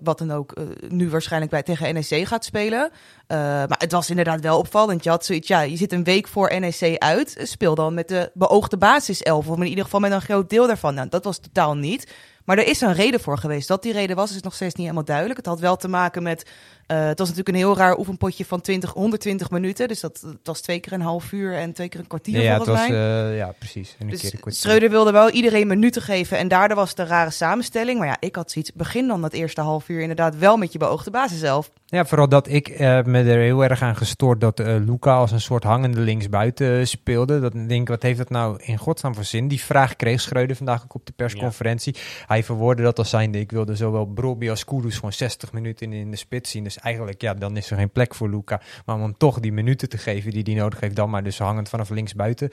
wat 0.03 0.17
dan 0.17 0.31
ook 0.31 0.51
eh, 0.51 0.63
nu 0.89 1.09
waarschijnlijk 1.09 1.51
bij 1.51 1.63
tegen 1.63 1.93
NEC 1.93 2.27
gaat 2.27 2.45
spelen. 2.45 2.91
Maar 3.27 3.77
het 3.77 3.91
was 3.91 4.09
inderdaad 4.09 4.41
wel 4.41 4.57
opvallend. 4.57 5.03
Je 5.03 5.09
had 5.09 5.25
zoiets, 5.25 5.47
ja, 5.47 5.61
je 5.61 5.77
zit 5.77 5.91
een 5.91 6.03
week 6.03 6.27
voor 6.27 6.59
NEC 6.59 6.97
uit. 6.97 7.35
Speel 7.43 7.75
dan 7.75 7.93
met 7.93 8.07
de 8.07 8.31
beoogde 8.33 8.77
basiself. 8.77 9.47
Of 9.47 9.57
in 9.57 9.65
ieder 9.65 9.83
geval 9.83 9.99
met 9.99 10.11
een 10.11 10.21
groot 10.21 10.49
deel 10.49 10.67
daarvan. 10.67 10.93
Nou, 10.93 11.09
dat 11.09 11.23
was 11.23 11.39
totaal 11.39 11.75
niet. 11.75 12.11
Maar 12.45 12.57
er 12.57 12.67
is 12.67 12.81
een 12.81 12.93
reden 12.93 13.19
voor 13.19 13.37
geweest. 13.37 13.67
Dat 13.67 13.83
die 13.83 13.93
reden 13.93 14.15
was, 14.15 14.35
is 14.35 14.41
nog 14.41 14.53
steeds 14.53 14.73
niet 14.73 14.83
helemaal 14.83 15.05
duidelijk. 15.05 15.37
Het 15.37 15.45
had 15.45 15.59
wel 15.59 15.75
te 15.75 15.87
maken 15.87 16.23
met. 16.23 16.45
Eh, 16.89 17.05
het 17.05 17.19
was 17.19 17.27
natuurlijk 17.27 17.57
een 17.57 17.63
heel 17.63 17.77
raar 17.77 17.97
oefenpotje 17.97 18.45
van 18.45 18.61
20, 18.61 18.93
120 18.93 19.49
minuten. 19.49 19.87
Dus 19.87 19.99
dat, 19.99 20.19
dat 20.21 20.37
was 20.43 20.61
twee 20.61 20.79
keer 20.79 20.93
een 20.93 21.01
half 21.01 21.31
uur 21.31 21.55
en 21.55 21.73
twee 21.73 21.89
keer 21.89 21.99
een 21.99 22.07
kwartier. 22.07 22.41
ja, 22.41 22.53
het 22.53 22.63
volgens 22.63 22.79
was, 22.79 22.89
mij. 22.89 23.29
eh, 23.29 23.37
ja, 23.37 23.53
precies. 23.59 23.95
En 23.99 24.05
een 24.05 24.11
Dus 24.11 24.21
keer 24.21 24.33
een 24.33 24.39
kwartier. 24.39 24.61
Schreuder 24.61 24.89
wilde 24.89 25.11
wel 25.11 25.29
iedereen 25.29 25.67
minuten 25.67 26.01
geven 26.01 26.37
en 26.37 26.47
daardoor 26.47 26.77
was 26.77 26.89
het 26.89 26.99
een 26.99 27.07
rare 27.07 27.29
samenstelling. 27.29 27.99
Maar 27.99 28.07
ja, 28.07 28.17
ik 28.19 28.35
had 28.35 28.51
zoiets, 28.51 28.73
begin 28.73 29.07
dan 29.07 29.21
dat 29.21 29.33
eerste 29.33 29.61
half 29.61 29.89
uur 29.89 30.01
inderdaad 30.01 30.37
wel 30.37 30.57
met 30.57 30.71
je 30.71 30.79
beoogde 30.79 31.11
basis 31.11 31.39
zelf. 31.39 31.71
Ja, 31.85 32.05
vooral 32.05 32.29
dat 32.29 32.47
ik 32.47 32.67
eh, 32.67 33.03
me 33.03 33.23
er 33.23 33.39
heel 33.39 33.63
erg 33.63 33.81
aan 33.81 33.95
gestoord 33.95 34.41
dat 34.41 34.59
Luca 34.59 35.15
als 35.15 35.31
een 35.31 35.41
soort 35.41 35.63
hangende 35.63 35.99
linksbuiten 35.99 36.87
speelde. 36.87 37.39
Dat 37.39 37.53
ik 37.53 37.69
denk, 37.69 37.87
wat 37.87 38.01
heeft 38.03 38.17
dat 38.17 38.29
nou 38.29 38.59
in 38.63 38.77
godsnaam 38.77 39.15
voor 39.15 39.23
zin? 39.23 39.47
Die 39.47 39.61
vraag 39.63 39.95
kreeg 39.95 40.21
Schreuder 40.21 40.55
vandaag 40.55 40.83
ook 40.83 40.93
op 40.93 41.05
de 41.05 41.13
persconferentie. 41.15 41.95
Hij 42.27 42.43
verwoordde 42.43 42.83
dat 42.83 42.97
als 42.97 43.09
zijnde, 43.09 43.39
ik 43.39 43.51
wilde 43.51 43.75
zowel 43.75 44.05
Brobbey 44.05 44.49
als 44.49 44.65
Kudus 44.65 44.95
gewoon 44.95 45.13
60 45.13 45.51
minuten 45.51 45.93
in 45.93 46.11
de 46.11 46.17
spits 46.17 46.51
zien. 46.51 46.63
Dus 46.63 46.78
eigenlijk, 46.79 47.21
ja, 47.21 47.33
dan 47.33 47.57
is 47.57 47.71
er 47.71 47.77
geen 47.77 47.91
plek 47.91 48.15
voor 48.15 48.29
Luca. 48.29 48.61
Maar 48.85 48.95
om 48.95 49.01
hem 49.01 49.17
toch 49.17 49.39
die 49.39 49.51
minuten 49.51 49.89
te 49.89 49.97
geven 49.97 50.31
die 50.31 50.43
hij 50.43 50.53
nodig 50.53 50.79
heeft, 50.79 50.95
dan 50.95 51.09
maar 51.09 51.23
dus 51.23 51.37
hangend 51.37 51.69
vanaf 51.69 51.89
linksbuiten. 51.89 52.51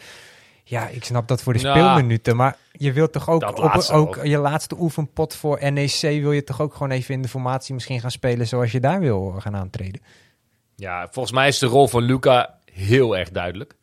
Ja, 0.69 0.89
ik 0.89 1.05
snap 1.05 1.29
dat 1.29 1.43
voor 1.43 1.53
de 1.53 1.59
Nou, 1.59 1.79
speelminuten, 1.79 2.37
maar 2.37 2.57
je 2.73 2.93
wilt 2.93 3.13
toch 3.13 3.29
ook, 3.29 3.43
op, 3.59 3.89
ook. 3.93 4.25
je 4.25 4.39
laatste 4.39 4.77
oefenpot 4.79 5.35
voor 5.35 5.73
NEC 5.73 6.01
wil 6.01 6.33
je 6.33 6.45
toch 6.45 6.61
ook 6.61 6.73
gewoon 6.73 6.91
even 6.91 7.15
in 7.15 7.23
de 7.23 7.29
formatie 7.29 7.75
misschien 7.75 8.01
gaan 8.01 8.11
spelen 8.11 8.47
zoals 8.47 8.73
je 8.73 8.81
daar 8.81 9.01
wil 9.01 9.35
gaan 9.39 9.57
aantreden. 9.57 10.01
Ja, 10.77 11.09
volgens 11.11 11.35
mij 11.35 11.49
is 11.49 11.59
de 11.59 11.67
rol 11.67 11.89
van 11.89 12.03
Luca 12.03 12.59
heel 12.73 13.17
erg 13.17 13.31
duidelijk. 13.31 13.75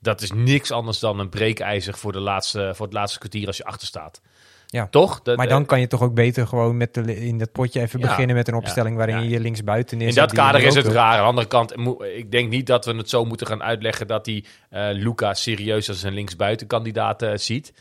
Dat 0.00 0.22
is 0.22 0.32
niks 0.32 0.70
anders 0.70 0.98
dan 0.98 1.18
een 1.18 1.28
breekijzer 1.28 1.94
voor, 1.94 2.12
de 2.12 2.20
laatste, 2.20 2.72
voor 2.74 2.86
het 2.86 2.94
laatste 2.94 3.18
kwartier 3.18 3.46
als 3.46 3.56
je 3.56 3.64
achter 3.64 3.86
staat. 3.86 4.20
Ja. 4.66 4.86
Toch? 4.86 5.22
Dat, 5.22 5.36
Maar 5.36 5.48
dan 5.48 5.66
kan 5.66 5.80
je 5.80 5.86
toch 5.86 6.02
ook 6.02 6.14
beter 6.14 6.46
gewoon 6.46 6.76
met 6.76 6.94
de, 6.94 7.16
in 7.26 7.38
dat 7.38 7.52
potje 7.52 7.80
even 7.80 8.00
Ja, 8.00 8.06
beginnen 8.06 8.36
met 8.36 8.48
een 8.48 8.54
opstelling 8.54 8.96
waarin 8.96 9.22
je 9.22 9.28
je 9.28 9.40
linksbuiten 9.40 9.98
In 9.98 10.04
neerzet. 10.04 10.22
dat 10.28 10.32
kader 10.32 10.60
er 10.60 10.66
is 10.66 10.74
het 10.74 10.86
raar. 10.86 11.12
Aan 11.12 11.18
de 11.18 11.24
andere 11.24 11.46
kant, 11.46 11.72
ik 12.16 12.30
denk 12.30 12.48
niet 12.50 12.66
dat 12.66 12.84
we 12.84 12.94
het 12.96 13.08
zo 13.10 13.24
moeten 13.24 13.46
gaan 13.46 13.62
uitleggen 13.62 14.06
dat 14.06 14.26
hij 14.26 14.44
eh 14.70 14.88
Luca 14.92 15.34
serieus 15.34 15.88
als 15.88 16.02
een 16.02 16.12
linksbuitenkandidaat 16.14 17.22
eh, 17.22 17.30
ziet. 17.34 17.72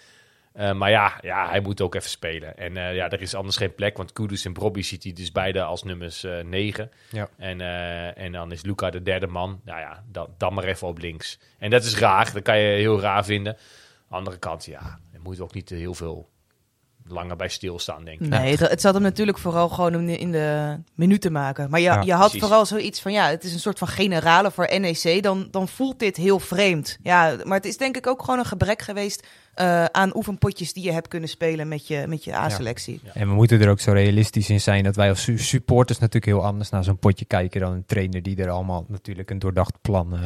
Eh, 0.54 0.74
maar 0.74 0.90
ja, 0.90 1.14
ja, 1.22 1.50
hij 1.50 1.60
moet 1.60 1.82
ook 1.82 1.96
even 1.96 2.10
spelen. 2.10 2.58
En 2.58 2.78
eh, 2.78 2.96
ja, 2.96 3.10
er 3.10 3.22
is 3.22 3.36
anders 3.36 3.58
geen 3.58 3.76
plek, 3.76 3.98
want 3.98 4.14
Kudus 4.14 4.46
en 4.46 4.54
Brobby 4.54 4.82
ziet 4.82 5.04
hij 5.04 5.14
dus 5.14 5.32
beide 5.32 5.64
als 5.64 5.84
nummers 5.84 6.24
eh 6.24 6.44
9. 6.44 6.92
Ja. 7.10 7.30
En, 7.38 7.62
eh, 7.62 8.18
en 8.18 8.32
dan 8.32 8.52
is 8.52 8.64
Luca 8.64 8.90
de 8.90 9.02
derde 9.02 9.28
man. 9.28 9.62
Nou 9.66 9.80
ja, 9.80 10.04
dan, 10.12 10.28
dan 10.38 10.54
maar 10.54 10.64
even 10.64 10.88
op 10.88 10.98
links. 11.00 11.40
En 11.60 11.70
dat 11.70 11.84
is 11.84 11.98
raar, 12.00 12.34
dat 12.34 12.44
kan 12.44 12.58
je 12.60 12.68
heel 12.78 13.00
raar 13.00 13.26
vinden. 13.26 13.58
Andere 14.10 14.38
kant, 14.38 14.66
ja, 14.66 15.00
er 15.14 15.20
moet 15.24 15.40
ook 15.40 15.54
niet 15.54 15.70
heel 15.70 15.94
veel 15.94 16.30
langer 17.08 17.36
bij 17.36 17.50
stilstaan, 17.50 18.04
denk 18.06 18.20
ik. 18.20 18.28
Nee, 18.28 18.52
het, 18.52 18.60
het 18.70 18.82
zat 18.82 18.94
hem 18.94 19.04
natuurlijk 19.04 19.38
vooral 19.38 19.70
gewoon 19.70 19.96
om 19.96 20.08
in 20.10 20.32
de 20.32 20.78
minuten 20.94 21.32
maken. 21.32 21.70
Maar 21.70 21.80
je, 21.80 21.86
Ja, 21.86 22.02
je 22.02 22.12
had 22.14 22.22
precies. 22.22 22.40
vooral 22.42 22.66
zoiets 22.66 23.02
van, 23.02 23.12
ja, 23.12 23.30
het 23.30 23.44
is 23.44 23.54
een 23.54 23.60
soort 23.60 23.78
van 23.78 23.88
generale 23.88 24.52
voor 24.52 24.80
NEC. 24.80 25.24
Dan, 25.24 25.48
dan 25.52 25.68
voelt 25.68 26.00
dit 26.00 26.16
heel 26.18 26.40
vreemd. 26.40 26.98
Ja, 27.04 27.36
maar 27.44 27.58
het 27.58 27.66
is 27.66 27.78
denk 27.78 27.98
ik 27.98 28.08
ook 28.08 28.24
gewoon 28.24 28.40
een 28.40 28.46
gebrek 28.46 28.82
geweest 28.82 29.28
eh, 29.54 29.86
aan 29.86 30.16
oefenpotjes 30.16 30.74
die 30.74 30.84
je 30.84 30.92
hebt 30.92 31.08
kunnen 31.08 31.30
spelen 31.30 31.68
met 31.68 31.88
je, 31.88 32.04
met 32.08 32.24
je 32.24 32.36
A-selectie. 32.36 33.02
En 33.14 33.28
we 33.28 33.34
moeten 33.34 33.62
er 33.62 33.70
ook 33.70 33.80
zo 33.80 33.92
realistisch 33.92 34.50
in 34.50 34.62
zijn 34.62 34.84
dat 34.84 34.96
wij 34.96 35.10
als 35.10 35.22
su- 35.24 35.38
supporters 35.38 36.00
natuurlijk 36.00 36.26
heel 36.26 36.44
anders 36.46 36.70
naar 36.70 36.84
zo'n 36.84 36.98
potje 36.98 37.26
kijken 37.26 37.62
dan 37.62 37.72
een 37.72 37.86
trainer 37.86 38.22
die 38.24 38.38
er 38.38 38.50
allemaal 38.50 38.86
natuurlijk 38.88 39.30
een 39.30 39.40
doordacht 39.40 39.74
plan 39.82 40.14
eh, 40.14 40.20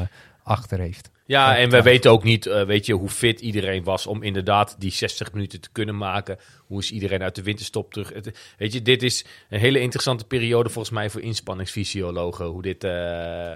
achter 0.49 0.79
heeft. 0.79 1.09
Ja, 1.25 1.57
en 1.57 1.69
we 1.69 1.81
weten 1.81 2.12
ook 2.12 2.23
niet, 2.23 2.45
eh, 2.45 2.63
weet 2.65 2.85
je, 2.85 2.93
hoe 2.93 3.09
fit 3.09 3.39
iedereen 3.41 3.83
was 3.83 4.07
om 4.07 4.23
inderdaad 4.23 4.75
die 4.79 4.91
60 4.91 5.33
minuten 5.33 5.62
te 5.62 5.69
kunnen 5.71 5.97
maken. 5.97 6.38
Hoe 6.67 6.79
is 6.79 6.91
iedereen 6.91 7.21
uit 7.23 7.35
de 7.35 7.43
winterstop 7.43 7.93
terug? 7.93 8.13
Het- 8.13 8.53
weet 8.57 8.73
je, 8.73 8.81
dit 8.81 9.03
is 9.03 9.25
een 9.49 9.59
hele 9.59 9.79
interessante 9.79 10.25
periode 10.25 10.69
volgens 10.69 10.93
mij 10.93 11.09
voor 11.09 11.21
inspanningsfysiologen. 11.21 12.45
Hoe 12.45 12.62
dit, 12.62 12.83
eh, 12.83 12.91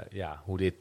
ja, 0.09 0.41
hoe 0.43 0.57
dit 0.57 0.73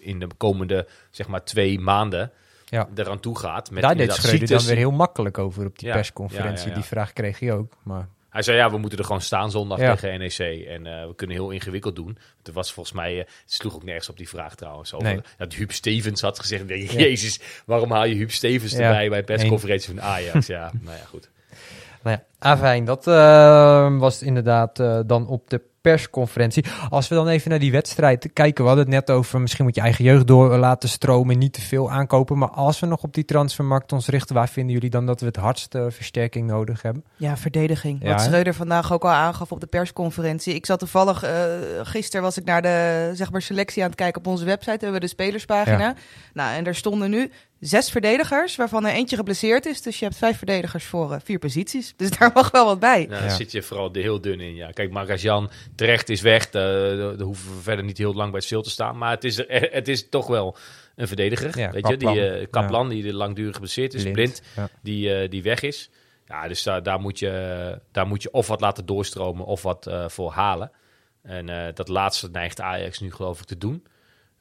in 0.00 0.18
de 0.18 0.26
komende, 0.36 0.86
zeg 1.10 1.28
maar, 1.28 1.44
twee 1.44 1.78
maanden 1.80 2.30
Ja. 2.64 2.88
eraan 2.94 3.20
toe 3.20 3.38
gaat. 3.38 3.70
Met 3.70 3.82
Daar 3.82 3.96
deed 3.96 4.12
Schreuder 4.12 4.48
dan 4.48 4.64
weer 4.66 4.76
heel 4.76 4.90
makkelijk 4.90 5.38
over 5.38 5.66
op 5.66 5.78
die 5.78 5.88
Ja, 5.88 5.94
persconferentie. 5.94 6.68
ja. 6.68 6.74
Die 6.74 6.82
vraag 6.84 7.12
kreeg 7.12 7.38
hij 7.38 7.52
ook. 7.52 7.72
Maar 7.82 8.08
Hij 8.30 8.42
zei, 8.42 8.56
ja, 8.56 8.70
we 8.70 8.78
moeten 8.78 8.98
er 8.98 9.04
gewoon 9.04 9.20
staan 9.20 9.50
zondag 9.50 9.78
Ja. 9.80 9.94
tegen 9.96 10.18
NEC. 10.18 10.66
En 10.66 10.86
eh, 10.86 11.06
we 11.06 11.14
kunnen 11.14 11.36
heel 11.36 11.50
ingewikkeld 11.50 11.96
doen. 11.96 12.18
Het 12.42 12.54
was 12.54 12.72
volgens 12.72 12.94
mij, 12.96 13.12
eh, 13.12 13.18
het 13.18 13.52
sloeg 13.52 13.74
ook 13.74 13.84
nergens 13.84 14.08
op 14.08 14.16
die 14.16 14.28
vraag 14.28 14.54
trouwens. 14.54 14.94
Over, 14.94 15.06
Nee. 15.06 15.20
Dat 15.38 15.52
Huub 15.54 15.72
Stevens 15.72 16.20
had 16.20 16.38
gezegd, 16.40 16.68
Ja. 16.68 16.74
jezus, 16.76 17.40
waarom 17.66 17.90
haal 17.90 18.04
je 18.04 18.14
Huub 18.14 18.30
Stevens 18.30 18.74
erbij 18.74 19.08
bij 19.08 19.18
een 19.18 19.24
persconferentie 19.24 19.94
van 19.94 20.02
Ajax? 20.02 20.46
Ja, 20.46 20.72
nou 20.84 20.96
ja, 20.96 21.04
goed. 21.04 21.30
Nou 22.02 22.16
ja, 22.16 22.24
afijn, 22.38 22.84
dat 22.84 23.06
eh, 23.06 23.98
was 23.98 24.22
inderdaad 24.22 24.76
dan 25.06 25.26
op 25.26 25.50
de 25.50 25.60
persconferentie. 25.80 26.64
Als 26.90 27.08
we 27.08 27.14
dan 27.14 27.28
even 27.28 27.50
naar 27.50 27.58
die 27.58 27.72
wedstrijd 27.72 28.32
kijken, 28.32 28.62
we 28.64 28.70
hadden 28.70 28.86
het 28.86 28.94
net 28.94 29.16
over, 29.16 29.40
misschien 29.40 29.64
moet 29.64 29.74
je 29.74 29.80
eigen 29.80 30.04
jeugd 30.04 30.26
door 30.26 30.56
laten 30.56 30.88
stromen, 30.88 31.38
niet 31.38 31.52
te 31.52 31.60
veel 31.60 31.90
aankopen. 31.90 32.38
Maar 32.38 32.50
als 32.50 32.80
we 32.80 32.86
nog 32.86 33.02
op 33.02 33.14
die 33.14 33.24
transfermarkt 33.24 33.92
ons 33.92 34.08
richten, 34.08 34.34
waar 34.34 34.48
vinden 34.48 34.74
jullie 34.74 34.90
dan 34.90 35.06
dat 35.06 35.20
we 35.20 35.26
het 35.26 35.36
hardste 35.36 35.86
versterking 35.90 36.46
nodig 36.46 36.82
hebben? 36.82 37.04
Ja, 37.16 37.36
verdediging. 37.36 38.02
Ja, 38.02 38.10
Wat? 38.10 38.20
Schreuder 38.20 38.54
vandaag 38.54 38.92
ook 38.92 39.04
al 39.04 39.10
aangaf 39.10 39.52
op 39.52 39.60
de 39.60 39.66
persconferentie. 39.66 40.54
Ik 40.54 40.66
zat 40.66 40.78
toevallig, 40.78 41.22
eh 41.22 41.44
gisteren 41.82 42.22
was 42.22 42.38
ik 42.38 42.44
naar 42.44 42.62
de 42.62 43.10
zeg 43.14 43.30
maar, 43.32 43.42
selectie 43.42 43.82
aan 43.82 43.88
het 43.88 43.98
kijken 43.98 44.20
op 44.20 44.26
onze 44.26 44.44
website. 44.44 44.70
Hebben 44.70 44.92
we 44.92 45.00
de 45.00 45.06
spelerspagina. 45.06 45.78
Ja. 45.78 45.94
Nou, 46.32 46.56
en 46.56 46.64
daar 46.64 46.74
stonden 46.74 47.10
nu 47.10 47.30
zes 47.60 47.90
verdedigers, 47.90 48.56
waarvan 48.56 48.86
er 48.86 48.92
eentje 48.92 49.16
geblesseerd 49.16 49.66
is. 49.66 49.82
Dus 49.82 49.98
je 49.98 50.04
hebt 50.04 50.16
vijf 50.16 50.36
verdedigers 50.38 50.84
voor 50.84 51.12
eh, 51.12 51.18
vier 51.24 51.38
posities. 51.38 51.94
Dus 51.96 52.10
daar 52.18 52.30
mag 52.34 52.50
wel 52.50 52.64
wat 52.64 52.80
bij. 52.80 52.98
Nou, 52.98 53.08
daar 53.10 53.22
Ja. 53.28 53.34
zit 53.36 53.52
je 53.52 53.62
vooral 53.62 53.92
de 53.92 54.00
heel 54.00 54.20
dun 54.20 54.40
in. 54.40 54.54
Ja. 54.54 54.70
Kijk, 54.70 54.90
Marc-Jan 54.90 55.50
terecht 55.74 56.08
is 56.08 56.20
weg. 56.20 56.50
Daar 56.50 56.96
daar 56.96 57.20
hoeven 57.20 57.56
we 57.56 57.62
verder 57.62 57.84
niet 57.84 57.98
heel 57.98 58.14
lang 58.14 58.32
bij 58.32 58.40
stil 58.40 58.62
te 58.62 58.70
staan. 58.70 58.98
Maar 58.98 59.10
het 59.10 59.24
is, 59.24 59.38
er- 59.38 59.68
het 59.72 59.88
is 59.88 60.08
toch 60.08 60.26
wel 60.26 60.56
een 60.96 61.06
verdediger. 61.06 61.58
Ja, 61.58 61.70
weet 61.70 61.82
Kaplan. 61.82 62.14
je, 62.14 62.20
die 62.20 62.30
eh, 62.30 62.46
Kaplan, 62.50 62.88
die 62.88 63.12
langdurig 63.12 63.52
geblesseerd 63.54 63.94
is, 63.94 64.02
blind, 64.10 64.42
Ja. 64.56 64.68
die, 64.82 65.14
eh, 65.14 65.30
die 65.30 65.42
weg 65.42 65.62
is. 65.62 65.90
Ja, 66.26 66.48
dus 66.48 66.62
daar, 66.62 66.82
daar, 66.82 67.00
moet 67.00 67.18
je, 67.18 67.80
daar 67.92 68.06
moet 68.06 68.22
je 68.22 68.30
of 68.32 68.46
wat 68.46 68.60
laten 68.60 68.86
doorstromen 68.86 69.44
of 69.46 69.62
wat 69.62 69.86
eh, 69.86 70.08
voor 70.08 70.30
halen. 70.32 70.70
En 71.22 71.48
eh, 71.48 71.74
dat 71.74 71.88
laatste 71.88 72.28
neigt 72.30 72.60
Ajax 72.60 73.00
nu 73.00 73.12
geloof 73.12 73.40
ik 73.40 73.46
te 73.46 73.58
doen. 73.58 73.86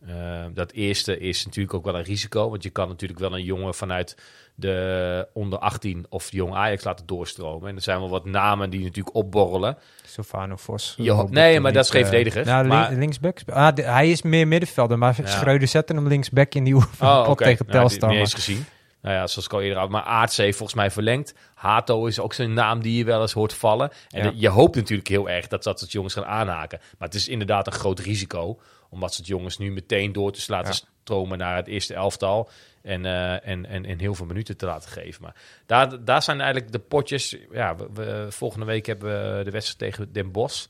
Eh, 0.05 0.45
dat 0.53 0.71
eerste 0.71 1.19
is 1.19 1.45
natuurlijk 1.45 1.73
ook 1.73 1.83
wel 1.85 1.95
een 1.95 2.03
risico. 2.03 2.49
Want 2.49 2.63
je 2.63 2.69
kan 2.69 2.87
natuurlijk 2.87 3.19
wel 3.19 3.33
een 3.33 3.43
jongen 3.43 3.73
vanuit 3.73 4.17
de 4.55 5.27
onder 5.33 5.59
18 5.59 6.05
of 6.09 6.31
jong 6.31 6.53
Ajax 6.53 6.83
laten 6.83 7.05
doorstromen. 7.05 7.69
En 7.69 7.75
er 7.75 7.81
zijn 7.81 7.99
wel 7.99 8.09
wat 8.09 8.25
namen 8.25 8.69
die 8.69 8.83
natuurlijk 8.83 9.15
opborrelen. 9.15 9.77
Sofano 10.05 10.55
Vos. 10.55 10.97
Ho- 11.07 11.27
nee, 11.29 11.59
maar 11.59 11.73
dat 11.73 11.83
is 11.83 11.89
geen 11.89 12.01
eh, 12.03 12.07
verdediger. 12.07 12.45
nou, 12.45 12.67
Maar- 12.67 12.93
linksback. 12.93 13.39
Ah, 13.47 13.75
de- 13.75 13.81
hij 13.81 14.11
is 14.11 14.21
meer 14.21 14.47
middenvelder, 14.47 14.97
maar 14.97 15.15
Ja. 15.17 15.27
Schreuder 15.27 15.67
zette 15.67 15.93
hem 15.93 16.07
linksback 16.07 16.53
in 16.53 16.63
die 16.63 16.73
oefenpot 16.73 17.07
Oh, 17.27 17.35
tegen 17.47 17.65
Nou, 17.67 17.77
Telstar. 17.79 18.09
eens 18.11 18.33
gezien. 18.33 18.65
Nou 19.01 19.15
ja, 19.15 19.27
zoals 19.27 19.45
ik 19.45 19.53
al 19.53 19.61
eerder 19.61 19.77
had. 19.79 19.89
Maar 19.89 20.01
Aarts 20.03 20.37
heeft 20.37 20.57
volgens 20.57 20.77
mij 20.77 20.91
verlengd. 20.91 21.33
Hato 21.55 22.05
is 22.05 22.19
ook 22.19 22.33
zo'n 22.33 22.53
naam 22.53 22.81
die 22.81 22.97
je 22.97 23.03
wel 23.03 23.21
eens 23.21 23.33
hoort 23.33 23.53
vallen. 23.53 23.91
En 24.09 24.23
Ja. 24.23 24.31
je 24.35 24.47
hoopt 24.49 24.75
natuurlijk 24.75 25.07
heel 25.07 25.29
erg 25.29 25.47
dat 25.47 25.63
dat 25.63 25.79
soort 25.79 25.91
jongens 25.91 26.13
gaan 26.13 26.25
aanhaken. 26.25 26.79
Maar 26.97 27.07
het 27.07 27.17
is 27.17 27.27
inderdaad 27.27 27.67
een 27.67 27.73
groot 27.73 27.99
risico. 27.99 28.59
Om 28.89 28.99
dat 28.99 29.13
soort 29.13 29.27
jongens 29.27 29.57
nu 29.57 29.71
meteen 29.71 30.11
door 30.11 30.31
te 30.31 30.45
laten 30.47 30.71
Ja. 30.73 30.79
stromen 31.01 31.37
naar 31.37 31.55
het 31.55 31.67
eerste 31.67 31.93
elftal. 31.93 32.49
En, 32.81 33.05
eh, 33.05 33.47
en, 33.47 33.65
en, 33.65 33.85
en 33.85 33.99
heel 33.99 34.15
veel 34.15 34.25
minuten 34.25 34.57
te 34.57 34.65
laten 34.65 34.89
geven. 34.89 35.21
Maar 35.21 35.35
daar, 35.65 36.03
daar 36.05 36.21
zijn 36.23 36.41
eigenlijk 36.41 36.71
de 36.71 36.79
potjes. 36.79 37.37
Ja, 37.51 37.75
we, 37.75 37.87
we- 37.93 38.27
volgende 38.29 38.65
week 38.65 38.85
hebben 38.85 39.37
we 39.37 39.43
de 39.43 39.51
wedstrijd 39.51 39.79
tegen 39.93 40.13
Den 40.13 40.31
Bosch. 40.31 40.65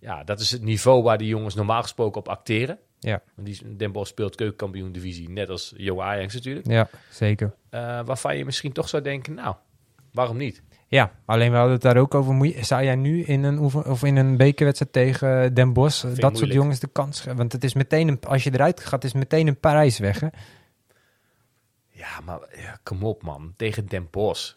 Ja, 0.00 0.24
dat 0.24 0.40
is 0.40 0.50
het 0.50 0.62
niveau 0.62 1.02
waar 1.02 1.18
die 1.18 1.28
jongens 1.28 1.54
normaal 1.54 1.82
gesproken 1.82 2.20
op 2.20 2.28
acteren. 2.28 2.78
Ja. 3.00 3.22
Want 3.34 3.46
die, 3.46 3.76
Den 3.76 3.92
Bosch 3.92 4.10
speelt 4.10 4.34
keukenkampioen 4.34 4.92
divisie, 4.92 5.28
net 5.30 5.48
als 5.48 5.72
Jong 5.76 6.00
Ajax 6.00 6.34
natuurlijk. 6.34 6.66
ja, 6.66 6.88
zeker. 7.10 7.54
Eh, 7.70 7.80
waarvan 8.04 8.36
je 8.36 8.44
misschien 8.44 8.72
toch 8.72 8.88
zou 8.88 9.02
denken, 9.02 9.34
nou, 9.34 9.54
waarom 10.12 10.36
niet? 10.36 10.62
Ja, 10.90 11.10
alleen 11.24 11.50
we 11.50 11.56
hadden 11.56 11.74
het 11.74 11.82
daar 11.82 11.96
ook 11.96 12.14
over. 12.14 12.32
Moet 12.34 12.54
je- 12.54 12.64
zou 12.64 12.82
jij 12.84 12.94
nu 12.96 13.22
in 13.24 13.42
een, 13.44 13.58
oefen, 13.58 13.86
of 13.86 14.02
in 14.04 14.16
een 14.16 14.36
bekerwedstrijd 14.36 14.92
tegen 14.92 15.54
Den 15.54 15.72
Bosch 15.72 16.04
eh, 16.04 16.10
dat 16.14 16.38
soort 16.38 16.52
jongens 16.52 16.80
de 16.80 16.88
kans 16.92 17.20
geven? 17.20 17.36
Want 17.36 17.52
het 17.52 17.64
is 17.64 17.74
meteen 17.74 18.08
een, 18.08 18.18
als 18.28 18.44
je 18.44 18.50
eruit 18.52 18.80
gaat, 18.84 19.04
is 19.04 19.12
meteen 19.12 19.46
een 19.46 19.60
prijs 19.60 19.98
weg. 19.98 20.20
Hè? 20.20 20.26
Ja, 21.90 22.08
maar 22.24 22.38
ja, 22.56 22.78
kom 22.82 23.02
op 23.04 23.22
man, 23.22 23.52
tegen 23.56 23.86
Den 23.86 24.08
Bosch. 24.10 24.52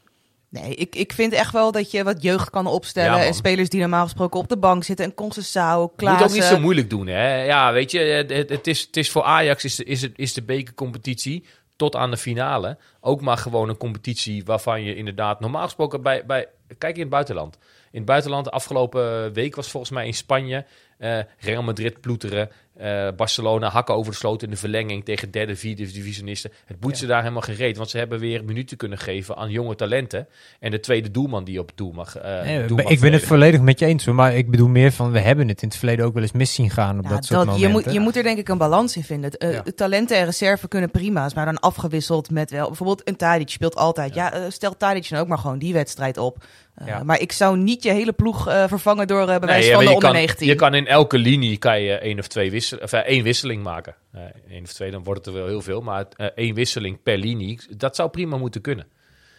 Nee, 0.50 0.76
ik, 0.76 0.96
ik 0.96 1.14
vind 1.14 1.34
echt 1.34 1.54
wel 1.54 1.72
dat 1.72 1.92
je 1.92 2.04
wat 2.04 2.22
jeugd 2.22 2.50
kan 2.50 2.68
opstellen. 2.68 3.20
en 3.20 3.34
spelers 3.34 3.70
die 3.70 3.80
normaal 3.80 4.04
gesproken 4.04 4.40
op 4.40 4.50
de 4.50 4.58
bank 4.58 4.84
zitten. 4.84 5.06
En 5.06 5.14
Concessao, 5.14 5.82
Je 5.82 5.90
Klaassen. 5.96 6.22
moet 6.22 6.30
ook 6.30 6.36
niet 6.36 6.44
zo 6.58 6.60
moeilijk 6.60 6.90
doen, 6.90 7.08
hè? 7.08 7.44
Ja, 7.44 7.72
weet 7.74 7.92
je, 7.92 8.00
het, 8.00 8.50
het, 8.50 8.68
is, 8.68 8.82
het 8.82 8.98
is 8.98 9.12
voor 9.12 9.24
Ajax 9.24 9.64
is, 9.64 9.76
de- 9.76 9.84
is, 9.84 10.02
het, 10.02 10.12
is 10.16 10.34
de 10.34 10.42
bekercompetitie 10.44 11.46
tot 11.82 11.96
aan 11.96 12.12
de 12.12 12.18
finale 12.18 12.78
ook 13.00 13.22
maar 13.22 13.38
gewoon 13.38 13.70
een 13.70 13.78
competitie 13.78 14.46
waarvan 14.46 14.84
je 14.84 14.96
inderdaad 14.96 15.40
normaal 15.40 15.64
gesproken 15.64 16.02
bij, 16.02 16.26
bij 16.26 16.48
kijk 16.78 16.96
in 16.96 17.02
het 17.02 17.10
buitenland. 17.10 17.58
In 17.92 17.98
het 17.98 18.06
buitenland 18.06 18.46
de 18.46 18.52
afgelopen 18.52 19.34
week 19.34 19.56
was 19.56 19.70
volgens 19.70 19.92
mij 19.92 20.06
in 20.06 20.14
Spanje 20.14 20.66
eh, 20.98 21.20
Real 21.40 21.64
Madrid 21.64 22.02
ploeteren, 22.02 22.50
eh, 22.78 23.08
Barcelona 23.16 23.70
hakken 23.70 23.96
over 23.96 24.12
de 24.12 24.18
sloot 24.18 24.44
in 24.44 24.50
de 24.50 24.56
verlenging 24.56 25.06
tegen 25.06 25.32
derde, 25.32 25.56
vierde 25.56 25.92
divisionisten. 25.92 26.52
Het 26.66 26.80
boet 26.80 26.98
ze 26.98 27.06
daar 27.06 27.22
helemaal 27.22 27.42
gereed, 27.42 27.78
want 27.78 27.90
ze 27.90 27.98
hebben 27.98 28.20
weer 28.20 28.44
minuten 28.44 28.78
kunnen 28.78 28.98
geven 28.98 29.36
aan 29.36 29.50
jonge 29.50 29.76
talenten 29.76 30.28
en 30.60 30.72
de 30.72 30.80
tweede 30.80 31.12
doelman 31.12 31.44
die 31.44 31.60
op 31.60 31.68
het 31.68 31.78
doel 31.78 31.92
mag. 31.92 32.18
eh, 32.18 32.42
Nee, 32.42 32.66
doel 32.66 32.78
mag 32.78 32.92
ik 32.92 33.00
ben 33.00 33.14
het 33.14 33.24
volledig 33.24 33.62
met 33.62 33.80
je 33.80 33.86
eens. 33.86 34.06
hoor, 34.06 34.16
Maar 34.16 34.36
ik 34.36 34.50
bedoel 34.50 34.68
meer 34.68 34.92
van, 34.92 35.12
we 35.12 35.20
hebben 35.20 35.48
het 35.48 35.62
in 35.62 35.68
het 35.68 35.78
verleden 35.78 36.06
ook 36.06 36.14
wel 36.14 36.24
eens 36.24 36.32
mis 36.32 36.54
zien 36.54 36.70
gaan 36.70 36.98
op 36.98 37.04
Ja, 37.04 37.10
dat 37.10 37.26
soort 37.26 37.46
dat, 37.46 37.60
je, 37.60 37.68
moet, 37.68 37.92
je 37.92 38.00
moet 38.00 38.16
er 38.16 38.24
denk 38.24 38.38
ik 38.38 38.50
een 38.50 38.58
balans 38.58 38.96
in 38.96 39.04
vinden. 39.04 39.32
Eh, 39.32 39.52
Ja. 39.54 39.62
De 39.62 39.74
talenten 39.74 40.18
en 40.18 40.26
reserve 40.26 40.68
kunnen 40.68 40.92
prima's, 40.92 41.34
maar 41.34 41.46
dan 41.46 41.60
afgewisseld 41.60 42.30
met 42.32 42.52
wel... 42.52 42.68
Bijvoorbeeld 42.68 43.08
een 43.08 43.16
Tadic 43.16 43.50
speelt 43.50 43.76
altijd. 43.76 44.14
Ja, 44.14 44.50
stel 44.50 44.78
Tadic 44.78 45.10
dan 45.10 45.20
ook 45.20 45.28
maar 45.28 45.38
gewoon 45.38 45.60
die 45.60 45.74
wedstrijd 45.74 46.18
op. 46.18 46.38
Eh, 46.76 46.88
Ja. 46.88 47.04
Maar 47.04 47.20
ik 47.20 47.32
zou 47.32 47.58
niet 47.58 47.84
je 47.84 47.92
hele 47.92 48.12
ploeg 48.14 48.48
eh, 48.48 48.68
vervangen 48.68 49.08
door 49.08 49.22
uh, 49.22 49.26
bij 49.28 49.40
wijze 49.40 49.68
Nee, 49.68 49.76
van 49.76 49.84
de 49.86 49.92
onder 49.92 50.10
kan, 50.10 50.14
19. 50.14 50.48
Je 50.48 50.56
kan 50.56 50.74
in 50.74 50.88
elke 50.88 51.18
linie 51.18 51.58
kan 51.58 51.82
je 51.82 51.94
één 51.94 52.20
of 52.20 52.28
twee 52.28 52.52
wissel, 52.52 52.78
of, 52.78 52.94
eh, 52.94 53.00
één 53.00 53.24
wisseling 53.24 53.64
maken. 53.64 53.96
Eh 54.12 54.22
één 54.50 54.64
of 54.64 54.74
twee, 54.74 54.92
dan 54.92 55.04
wordt 55.04 55.26
het 55.26 55.36
er 55.36 55.42
wel 55.42 55.50
heel 55.50 55.62
veel. 55.62 55.82
Maar 55.82 56.06
eh, 56.16 56.28
één 56.36 56.56
wisseling 56.56 57.04
per 57.04 57.18
linie, 57.18 57.60
dat 57.78 57.96
zou 57.96 58.10
prima 58.10 58.38
moeten 58.38 58.62
kunnen. 58.62 58.88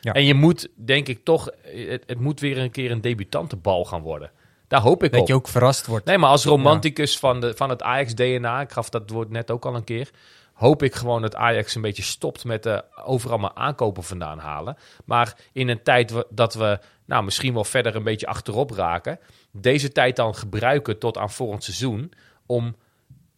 Ja. 0.01 0.13
En 0.13 0.25
je 0.25 0.35
moet, 0.35 0.69
denk 0.75 1.09
ik 1.09 1.25
toch, 1.25 1.49
eh, 1.49 1.91
het, 1.91 2.03
het 2.07 2.21
moet 2.21 2.41
weer 2.41 2.59
een 2.59 2.71
keer 2.71 2.91
een 2.91 3.01
debutantenbal 3.01 3.85
gaan 3.85 4.03
worden. 4.03 4.31
Daar 4.69 4.81
hoop 4.81 5.03
ik 5.03 5.13
dat 5.13 5.21
op. 5.21 5.29
je 5.29 5.35
ook 5.35 5.49
verrast 5.49 5.87
wordt. 5.87 6.05
Nee, 6.05 6.19
maar 6.19 6.31
als 6.31 6.45
romanticus 6.45 7.19
van, 7.19 7.41
de, 7.41 7.55
van 7.57 7.71
het 7.71 7.83
Ajax-DNA, 7.83 8.61
ik 8.61 8.73
gaf 8.73 8.89
dat 8.89 9.11
woord 9.11 9.31
net 9.31 9.51
ook 9.51 9.65
al 9.67 9.75
een 9.75 9.85
keer, 9.85 10.11
hoop 10.53 10.83
ik 10.83 10.95
gewoon 10.95 11.23
dat 11.23 11.35
Ajax 11.35 11.75
een 11.75 11.83
beetje 11.83 12.03
stopt 12.03 12.45
met 12.45 12.63
de 12.63 12.85
overal 13.05 13.39
maar 13.39 13.55
aankopen 13.55 14.03
vandaan 14.03 14.39
halen. 14.39 14.77
Maar 15.05 15.37
in 15.53 15.69
een 15.69 15.83
tijd 15.83 16.25
dat 16.29 16.55
we 16.55 16.79
nou, 17.05 17.25
misschien 17.25 17.55
wel 17.55 17.65
verder 17.65 17.97
een 17.97 18.03
beetje 18.03 18.27
achterop 18.27 18.71
raken, 18.71 19.19
deze 19.51 19.93
tijd 19.93 20.17
dan 20.17 20.35
gebruiken 20.35 20.99
tot 20.99 21.19
aan 21.19 21.31
volgend 21.31 21.65
seizoen 21.65 22.13
om 22.47 22.77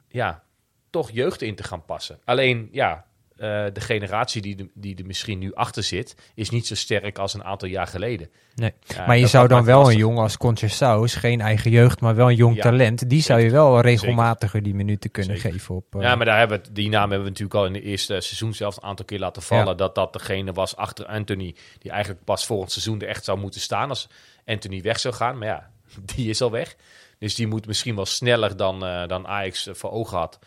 ja, 0.09 0.43
toch 0.91 1.11
jeugd 1.11 1.43
in 1.43 1.55
te 1.55 1.63
gaan 1.63 1.85
passen. 1.85 2.19
Alleen 2.25 2.69
ja, 2.73 3.05
eh, 3.37 3.65
de 3.73 3.81
generatie 3.81 4.43
die, 4.43 4.57
er- 4.57 4.69
die 4.75 4.97
er 4.97 5.07
misschien 5.07 5.39
nu 5.39 5.55
achter 5.55 5.83
zit, 5.83 6.15
is 6.35 6.51
niet 6.51 6.67
zo 6.67 6.75
sterk 6.75 7.19
als 7.19 7.35
een 7.35 7.45
aantal 7.45 7.69
jaar 7.69 7.87
geleden. 7.87 8.29
Nee. 8.55 8.73
Maar 9.07 9.19
je 9.19 9.27
zou 9.27 9.49
dan 9.49 9.65
wel 9.65 9.91
een 9.91 9.97
jongen 9.97 10.23
als 10.23 10.37
Conceição, 10.47 11.03
is 11.03 11.15
geen 11.15 11.41
eigen 11.41 11.71
jeugd, 11.71 12.01
maar 12.01 12.15
wel 12.15 12.29
een 12.29 12.35
jong 12.37 12.57
Ja, 12.57 12.63
talent. 12.63 13.09
Die 13.11 13.23
zou 13.23 13.41
je 13.41 13.51
wel 13.51 13.81
regelmatiger 13.81 14.63
die 14.63 14.75
minuten 14.75 15.11
kunnen 15.11 15.37
Zeker. 15.37 15.53
geven 15.53 15.75
op. 15.75 15.95
eh, 15.95 16.01
Ja, 16.03 16.15
maar 16.15 16.27
daar 16.27 16.39
hebben 16.39 16.63
we 16.63 16.73
die 16.73 16.89
naam 16.89 17.01
hebben 17.11 17.23
we 17.23 17.29
natuurlijk 17.29 17.55
al 17.59 17.67
in 17.67 17.73
de 17.73 17.83
eerste 17.83 18.21
seizoen 18.21 18.55
zelfs 18.55 18.77
een 18.77 18.83
aantal 18.83 19.05
keer 19.05 19.19
laten 19.19 19.43
vallen. 19.43 19.67
Ja. 19.67 19.75
Dat 19.75 19.95
dat 19.95 20.13
degene 20.13 20.53
was 20.53 20.77
achter 20.77 21.07
Anthony, 21.07 21.55
die 21.79 21.91
eigenlijk 21.91 22.25
pas 22.25 22.47
volgend 22.47 22.73
seizoen 22.73 23.01
er 23.01 23.09
echt 23.09 23.25
zou 23.25 23.39
moeten 23.39 23.61
staan 23.61 23.89
als 23.89 24.09
Anthony 24.47 24.83
weg 24.83 24.99
zou 25.01 25.15
gaan. 25.15 25.39
Maar 25.39 25.49
ja, 25.49 25.71
die 26.15 26.29
is 26.29 26.43
al 26.43 26.51
weg. 26.51 26.77
Dus 27.19 27.35
die 27.35 27.47
moet 27.47 27.67
misschien 27.67 27.95
wel 27.95 28.07
sneller 28.07 28.57
dan, 28.57 28.85
eh, 28.87 29.07
dan 29.07 29.27
Ajax 29.27 29.67
eh, 29.67 29.75
voor 29.75 29.91
ogen 29.91 30.19
had 30.19 30.39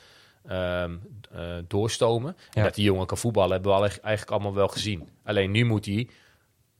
ehm, 0.48 0.96
eh, 1.32 1.56
doorstomen. 1.68 2.38
En 2.54 2.64
dat 2.64 2.76
die 2.76 2.84
jongen 2.84 3.06
kan 3.06 3.18
voetballen 3.18 3.52
hebben 3.52 3.72
we 3.72 3.78
al 3.78 3.84
eigenlijk 3.84 4.32
allemaal 4.32 4.54
wel 4.54 4.68
gezien. 4.68 5.10
Alleen 5.24 5.52
nu 5.52 5.66
moet 5.66 5.86
hij 5.86 6.10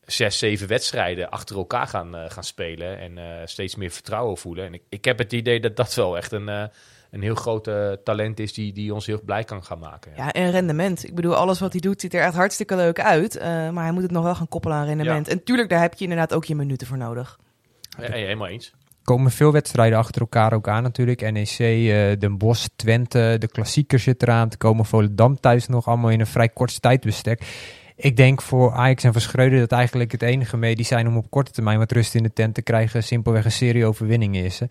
zes, 0.08 0.38
zeven 0.38 0.68
wedstrijden 0.68 1.30
achter 1.30 1.56
elkaar 1.56 1.88
gaan, 1.88 2.16
eh, 2.16 2.30
gaan 2.30 2.44
spelen. 2.44 3.00
En 3.00 3.18
eh, 3.18 3.46
steeds 3.46 3.76
meer 3.76 3.92
vertrouwen 3.92 4.38
voelen. 4.38 4.66
En 4.66 4.74
ik, 4.74 4.82
ik 4.90 5.06
heb 5.06 5.18
het 5.18 5.34
idee 5.34 5.60
dat 5.60 5.76
dat 5.76 5.94
wel 5.94 6.18
echt 6.18 6.32
een, 6.32 6.48
een 7.12 7.22
heel 7.22 7.36
groot 7.36 7.68
eh, 7.68 7.92
talent 7.92 8.40
is 8.40 8.54
die, 8.54 8.74
die 8.74 8.94
ons 8.94 9.06
heel 9.06 9.22
blij 9.26 9.44
kan 9.44 9.64
gaan 9.64 9.80
maken. 9.80 10.12
Ja. 10.16 10.26
Ja, 10.26 10.32
en 10.32 10.52
rendement. 10.52 11.08
Ik 11.08 11.16
bedoel, 11.16 11.36
alles 11.36 11.60
wat 11.60 11.72
hij 11.72 11.82
doet 11.82 12.02
ziet 12.02 12.14
er 12.14 12.22
echt 12.22 12.36
hartstikke 12.36 12.76
leuk 12.76 13.00
uit. 13.00 13.40
maar 13.42 13.84
hij 13.84 13.92
moet 13.92 14.02
het 14.02 14.12
nog 14.12 14.24
wel 14.24 14.36
gaan 14.36 14.48
koppelen 14.48 14.78
aan 14.78 14.86
rendement. 14.86 15.28
En 15.28 15.44
tuurlijk, 15.44 15.70
daar 15.70 15.82
heb 15.82 15.94
je 15.94 16.04
inderdaad 16.04 16.34
ook 16.34 16.46
je 16.46 16.56
minuten 16.56 16.88
voor 16.88 16.98
nodig. 16.98 17.40
Ja, 18.00 18.12
helemaal 18.12 18.48
eens. 18.48 18.74
Komen 19.08 19.32
veel 19.32 19.52
wedstrijden 19.52 19.98
achter 19.98 20.22
elkaar 20.22 20.54
ook 20.54 20.68
aan 20.68 20.84
natuurlijk. 20.84 21.32
NEC, 21.32 21.50
eh 21.60 22.20
Den 22.20 22.38
Bosch, 22.38 22.66
Twente, 22.76 23.36
de 23.40 23.48
klassiekers 23.48 24.04
zit 24.04 24.22
eraan. 24.24 24.50
te 24.50 24.58
komen 24.58 24.86
Volendam 24.86 25.40
thuis 25.40 25.68
nog 25.68 25.88
allemaal 25.88 26.10
in 26.10 26.20
een 26.20 26.28
vrij 26.28 26.50
kort 26.50 26.82
tijdbestek. 26.82 27.42
Ik 27.96 28.18
denk 28.18 28.42
voor 28.42 28.72
Ajax 28.74 29.04
en 29.04 29.12
voor 29.12 29.22
Schreuder 29.22 29.60
dat 29.60 29.72
eigenlijk 29.72 30.12
het 30.12 30.22
enige 30.22 30.58
mee 30.58 30.76
die 30.76 30.86
zijn 30.86 31.08
om 31.08 31.18
op 31.18 31.30
korte 31.30 31.52
termijn 31.52 31.78
wat 31.78 31.92
rust 31.92 32.16
in 32.16 32.24
de 32.24 32.34
tent 32.34 32.54
te 32.56 32.62
krijgen. 32.62 33.04
Simpelweg 33.04 33.46
een 33.46 33.52
serie 33.52 33.86
overwinningen 33.86 34.44
is. 34.44 34.60
hè. 34.60 34.66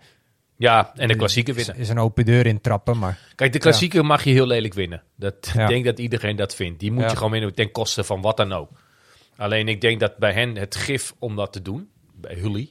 Ja, 0.57 0.91
en 0.95 1.07
de 1.07 1.15
klassieker 1.15 1.57
Is, 1.57 1.65
winnen. 1.65 1.83
is 1.83 1.89
een 1.89 1.99
open 1.99 2.25
deur 2.25 2.45
intrappen, 2.45 2.97
maar 2.97 3.19
Kijk, 3.35 3.53
de 3.53 3.59
klassieker 3.59 4.05
mag 4.05 4.23
je 4.23 4.31
heel 4.31 4.47
lelijk 4.47 4.73
winnen. 4.73 5.03
Dat, 5.15 5.51
Ja. 5.53 5.61
Ik 5.61 5.67
denk 5.67 5.85
dat 5.85 5.99
iedereen 5.99 6.35
dat 6.35 6.55
vindt. 6.55 6.79
Die 6.79 6.91
moet 6.91 7.03
Ja. 7.03 7.09
je 7.09 7.15
gewoon 7.15 7.31
winnen 7.31 7.53
ten 7.55 7.71
koste 7.71 8.03
van 8.03 8.21
wat 8.21 8.37
dan 8.37 8.51
ook. 8.53 8.69
Alleen 9.35 9.67
ik 9.67 9.81
denk 9.81 9.99
dat 9.99 10.17
bij 10.17 10.33
hen 10.33 10.55
het 10.55 10.75
gif 10.75 11.13
om 11.19 11.35
dat 11.35 11.53
te 11.53 11.61
doen, 11.61 11.89
bij 12.15 12.35
Hully, 12.35 12.69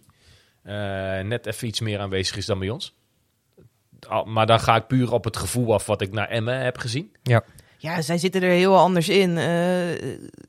net 1.27 1.47
even 1.47 1.69
iets 1.69 1.81
meer 1.81 2.01
aanwezig 2.01 2.37
is 2.37 2.47
dan 2.47 2.59
bij 2.59 2.71
ons. 2.71 2.95
Maar 4.25 4.47
dan 4.47 4.61
ga 4.61 4.77
ik 4.77 4.87
puur 4.87 5.13
op 5.13 5.25
het 5.25 5.37
gevoel 5.37 5.75
af 5.75 5.87
wat 5.87 6.01
ik 6.01 6.13
naar 6.13 6.29
Emmen 6.29 6.61
heb 6.61 6.79
gezien. 6.79 7.17
ja. 7.23 7.45
Ja, 7.87 8.03
zij 8.03 8.19
zitten 8.19 8.43
er 8.43 8.51
heel 8.51 8.79
anders 8.79 9.09
in. 9.09 9.39
Eh 9.39 9.45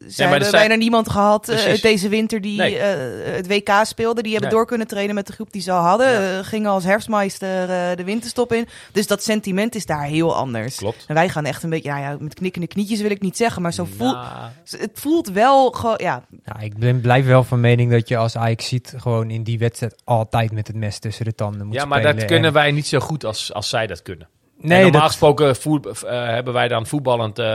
zij 0.08 0.28
hebben 0.28 0.52
bijna 0.52 0.76
niemand 0.76 1.10
gehad 1.10 1.50
eh, 1.50 1.56
Precies. 1.63 1.82
deze 1.82 2.10
winter 2.10 2.41
die 2.41 2.58
Nee. 2.58 2.78
eh, 2.78 3.36
het 3.36 3.47
WK 3.47 3.69
speelde. 3.84 4.21
Die 4.21 4.32
hebben 4.32 4.50
Nee. 4.50 4.58
door 4.60 4.67
kunnen 4.67 4.88
trainen 4.88 5.15
met 5.15 5.28
de 5.28 5.34
groep 5.34 5.52
die 5.52 5.62
ze 5.62 5.71
al 5.71 5.84
hadden. 5.84 6.21
Ja. 6.21 6.43
Gingen 6.43 6.69
als 6.71 6.84
herfstmeister 6.84 7.62
eh, 7.69 7.95
de 7.97 8.04
winterstop 8.04 8.54
in. 8.54 8.67
Dus 8.91 9.08
dat 9.08 9.23
sentiment 9.23 9.76
is 9.76 9.86
daar 9.86 10.04
heel 10.04 10.36
anders. 10.36 10.76
Klopt. 10.76 11.04
En 11.08 11.15
wij 11.15 11.30
gaan 11.30 11.45
echt 11.45 11.63
een 11.63 11.69
beetje, 11.69 11.89
nou 11.89 12.02
ja, 12.02 12.17
met 12.19 12.34
knikkende 12.34 12.67
knietjes 12.67 13.02
wil 13.02 13.12
ik 13.12 13.21
niet 13.21 13.38
zeggen, 13.38 13.62
maar 13.62 13.73
zo 13.73 13.88
voelt, 13.97 14.13
Nou, 14.13 14.50
het 14.69 14.91
voelt 14.93 15.28
wel 15.30 15.71
gewoon, 15.71 15.97
ja, 16.02 16.23
Nou, 16.43 16.63
ik 16.63 16.78
ben, 16.78 17.02
blijf 17.02 17.26
wel 17.26 17.43
van 17.43 17.60
mening 17.60 17.91
dat 17.91 18.08
je 18.08 18.17
als 18.17 18.36
Ajax 18.38 18.67
ziet 18.67 18.93
gewoon 18.97 19.30
in 19.30 19.43
die 19.43 19.60
wedstrijd 19.60 19.95
altijd 20.04 20.52
met 20.52 20.67
het 20.67 20.76
mes 20.76 21.00
tussen 21.00 21.26
de 21.26 21.36
tanden 21.36 21.65
moet 21.67 21.76
ja, 21.76 21.86
maar 21.86 21.97
spelen. 22.00 22.15
dat 22.17 22.26
kunnen 22.26 22.47
En- 22.47 22.54
wij 22.54 22.71
niet 22.71 22.88
zo 22.88 23.00
goed 23.00 23.26
als, 23.26 23.54
als 23.54 23.69
zij 23.69 23.88
dat 23.88 24.02
kunnen. 24.02 24.28
Nee, 24.60 24.78
en 24.78 24.82
normaal 24.84 25.02
dat- 25.02 25.10
gesproken 25.10 25.56
eh, 25.56 26.26
hebben 26.26 26.54
wij 26.54 26.67
dan 26.67 26.86
voetballend 26.88 27.39
eh, 27.39 27.46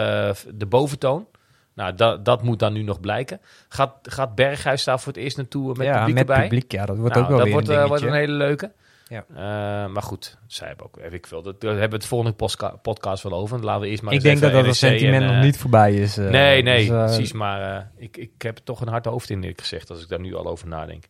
de 0.54 0.66
boventoon. 0.66 1.26
Nou, 1.74 1.94
dat, 1.94 2.24
dat 2.24 2.42
moet 2.42 2.58
dan 2.58 2.72
nu 2.72 2.82
nog 2.82 3.00
blijken. 3.00 3.40
Gaat, 3.68 3.94
gaat 4.02 4.34
Berghuis 4.34 4.84
daar 4.84 5.00
voor 5.00 5.12
het 5.12 5.22
eerst 5.22 5.36
naartoe 5.36 5.68
met 5.76 5.86
ja, 5.86 5.98
publiek 5.98 6.14
met 6.14 6.28
erbij? 6.28 6.42
publiek, 6.42 6.72
ja, 6.72 6.86
dat 6.86 6.96
wordt 6.96 7.14
Nou, 7.14 7.24
ook 7.24 7.30
wel 7.30 7.38
dat 7.38 7.46
weer 7.46 7.54
wordt, 7.56 7.68
een 7.68 7.78
eh, 7.78 7.86
wordt 7.86 8.02
een 8.02 8.12
hele 8.12 8.32
leuke. 8.32 8.72
Ja. 9.08 9.24
Eh, 9.28 9.92
maar 9.92 10.02
goed, 10.02 10.38
zij 10.46 10.68
hebben 10.68 10.86
ook, 10.86 10.98
heb 11.00 11.12
ik 11.12 11.26
veel. 11.26 11.42
Dat, 11.42 11.60
daar 11.60 11.70
hebben 11.70 11.88
we 11.90 11.94
het 11.96 12.06
volgende 12.06 12.36
podcast 12.82 13.22
wel 13.22 13.32
over. 13.32 13.64
Laten 13.64 13.80
we 13.82 13.88
eerst 13.88 14.02
maar 14.02 14.12
ik 14.12 14.22
denk 14.22 14.40
dat 14.40 14.52
dat 14.52 14.66
het 14.66 14.76
sentiment 14.76 15.22
en, 15.22 15.26
nog 15.28 15.36
eh, 15.36 15.42
niet 15.42 15.58
voorbij 15.58 15.94
is. 15.94 16.18
eh, 16.18 16.28
nee, 16.30 16.62
nee, 16.62 16.78
dus, 16.86 16.88
eh, 16.96 17.04
precies. 17.04 17.32
Maar 17.32 17.76
eh, 17.76 17.82
ik, 17.96 18.16
ik 18.16 18.30
heb 18.42 18.56
er 18.58 18.64
toch 18.64 18.80
een 18.80 18.88
hard 18.88 19.04
hoofd 19.04 19.30
in, 19.30 19.40
eerlijk 19.40 19.60
gezegd, 19.60 19.90
als 19.90 20.02
ik 20.02 20.08
daar 20.08 20.20
nu 20.20 20.34
al 20.34 20.46
over 20.46 20.68
nadenk. 20.68 21.04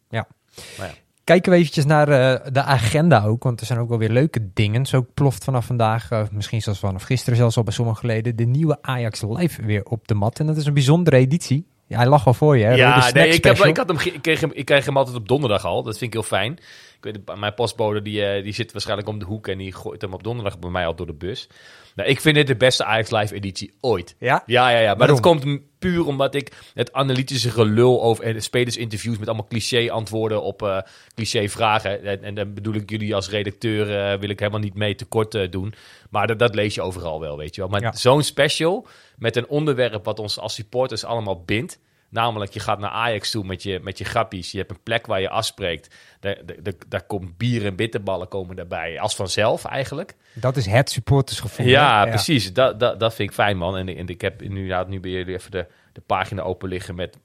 Kijken 1.25 1.53
we 1.53 1.59
eventjes 1.59 1.85
naar 1.85 2.09
eh, 2.09 2.53
de 2.53 2.63
agenda 2.63 3.25
ook, 3.25 3.43
want 3.43 3.61
er 3.61 3.67
zijn 3.67 3.79
ook 3.79 3.89
wel 3.89 3.99
weer 3.99 4.11
leuke 4.11 4.49
dingen. 4.55 4.87
Zo 4.87 5.07
ploft 5.15 5.45
vanaf 5.45 5.67
vandaag, 5.67 6.11
eh, 6.11 6.23
misschien 6.33 6.63
zelfs 6.63 6.79
vanaf 6.79 7.03
gisteren 7.03 7.39
zelfs 7.39 7.57
al 7.57 7.63
bij 7.63 7.73
sommigen 7.73 8.01
geleden, 8.01 8.37
de 8.37 8.45
nieuwe 8.45 8.79
Ajax 8.81 9.23
Live 9.23 9.63
weer 9.63 9.85
op 9.85 10.09
de 10.09 10.15
mat. 10.15 10.39
En 10.39 10.47
dat 10.47 10.57
is 10.57 10.67
een 10.67 10.75
bijzondere 10.75 11.17
editie. 11.17 11.67
Ja, 11.87 11.97
hij 11.97 12.07
lag 12.07 12.27
al 12.27 12.35
voor 12.35 12.59
je, 12.59 12.65
hè? 12.65 12.75
Ja, 12.75 13.11
nee, 13.13 13.29
ik, 13.29 13.45
heb, 13.45 13.59
ik, 13.59 13.77
had 13.77 13.89
hem, 13.89 13.99
ik, 13.99 14.23
kreeg 14.23 14.41
hem, 14.41 14.51
ik 14.53 14.65
krijg 14.65 14.85
hem 14.85 14.97
altijd 14.97 15.17
op 15.17 15.29
donderdag 15.29 15.65
al. 15.65 15.83
Dat 15.83 15.99
vind 15.99 16.15
ik 16.15 16.21
heel 16.21 16.29
fijn. 16.29 16.59
Ik 17.05 17.13
weet, 17.15 17.23
het, 17.27 17.39
mijn 17.39 17.55
postbode 17.55 18.03
die, 18.03 18.25
eh, 18.25 18.43
die 18.43 18.53
zit 18.53 18.73
waarschijnlijk 18.73 19.09
om 19.09 19.19
de 19.19 19.25
hoek 19.25 19.49
en 19.49 19.59
die 19.59 19.73
gooit 19.73 20.03
hem 20.03 20.13
op 20.13 20.23
donderdag 20.23 20.59
bij 20.59 20.71
mij 20.71 20.87
al 20.87 20.95
door 20.95 21.07
de 21.07 21.15
bus. 21.15 21.49
Nou, 21.95 22.09
ik 22.09 22.21
vind 22.21 22.35
dit 22.35 22.47
de 22.47 22.57
beste 22.57 22.85
Ajax 22.85 23.11
Live 23.11 23.35
editie 23.35 23.75
ooit. 23.81 24.17
Ja? 24.19 24.43
Ja, 24.47 24.69
ja, 24.71 24.79
ja. 24.79 24.87
Maar 24.87 24.97
Waarom? 24.97 25.17
dat 25.17 25.25
komt 25.25 25.61
puur 25.79 26.07
omdat 26.07 26.35
ik 26.35 26.53
het 26.75 26.93
analytische 26.93 27.51
gelul 27.51 28.03
over 28.03 28.43
spelersinterviews 28.43 29.19
met 29.19 29.29
allemaal 29.29 29.47
cliché 29.47 29.91
antwoorden 29.91 30.43
op 30.43 30.63
eh, 30.63 30.79
cliché 31.15 31.49
vragen. 31.49 32.05
En, 32.05 32.23
en 32.23 32.35
dan 32.35 32.55
bedoel 32.55 32.75
ik 32.75 32.91
jullie 32.91 33.15
als 33.15 33.29
redacteur 33.31 33.99
eh, 34.13 34.19
wil 34.19 34.29
ik 34.29 34.39
helemaal 34.39 34.61
niet 34.61 34.75
mee 34.75 34.95
tekort 34.95 35.53
doen. 35.53 35.75
Maar 36.11 36.27
dat, 36.27 36.39
dat 36.39 36.55
lees 36.55 36.75
je 36.75 36.83
overal 36.83 37.21
wel, 37.21 37.37
weet 37.37 37.55
je 37.55 37.61
wel. 37.61 37.71
Maar 37.71 37.81
Ja. 37.83 37.93
zo'n 37.93 38.23
special 38.23 38.87
met 39.17 39.37
een 39.37 39.49
onderwerp 39.49 40.05
wat 40.05 40.19
ons 40.19 40.39
als 40.39 40.55
supporters 40.55 41.05
allemaal 41.05 41.43
bindt. 41.45 41.79
Namelijk, 42.13 42.53
je 42.53 42.61
gaat 42.61 42.79
naar 42.79 42.91
Ajax 42.91 43.31
toe 43.31 43.45
met 43.45 43.63
je, 43.63 43.81
met 43.83 43.99
je 43.99 44.05
grappies. 44.05 44.53
Je 44.53 44.59
hebt 44.59 44.71
een 44.71 44.83
plek 44.83 45.07
waar 45.07 45.21
je 45.21 45.29
afspreekt. 45.29 45.95
Daar, 46.21 46.39
daar, 46.63 46.73
daar 46.89 47.03
komt 47.03 47.37
bier 47.37 47.67
en 47.67 47.77
bitterballen 47.77 48.29
komen 48.29 48.57
daarbij. 48.57 49.01
Als 49.01 49.15
vanzelf 49.15 49.65
eigenlijk. 49.65 50.15
Dat 50.33 50.57
is 50.57 50.67
het 50.67 50.91
supportersgevoel. 50.91 51.67
Ja, 51.67 52.05
hè? 52.05 52.09
precies. 52.09 52.53
Dat, 52.53 52.81
dat, 52.81 53.01
dat 53.01 53.15
vind 53.15 53.29
ik 53.29 53.35
fijn, 53.35 53.57
man. 53.57 53.77
En, 53.77 53.89
en 53.89 54.07
ik 54.07 54.21
heb 54.21 54.43
inderdaad 54.43 54.89
nu 54.89 55.01
bij 55.01 55.11
jullie 55.11 55.35
even 55.35 55.51
de, 55.51 55.67
de 55.93 56.01
pagina 56.01 56.43
open 56.43 56.69
liggen 56.69 56.95
met 56.95 57.17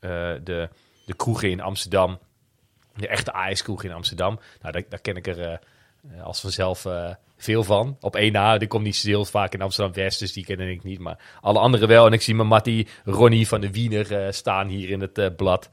eh, 0.00 0.10
de, 0.44 0.68
de 1.06 1.14
kroegen 1.16 1.50
in 1.50 1.60
Amsterdam. 1.60 2.18
De 2.94 3.08
echte 3.08 3.32
Ajax-kroeg 3.32 3.84
in 3.84 3.92
Amsterdam. 3.92 4.38
Nou, 4.60 4.72
daar, 4.72 4.82
daar 4.88 5.00
ken 5.00 5.16
ik 5.16 5.26
er 5.26 5.40
eh, 5.40 5.58
als 6.22 6.40
vanzelf 6.40 6.84
eh, 6.84 7.10
veel 7.36 7.64
van. 7.64 7.96
Op 8.00 8.16
één 8.16 8.32
na, 8.32 8.58
die 8.58 8.68
komt 8.68 8.84
niet 8.84 8.96
zo 8.96 9.08
heel 9.08 9.24
vaak 9.24 9.54
in 9.54 9.62
Amsterdam-West, 9.62 10.18
dus 10.18 10.32
die 10.32 10.44
ken 10.44 10.60
ik 10.60 10.84
niet. 10.84 10.98
Maar 10.98 11.18
alle 11.40 11.58
anderen 11.58 11.88
wel. 11.88 12.06
En 12.06 12.12
ik 12.12 12.22
zie 12.22 12.34
mijn 12.34 12.48
Mattie 12.48 12.86
Ronnie 13.04 13.48
van 13.48 13.60
de 13.60 13.70
Wiener 13.70 14.16
eh, 14.16 14.32
staan 14.32 14.68
hier 14.68 14.90
in 14.90 15.00
het 15.00 15.18
eh, 15.18 15.26
blad. 15.36 15.68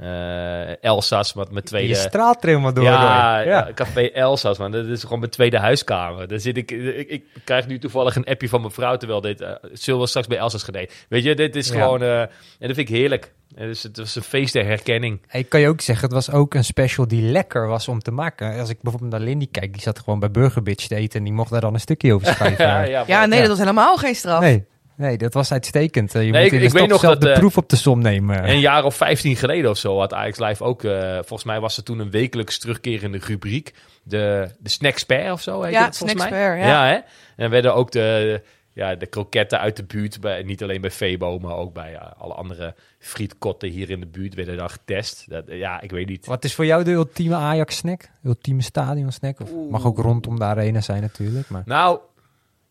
Eh 0.00 0.82
Elsas, 0.84 1.32
wat 1.32 1.50
mijn 1.50 1.64
tweede... 1.64 1.88
Je 1.88 1.94
straalt 1.94 2.42
er 2.42 2.48
helemaal 2.48 2.72
door. 2.74 2.84
Ja, 2.84 3.38
ja. 3.40 3.70
Café 3.74 4.00
Elsas, 4.00 4.58
man. 4.58 4.70
Dat 4.70 4.86
is 4.86 5.02
gewoon 5.02 5.18
mijn 5.18 5.30
tweede 5.30 5.58
huiskamer. 5.58 6.28
Daar 6.28 6.40
zit 6.40 6.56
ik, 6.56 6.70
ik, 6.70 7.08
ik 7.08 7.24
krijg 7.44 7.66
nu 7.66 7.78
toevallig 7.78 8.16
een 8.16 8.24
appje 8.24 8.48
van 8.48 8.60
mijn 8.60 8.72
vrouw, 8.72 8.96
terwijl 8.96 9.20
dit, 9.20 9.40
eh 9.40 9.50
zullen 9.72 10.00
we 10.00 10.06
straks 10.06 10.26
bij 10.26 10.38
Elsas 10.38 10.62
gedaan. 10.62 10.86
Weet 11.08 11.24
je, 11.24 11.34
dit 11.34 11.56
is 11.56 11.68
Ja. 11.68 11.74
gewoon, 11.82 12.02
eh, 12.02 12.20
en 12.20 12.28
dat 12.58 12.74
vind 12.74 12.78
ik 12.78 12.88
heerlijk. 12.88 13.32
Het, 13.54 13.68
is, 13.68 13.82
het 13.82 13.96
was 13.96 14.16
een 14.16 14.22
feest 14.22 14.52
der 14.52 14.64
herkenning. 14.64 15.20
Ik 15.30 15.48
kan 15.48 15.60
je 15.60 15.68
ook 15.68 15.80
zeggen, 15.80 16.04
het 16.04 16.14
was 16.14 16.30
ook 16.30 16.54
een 16.54 16.64
special 16.64 17.08
die 17.08 17.22
lekker 17.22 17.66
was 17.68 17.88
om 17.88 18.00
te 18.00 18.10
maken. 18.10 18.58
Als 18.58 18.68
ik 18.68 18.78
bijvoorbeeld 18.82 19.12
naar 19.12 19.20
Lindy 19.20 19.48
kijk, 19.50 19.72
die 19.72 19.82
zat 19.82 19.98
gewoon 19.98 20.18
bij 20.20 20.30
Burger 20.30 20.62
Bitch 20.62 20.86
te 20.86 20.94
eten 20.94 21.18
en 21.18 21.24
die 21.24 21.32
mocht 21.32 21.50
daar 21.50 21.60
dan 21.60 21.74
een 21.74 21.80
stukje 21.80 22.14
over 22.14 22.26
schrijven. 22.34 22.64
Ja, 22.64 22.82
ja, 22.82 23.04
Ja, 23.06 23.26
nee, 23.26 23.34
Ja. 23.34 23.40
dat 23.40 23.48
was 23.48 23.58
helemaal 23.58 23.96
geen 23.96 24.14
straf. 24.14 24.40
Nee, 24.40 24.64
nee, 24.96 25.16
dat 25.18 25.34
was 25.34 25.52
uitstekend. 25.52 26.14
Eh, 26.14 26.24
Je 26.24 26.30
Nee, 26.30 26.42
moet 26.42 26.46
ik- 26.46 26.52
in 26.52 26.58
de 26.58 26.64
ik 26.64 26.72
weet 26.80 26.88
nog 26.88 27.00
zelf 27.00 27.12
dat, 27.12 27.22
de 27.22 27.30
eh, 27.30 27.38
proef 27.38 27.56
op 27.56 27.68
de 27.68 27.76
som 27.76 27.98
nemen. 28.02 28.48
Een 28.48 28.60
jaar 28.60 28.84
of 28.84 28.94
15 28.96 29.36
geleden 29.36 29.70
of 29.70 29.76
zo 29.78 29.98
had 29.98 30.12
Ajax 30.12 30.38
Live 30.38 30.64
ook, 30.64 30.84
eh, 30.84 31.12
volgens 31.14 31.44
mij 31.44 31.60
was 31.60 31.76
er 31.76 31.82
toen 31.82 31.98
een 31.98 32.10
wekelijks 32.10 32.58
terugkerende 32.58 33.18
rubriek. 33.18 33.74
De, 34.02 34.48
de 34.58 34.68
Snackspert 34.70 35.32
of 35.32 35.40
zo 35.42 35.62
heet 35.62 35.72
Ja, 35.72 35.84
het 35.84 35.96
volgens 35.96 36.18
mij. 36.20 36.28
Snackspert, 36.28 36.66
ja. 36.68 36.86
hè? 36.86 36.92
En 36.94 37.02
dan 37.36 37.50
werden 37.50 37.74
ook 37.74 37.90
de, 37.92 38.42
ja, 38.72 38.94
de 38.94 39.06
kroketten 39.06 39.58
uit 39.60 39.76
de 39.76 39.84
buurt, 39.84 40.20
bij, 40.20 40.42
niet 40.42 40.62
alleen 40.62 40.80
bij 40.80 40.90
Febo, 40.90 41.38
maar 41.38 41.56
ook 41.56 41.72
bij 41.74 41.90
ja, 41.90 42.14
alle 42.18 42.34
andere 42.34 42.74
frietkotten 42.98 43.68
hier 43.68 43.90
in 43.90 44.00
de 44.00 44.06
buurt 44.06 44.34
werden 44.34 44.56
dan 44.56 44.70
getest. 44.70 45.24
Dat, 45.30 45.44
ja, 45.46 45.80
ik 45.80 45.90
weet 45.90 46.08
niet. 46.08 46.26
Wat 46.26 46.44
is 46.44 46.54
voor 46.54 46.66
jou 46.66 46.84
de 46.84 46.90
ultieme 46.90 47.34
Ajax-snack? 47.34 48.08
Ultieme 48.24 48.62
stadion-snack? 48.62 49.40
Of 49.40 49.50
mag 49.70 49.84
ook 49.86 49.98
rondom 49.98 50.38
de 50.38 50.44
arena 50.44 50.80
zijn 50.80 51.02
natuurlijk. 51.02 51.48
Maar 51.48 51.62
Nou, 51.64 51.98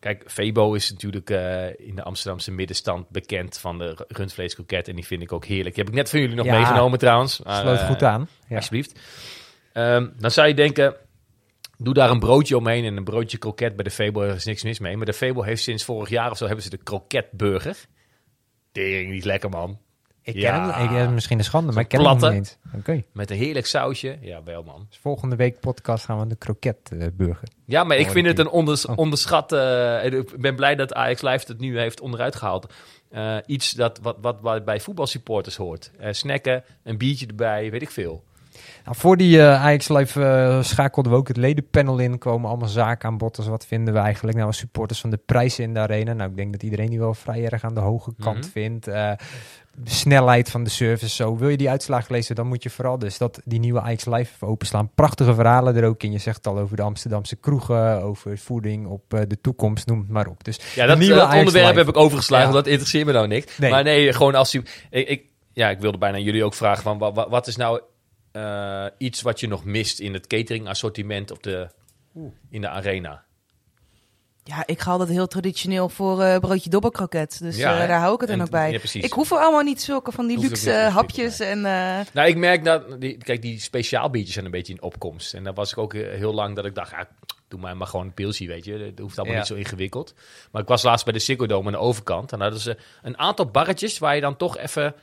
kijk, 0.04 0.24
Febo 0.28 0.74
is 0.74 0.92
natuurlijk 0.92 1.30
eh, 1.30 1.80
in 1.88 1.96
de 1.96 2.04
Amsterdamse 2.04 2.52
middenstand 2.52 3.10
bekend 3.10 3.58
van 3.58 3.78
de 3.78 4.06
rundvleeskroket. 4.08 4.88
En 4.88 4.96
die 4.96 5.06
vind 5.06 5.22
ik 5.22 5.32
ook 5.32 5.46
heerlijk. 5.46 5.76
Die 5.76 5.84
heb 5.84 5.94
ik 5.94 6.00
net 6.00 6.10
van 6.10 6.20
jullie 6.20 6.36
nog 6.36 6.46
Ja. 6.46 6.56
meegenomen 6.58 7.00
trouwens. 7.00 7.42
Maar, 7.44 7.62
sloot 7.62 7.80
eh, 7.80 7.88
goed 7.88 8.04
aan. 8.04 8.30
Ja. 8.48 8.56
Alsjeblieft. 8.56 9.00
Ehm, 9.74 10.10
dan 10.18 10.32
zou 10.32 10.48
je 10.48 10.54
denken, 10.54 10.96
doe 11.78 11.94
daar 11.94 12.10
een 12.10 12.20
broodje 12.20 12.58
omheen 12.58 12.86
en 12.86 12.98
een 12.98 13.04
broodje 13.04 13.38
kroket 13.38 13.76
bij 13.76 13.84
de 13.84 13.92
Febo. 13.92 14.22
Er 14.22 14.36
is 14.36 14.46
niks 14.46 14.64
mis 14.64 14.80
mee. 14.80 14.98
Maar 14.98 15.06
de 15.06 15.14
Febo 15.14 15.42
heeft 15.42 15.64
sinds 15.64 15.84
vorig 15.84 16.10
jaar 16.10 16.32
of 16.32 16.38
zo 16.38 16.46
hebben 16.46 16.64
ze 16.64 16.70
de 16.70 16.84
kroketburger. 16.84 17.78
Tering, 18.72 19.12
niet 19.12 19.26
lekker 19.26 19.50
man. 19.50 19.80
Ik 20.26 20.34
ken 20.34 20.54
hem, 20.72 21.06
ik, 21.08 21.10
misschien 21.10 21.38
een 21.38 21.44
schande, 21.44 21.72
maar 21.72 21.84
ik 21.84 21.88
ken 21.90 22.00
hem 22.06 22.18
platte. 22.18 22.36
niet 22.36 22.58
eens. 22.74 22.80
Oké. 22.80 23.04
Met 23.12 23.32
een 23.32 23.38
heerlijk 23.38 23.66
sausje. 23.66 24.18
Ja, 24.22 24.44
wel 24.44 24.64
man. 24.64 24.86
Dus 24.90 24.98
volgende 24.98 25.36
week 25.36 25.60
podcast 25.60 26.06
gaan 26.06 26.20
we 26.20 26.28
de 26.28 26.36
kroket-burger. 26.36 27.48
Ja, 27.66 27.84
maar 27.84 27.98
ik 27.98 28.10
vind 28.10 28.28
het 28.28 28.40
een 28.40 28.50
onders, 28.50 28.86
Oh. 28.86 28.98
onderschat. 28.98 29.52
eh, 29.52 30.06
ik 30.06 30.38
ben 30.42 30.56
blij 30.56 30.76
dat 30.76 30.94
Ajax 30.94 31.22
Live 31.22 31.46
het 31.48 31.60
nu 31.60 31.80
heeft 31.80 32.02
onderuit 32.02 32.36
gehaald. 32.36 32.74
Eh, 33.10 33.38
iets 33.46 33.72
dat, 33.72 34.00
wat, 34.02 34.18
wat, 34.22 34.38
wat 34.42 34.66
bij 34.66 34.80
voetbalsupporters 34.80 35.56
hoort. 35.56 35.92
Eh, 36.00 36.12
snacken, 36.12 36.64
een 36.84 36.98
biertje 36.98 37.28
erbij, 37.28 37.72
weet 37.72 37.82
ik 37.82 37.90
veel. 37.92 38.24
Nou, 38.84 38.96
voor 38.98 39.18
die 39.18 39.40
eh, 39.42 39.64
Ajax 39.64 39.88
Live 39.90 40.24
eh, 40.26 40.64
schakelden 40.64 41.12
we 41.12 41.18
ook 41.18 41.28
het 41.28 41.38
ledenpanel 41.38 42.00
in. 42.00 42.18
Komen 42.18 42.50
allemaal 42.50 42.68
zaken 42.68 43.10
aan 43.10 43.18
bod. 43.18 43.36
Dus 43.36 43.48
wat 43.48 43.66
vinden 43.66 43.94
we 43.94 44.00
eigenlijk 44.00 44.36
nou 44.38 44.48
als 44.50 44.58
supporters 44.58 45.00
van 45.00 45.10
de 45.10 45.20
prijzen 45.26 45.64
in 45.64 45.74
de 45.74 45.80
arena? 45.80 46.14
Nou, 46.14 46.30
ik 46.30 46.36
denk 46.36 46.52
dat 46.52 46.64
iedereen 46.64 46.90
die 46.90 47.00
wel 47.00 47.14
vrij 47.14 47.46
erg 47.46 47.64
aan 47.64 47.74
de 47.74 47.80
hoge 47.80 48.14
kant 48.20 48.38
Mhm. 48.38 48.48
vindt. 48.48 48.88
Eh, 48.88 49.12
de 49.76 49.90
snelheid 49.90 50.50
van 50.52 50.64
de 50.64 50.70
service. 50.70 51.16
Zo, 51.16 51.38
wil 51.38 51.50
je 51.50 51.58
die 51.58 51.70
uitslag 51.70 52.10
lezen, 52.10 52.36
dan 52.36 52.48
moet 52.48 52.64
je 52.64 52.70
vooral 52.70 53.00
dus 53.00 53.18
dat 53.18 53.40
die 53.46 53.60
nieuwe 53.60 53.82
Ajax 53.82 54.06
Live 54.06 54.20
even 54.36 54.48
openslaan. 54.48 54.90
Prachtige 54.96 55.34
verhalen 55.34 55.76
er 55.76 55.86
ook 55.86 56.04
in. 56.04 56.12
Je 56.12 56.18
zegt 56.18 56.38
het 56.38 56.48
al 56.48 56.60
over 56.60 56.76
de 56.76 56.82
Amsterdamse 56.82 57.36
kroegen, 57.36 58.02
over 58.04 58.38
voeding 58.38 58.88
op 58.88 59.14
eh, 59.14 59.22
de 59.28 59.42
toekomst, 59.42 59.88
noem 59.88 60.00
het 60.00 60.10
maar 60.10 60.28
op. 60.28 60.44
Dus 60.44 60.60
Ja, 60.76 60.86
dat, 60.86 60.98
nieuwe 60.98 61.14
dat 61.16 61.24
Ajax 61.24 61.38
onderwerp 61.38 61.68
Live. 61.68 61.80
heb 61.80 61.88
ik 61.88 61.98
overgeslagen, 62.02 62.48
Ja. 62.48 62.54
dat 62.54 62.68
interesseert 62.68 63.06
me 63.06 63.12
nou 63.12 63.28
niks. 63.28 63.58
Nee. 63.58 63.72
Maar 63.72 63.84
nee, 63.84 64.14
gewoon 64.14 64.36
als 64.36 64.54
u... 64.54 64.64
Ik, 64.90 65.08
ik, 65.08 65.24
ja, 65.54 65.70
ik 65.70 65.80
wilde 65.80 65.98
bijna 65.98 66.18
jullie 66.18 66.44
ook 66.44 66.54
vragen, 66.54 66.84
van, 66.84 66.98
wat, 66.98 67.28
wat 67.30 67.48
is 67.48 67.56
nou 67.56 67.82
eh, 68.34 68.86
iets 68.98 69.22
wat 69.22 69.40
je 69.40 69.48
nog 69.48 69.64
mist 69.66 70.00
in 70.00 70.14
het 70.14 70.28
catering 70.28 70.68
assortiment 70.68 71.32
op 71.32 71.44
de, 71.44 71.68
in 72.50 72.62
de 72.62 72.70
arena? 72.70 73.24
Ja, 74.46 74.64
ik 74.66 74.80
ga 74.80 74.92
altijd 74.92 75.10
heel 75.10 75.28
traditioneel 75.28 75.90
voor 75.90 76.22
eh, 76.22 76.40
broodje 76.40 76.70
dobbelkroket. 76.70 77.40
Dus 77.40 77.58
Ja, 77.58 77.82
eh, 77.82 77.88
daar 77.88 78.00
hou 78.00 78.14
ik 78.14 78.20
het 78.20 78.30
dan 78.30 78.42
ook 78.42 78.50
bij. 78.50 78.72
ja, 78.72 78.78
precies. 78.78 79.04
ik 79.04 79.14
hoef 79.14 79.32
er 79.32 79.38
allemaal 79.38 79.62
niet 79.64 79.82
zulke 79.82 80.12
van 80.12 80.28
die 80.28 80.40
luxe 80.40 80.72
hapjes. 80.72 81.40
En, 81.40 81.58
eh, 81.66 82.00
Nou, 82.14 82.28
ik 82.28 82.38
merk 82.38 82.64
dat, 82.64 83.02
die, 83.02 83.18
kijk, 83.18 83.42
die 83.42 83.60
speciaalbiertjes 83.60 84.34
zijn 84.34 84.46
een 84.46 84.52
beetje 84.52 84.74
in 84.74 84.82
opkomst. 84.82 85.34
En 85.34 85.44
dan 85.44 85.54
was 85.54 85.72
ik 85.72 85.78
ook 85.78 85.94
heel 85.94 86.34
lang 86.34 86.56
dat 86.56 86.66
ik 86.66 86.76
dacht, 86.76 86.92
ja, 86.92 87.08
doe 87.48 87.60
maar, 87.60 87.78
maar 87.78 87.88
gewoon 87.88 88.06
een 88.06 88.14
pilsie, 88.14 88.48
weet 88.48 88.66
je. 88.66 88.78
Dat 88.78 89.00
hoeft 89.00 89.16
allemaal 89.18 89.34
Ja. 89.36 89.40
niet 89.42 89.50
zo 89.50 89.56
ingewikkeld. 89.56 90.14
Maar 90.52 90.62
ik 90.62 90.68
was 90.68 90.84
laatst 90.84 91.04
bij 91.06 91.14
de 91.14 91.20
Ziggo 91.20 91.46
Dome 91.46 91.66
aan 91.66 91.72
de 91.72 91.78
overkant. 91.78 92.32
En 92.32 92.40
daar 92.40 92.52
hadden 92.52 92.64
ze 92.76 92.78
een 93.02 93.18
aantal 93.18 93.46
barretjes 93.46 93.98
waar 94.00 94.16
je 94.16 94.22
dan 94.22 94.38
toch 94.38 94.58
even 94.58 94.96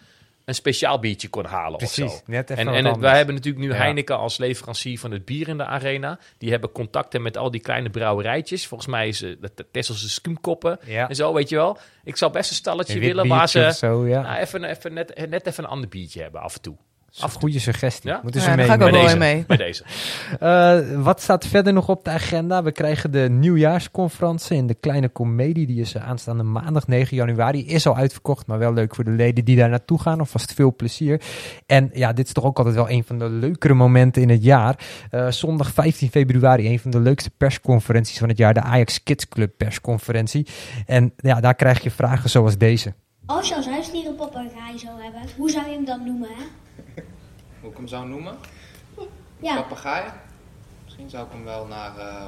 een 0.51 0.57
speciaal 0.57 0.99
biertje 0.99 1.29
kon 1.29 1.45
halen 1.45 1.73
of 1.73 1.79
Precies, 1.79 2.13
zo. 2.13 2.21
net 2.27 2.51
even 2.51 2.67
En, 2.69 2.75
en 2.75 2.85
het- 2.85 2.97
wij 2.97 3.17
hebben 3.17 3.35
natuurlijk 3.35 3.65
nu 3.65 3.71
Ja. 3.71 3.77
Heineken 3.77 4.19
als 4.19 4.39
leverancier 4.39 4.99
van 4.99 5.11
het 5.11 5.25
bier 5.25 5.49
in 5.49 5.57
de 5.57 5.65
arena. 5.65 6.19
Die 6.39 6.51
hebben 6.51 6.73
contacten 6.73 7.23
met 7.23 7.37
al 7.37 7.51
die 7.51 7.61
kleine 7.61 7.91
brouwerijtjes. 7.91 8.67
Volgens 8.67 8.91
mij 8.91 9.09
is 9.09 9.23
eh, 9.23 9.31
de 9.41 9.67
Tesselse 9.71 10.09
skuumkoppen 10.11 10.79
Ja. 10.85 11.09
en 11.09 11.15
zo, 11.15 11.33
weet 11.35 11.49
je 11.49 11.57
wel. 11.57 11.79
Ik 12.05 12.17
zou 12.17 12.33
best 12.33 12.51
een 12.51 12.57
stalletje 12.57 12.99
willen 12.99 13.29
waar 13.29 13.49
ze 13.49 13.67
of 13.67 13.75
zo, 13.75 14.07
ja. 14.07 14.21
nou, 14.23 14.39
even, 14.39 14.65
even 14.65 14.93
net, 14.95 15.27
net 15.29 15.47
even 15.47 15.65
een 15.65 15.71
ander 15.71 15.89
biertje 15.89 16.23
hebben 16.23 16.41
af 16.41 16.55
en 16.55 16.61
toe. 16.61 16.77
Af 17.19 17.35
goede 17.35 17.59
suggestie. 17.59 18.11
Ja? 18.11 18.21
Moeten 18.23 18.41
Ja, 18.41 18.47
ze 18.47 18.57
daar 18.57 18.59
mee. 18.59 18.67
ga 18.69 18.75
ik 18.75 18.83
ook 18.83 19.07
wel 19.09 19.17
mee. 19.17 19.45
Bij 19.47 19.57
deze. 19.57 19.85
Eh, 20.41 20.79
wat 20.97 21.21
staat 21.21 21.47
verder 21.47 21.73
nog 21.73 21.89
op 21.89 22.05
de 22.05 22.11
agenda? 22.11 22.63
We 22.63 22.73
krijgen 22.73 23.11
de 23.11 23.29
nieuwjaarsconferentie 23.31 24.57
in 24.57 24.67
de 24.67 24.75
kleine 24.75 25.13
comedie. 25.13 25.67
Die 25.67 25.81
is 25.81 25.97
aanstaande 25.97 26.43
maandag 26.43 26.87
9 26.87 27.17
januari. 27.17 27.67
Is 27.67 27.87
al 27.87 27.97
uitverkocht, 27.97 28.47
maar 28.47 28.59
wel 28.59 28.73
leuk 28.73 28.95
voor 28.95 29.05
de 29.05 29.11
leden 29.11 29.45
die 29.45 29.57
daar 29.57 29.69
naartoe 29.69 30.01
gaan. 30.01 30.19
Alvast 30.19 30.55
veel 30.55 30.75
plezier. 30.75 31.21
En 31.67 31.91
ja, 31.93 32.13
dit 32.13 32.27
is 32.27 32.33
toch 32.33 32.45
ook 32.45 32.57
altijd 32.59 32.75
wel 32.77 32.91
een 32.91 33.05
van 33.05 33.19
de 33.19 33.29
leukere 33.29 33.75
momenten 33.75 34.23
in 34.23 34.29
het 34.29 34.43
jaar. 34.45 34.79
Eh, 35.11 35.31
zondag 35.31 35.73
15 35.73 36.11
februari, 36.11 36.67
een 36.69 36.79
van 36.79 36.91
de 36.91 37.01
leukste 37.01 37.31
persconferenties 37.37 38.19
van 38.19 38.29
het 38.29 38.39
jaar. 38.39 38.55
De 38.55 38.63
Ajax 38.63 39.03
Kids 39.03 39.29
Club 39.29 39.53
persconferentie. 39.57 40.47
En 40.87 41.13
ja, 41.17 41.41
daar 41.41 41.55
krijg 41.55 41.83
je 41.83 41.91
vragen 41.91 42.31
zoals 42.31 42.59
deze. 42.59 42.93
Als 43.27 43.49
je 43.49 43.55
als 43.57 43.67
huisdier 43.69 44.07
een 44.07 44.15
papegaai 44.15 44.79
zou 44.79 45.03
hebben, 45.03 45.21
hoe 45.37 45.51
zou 45.51 45.67
je 45.69 45.75
hem 45.75 45.85
dan 45.85 46.05
noemen, 46.05 46.29
hè? 46.29 46.45
Hoe 47.61 47.71
ik 47.71 47.77
hem 47.77 47.87
zou 47.89 48.09
noemen? 48.09 48.37
Ja, 49.39 49.55
Papegaai? 49.63 50.11
Misschien 50.85 51.11
zou 51.11 51.27
ik 51.27 51.33
hem 51.33 51.45
wel 51.45 51.67
naar. 51.67 51.97
eh 51.99 52.27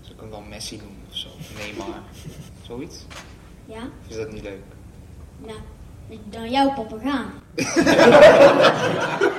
zou 0.00 0.14
ik 0.14 0.20
hem 0.20 0.30
wel 0.30 0.40
Messi 0.40 0.76
noemen 0.76 1.02
of 1.08 1.16
zo? 1.16 1.28
Neymar. 1.56 2.00
Zoiets? 2.66 3.04
ja. 3.64 3.82
Of 3.82 4.08
is 4.08 4.16
dat 4.16 4.32
niet 4.32 4.42
leuk? 4.42 4.62
Nou, 5.38 5.58
dan 6.30 6.50
jouw 6.50 6.72
papegaai. 6.72 7.24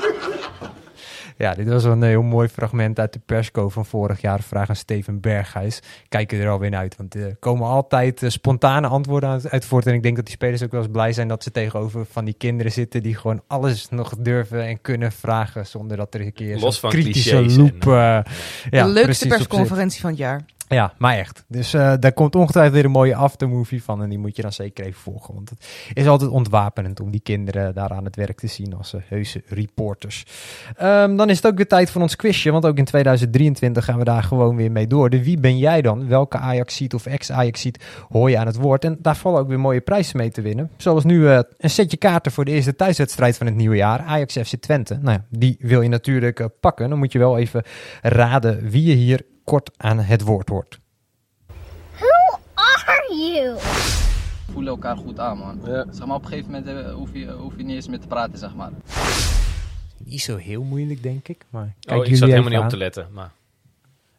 Ja, 1.37 1.53
dit 1.53 1.67
was 1.67 1.83
wel 1.83 1.91
een 1.91 2.03
heel 2.03 2.21
mooi 2.21 2.47
fragment 2.47 2.99
uit 2.99 3.13
de 3.13 3.19
persco 3.25 3.69
van 3.69 3.85
vorig 3.85 4.21
jaar. 4.21 4.41
Vraag 4.41 4.69
aan 4.69 4.75
Steven 4.75 5.19
Berghuis. 5.19 5.79
Kijken 6.09 6.39
er 6.39 6.49
alweer 6.49 6.69
naar 6.69 6.79
uit, 6.79 6.95
want 6.97 7.15
er 7.15 7.35
komen 7.39 7.67
altijd 7.67 8.23
eh, 8.23 8.29
spontane 8.29 8.87
antwoorden 8.87 9.41
uit- 9.49 9.65
voort. 9.65 9.85
En 9.87 9.93
ik 9.93 10.03
denk 10.03 10.15
dat 10.15 10.25
die 10.25 10.33
spelers 10.33 10.63
ook 10.63 10.71
wel 10.71 10.81
eens 10.81 10.91
blij 10.91 11.13
zijn 11.13 11.27
dat 11.27 11.43
ze 11.43 11.51
tegenover 11.51 12.05
van 12.11 12.25
die 12.25 12.33
kinderen 12.37 12.71
zitten 12.71 13.03
die 13.03 13.15
gewoon 13.15 13.41
alles 13.47 13.89
nog 13.89 14.13
durven 14.19 14.63
en 14.65 14.81
kunnen 14.81 15.11
vragen 15.11 15.65
zonder 15.65 15.97
dat 15.97 16.13
er 16.13 16.21
een 16.21 16.33
keer 16.33 16.59
van 16.59 16.89
kritische 16.89 17.41
loop... 17.45 17.87
eh, 17.87 18.19
ja, 18.69 18.85
de 18.85 18.91
leukste 18.91 19.27
persconferentie 19.27 20.01
van 20.01 20.09
het 20.09 20.19
jaar. 20.19 20.45
Ja, 20.67 20.93
maar 20.97 21.17
echt. 21.17 21.43
Dus 21.47 21.73
eh, 21.73 21.93
daar 21.99 22.13
komt 22.13 22.35
ongetwijfeld 22.35 22.75
weer 22.75 22.85
een 22.85 22.91
mooie 22.91 23.15
aftermovie 23.15 23.83
van. 23.83 24.01
En 24.03 24.09
die 24.09 24.17
moet 24.17 24.35
je 24.35 24.41
dan 24.41 24.53
zeker 24.53 24.85
even 24.85 25.01
volgen. 25.01 25.33
Want 25.33 25.49
het 25.49 25.59
is 25.93 26.07
altijd 26.07 26.31
ontwapenend 26.31 26.99
om 26.99 27.11
die 27.11 27.19
kinderen 27.19 27.73
daar 27.73 27.89
aan 27.89 28.05
het 28.05 28.15
werk 28.15 28.39
te 28.39 28.47
zien 28.47 28.75
als 28.75 28.93
uh, 28.93 29.01
heuse 29.05 29.41
reporters. 29.47 30.25
Ehm, 30.75 31.15
dan 31.15 31.29
is 31.29 31.35
het 31.35 31.47
ook 31.47 31.57
weer 31.57 31.67
tijd 31.67 31.89
voor 31.89 32.01
ons 32.01 32.15
quizje. 32.15 32.51
Want 32.51 32.65
ook 32.65 32.77
in 32.77 32.85
2023 32.85 33.85
gaan 33.85 33.97
we 33.97 34.03
daar 34.03 34.23
gewoon 34.23 34.55
weer 34.55 34.71
mee 34.71 34.87
door. 34.87 35.09
De 35.09 35.23
wie 35.23 35.39
ben 35.39 35.57
jij 35.57 35.81
dan? 35.81 36.07
Welke 36.07 36.37
Ajax-seat 36.37 36.93
of 36.93 37.05
ex-Ajax-seat 37.05 37.83
hoor 38.09 38.29
je 38.29 38.37
aan 38.37 38.47
het 38.47 38.55
woord? 38.55 38.83
En 38.83 38.97
daar 39.01 39.15
vallen 39.15 39.39
ook 39.39 39.47
weer 39.47 39.59
mooie 39.59 39.81
prijzen 39.81 40.17
mee 40.17 40.31
te 40.31 40.41
winnen. 40.41 40.69
Zoals 40.77 41.03
nu 41.03 41.29
eh, 41.29 41.39
een 41.57 41.69
setje 41.69 41.97
kaarten 41.97 42.31
voor 42.31 42.45
de 42.45 42.51
eerste 42.51 42.75
thuiswedstrijd 42.75 43.37
van 43.37 43.45
het 43.45 43.55
nieuwe 43.55 43.75
jaar. 43.75 43.99
Ajax 43.99 44.33
FC 44.33 44.55
Twente. 44.55 44.97
Nou 45.01 45.17
ja, 45.17 45.37
die 45.37 45.55
wil 45.59 45.81
je 45.81 45.89
natuurlijk 45.89 46.49
pakken. 46.59 46.89
Dan 46.89 46.97
moet 46.97 47.11
je 47.11 47.19
wel 47.19 47.37
even 47.37 47.63
raden 48.01 48.69
wie 48.69 48.85
je 48.85 48.93
hier 48.93 49.21
kort 49.47 49.71
aan 49.77 49.99
het 49.99 50.21
woord 50.21 50.49
hoort. 50.49 50.79
Who 51.91 52.39
are 52.53 53.15
you? 53.15 53.57
voelen 54.51 54.71
elkaar 54.71 54.97
goed 54.97 55.19
aan, 55.19 55.37
man. 55.37 55.59
Zeg 55.91 56.05
maar, 56.05 56.15
op 56.15 56.23
een 56.23 56.27
gegeven 56.29 56.51
moment 56.51 56.67
eh, 56.67 56.93
hoef, 56.93 57.09
je, 57.13 57.31
hoef 57.31 57.57
je 57.57 57.63
niet 57.63 57.75
eens 57.75 57.87
meer 57.87 57.99
te 57.99 58.07
praten, 58.07 58.37
zeg 58.37 58.55
maar. 58.55 58.71
Niet 59.97 60.21
zo 60.21 60.35
heel 60.35 60.63
moeilijk, 60.63 61.03
denk 61.03 61.27
ik. 61.27 61.45
Maar 61.49 61.73
kijk 61.79 61.99
Oh, 61.99 62.05
ik 62.05 62.15
zat 62.15 62.29
helemaal 62.29 62.49
niet 62.49 62.59
op 62.59 62.69
te 62.69 62.77
letten. 62.77 63.07
Maar 63.11 63.31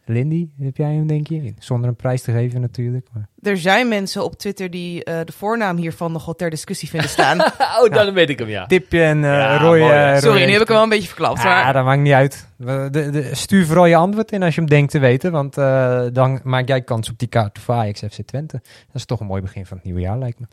Lindy, 0.08 0.48
heb 0.60 0.76
jij 0.76 0.92
hem, 0.94 1.06
denk 1.06 1.28
je? 1.28 1.54
Zonder 1.58 1.88
een 1.88 1.96
prijs 1.96 2.22
te 2.22 2.32
geven, 2.32 2.60
natuurlijk. 2.60 3.08
Maar... 3.12 3.28
Er 3.42 3.56
zijn 3.56 3.88
mensen 3.88 4.24
op 4.24 4.38
Twitter 4.38 4.70
die 4.70 5.04
eh, 5.04 5.20
de 5.24 5.32
voornaam 5.32 5.76
hiervan 5.76 6.12
nogal 6.12 6.34
ter 6.34 6.50
discussie 6.50 6.88
vinden 6.88 7.08
staan. 7.10 7.40
oh, 7.82 7.90
dan 7.90 8.12
weet 8.14 8.28
ik 8.28 8.38
hem, 8.38 8.48
ja. 8.48 8.66
Tipje 8.66 9.02
en 9.02 9.20
Ja, 9.20 9.58
Roy. 9.58 9.78
Sorry, 10.20 10.44
nu 10.44 10.52
heb 10.52 10.60
ik 10.60 10.66
hem 10.66 10.76
wel 10.76 10.82
een 10.82 10.88
beetje 10.88 11.08
verklapt. 11.08 11.42
Ja, 11.42 11.62
maar 11.62 11.72
dat 11.72 11.84
maakt 11.84 12.00
niet 12.00 12.12
uit. 12.12 12.48
De- 12.56 12.88
de- 12.90 13.34
stuur 13.34 13.66
vooral 13.66 13.86
je 13.86 13.96
antwoord 13.96 14.32
in 14.32 14.42
als 14.42 14.54
je 14.54 14.60
hem 14.60 14.70
denkt 14.70 14.90
te 14.90 14.98
weten. 14.98 15.32
Want 15.32 15.58
eh, 15.58 16.02
dan 16.12 16.40
maak 16.44 16.68
jij 16.68 16.82
kans 16.82 17.10
op 17.10 17.18
die 17.18 17.28
kaart 17.28 17.58
voor 17.58 17.74
Ajax 17.74 18.00
FC 18.00 18.20
Twente. 18.26 18.60
Dat 18.62 18.94
is 18.94 19.04
toch 19.04 19.20
een 19.20 19.26
mooi 19.26 19.42
begin 19.42 19.66
van 19.66 19.76
het 19.76 19.86
nieuwe 19.86 20.00
jaar, 20.00 20.18
lijkt 20.18 20.38
me. 20.38 20.46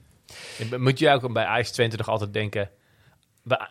Moet 0.77 0.99
je 0.99 1.09
ook 1.09 1.33
bij 1.33 1.45
Ajax 1.45 1.71
Twente 1.71 1.97
nog 1.97 2.09
altijd 2.09 2.33
denken... 2.33 2.69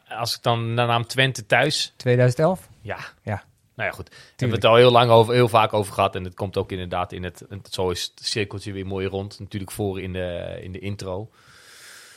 Als 0.08 0.36
ik 0.36 0.42
dan 0.42 0.74
naar 0.74 0.86
naam 0.86 1.06
Twente 1.06 1.46
thuis... 1.46 1.94
2011? 1.96 2.68
Ja. 2.80 2.96
Ja. 3.22 3.42
Nou 3.74 3.88
ja, 3.88 3.94
goed. 3.94 4.10
Daar 4.10 4.18
hebben 4.36 4.48
we 4.48 4.54
het 4.54 4.64
al 4.64 4.76
heel 4.76 4.90
lang 4.90 5.10
over, 5.10 5.34
heel 5.34 5.48
vaak 5.48 5.72
over 5.72 5.92
gehad. 5.92 6.14
En 6.14 6.24
het 6.24 6.34
komt 6.34 6.56
ook 6.56 6.72
inderdaad 6.72 7.12
in 7.12 7.24
het... 7.24 7.44
Zo 7.70 7.90
is 7.90 8.12
het 8.14 8.26
cirkeltje 8.26 8.72
weer 8.72 8.86
mooi 8.86 9.06
rond. 9.06 9.38
Natuurlijk 9.38 9.72
voor 9.72 10.00
in 10.00 10.12
de, 10.12 10.58
in 10.62 10.72
de 10.72 10.78
intro. 10.78 11.30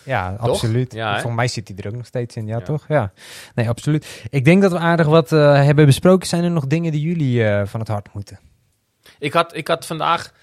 Ja, 0.08 0.36
Toch? 0.36 0.50
absoluut. 0.50 0.94
Ja? 0.94 1.12
Volgens 1.14 1.36
mij 1.36 1.48
zit 1.48 1.68
hij 1.68 1.78
er 1.78 1.88
ook 1.88 1.96
nog 1.96 2.06
steeds 2.06 2.36
in, 2.36 2.48
ja, 2.48 2.58
Ja. 2.58 2.64
toch? 2.64 2.86
Ja. 2.88 3.12
Nee, 3.56 3.70
absoluut. 3.70 4.24
Ik 4.30 4.46
denk 4.46 4.62
dat 4.62 4.72
we 4.72 4.78
aardig 4.78 5.08
wat 5.08 5.32
eh, 5.32 5.64
hebben 5.64 5.86
besproken. 5.86 6.28
Zijn 6.28 6.44
er 6.44 6.52
nog 6.52 6.68
dingen 6.68 6.92
die 6.92 7.02
jullie 7.02 7.48
eh, 7.48 7.66
van 7.66 7.80
het 7.80 7.90
hart 7.90 8.14
moeten? 8.14 8.40
Ik 9.20 9.34
had, 9.34 9.56
ik 9.56 9.68
had 9.68 9.86
vandaag... 9.86 10.34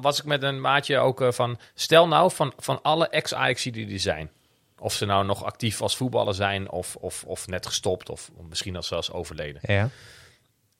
Was 0.00 0.18
ik 0.18 0.24
met 0.24 0.42
een 0.42 0.60
maatje 0.60 0.98
ook 0.98 1.20
eh, 1.20 1.32
van... 1.32 1.58
Stel 1.74 2.08
nou 2.08 2.30
van, 2.30 2.52
van 2.56 2.82
alle 2.82 3.08
ex-Ajax 3.08 3.62
die 3.62 3.92
er 3.92 4.00
zijn. 4.00 4.30
Of 4.78 4.92
ze 4.92 5.06
nou 5.06 5.24
nog 5.24 5.44
actief 5.44 5.82
als 5.82 5.96
voetballer 5.96 6.34
zijn... 6.34 6.70
Of, 6.70 6.96
of, 6.96 7.24
of 7.26 7.46
net 7.46 7.66
gestopt. 7.66 8.10
Of 8.10 8.30
misschien 8.48 8.76
al 8.76 8.82
zelfs 8.82 9.12
overleden. 9.12 9.60
Ja. 9.64 9.88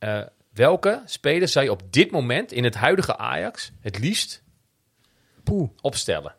Eh, 0.01 0.21
welke 0.53 1.03
speler 1.05 1.49
zou 1.49 1.65
je 1.65 1.71
op 1.71 1.93
dit 1.93 2.11
moment 2.11 2.53
in 2.53 2.65
het 2.65 2.75
huidige 2.75 3.17
Ajax 3.17 3.73
het 3.81 3.99
liefst 3.99 4.43
Poeh. 5.45 5.71
opstellen? 5.81 6.35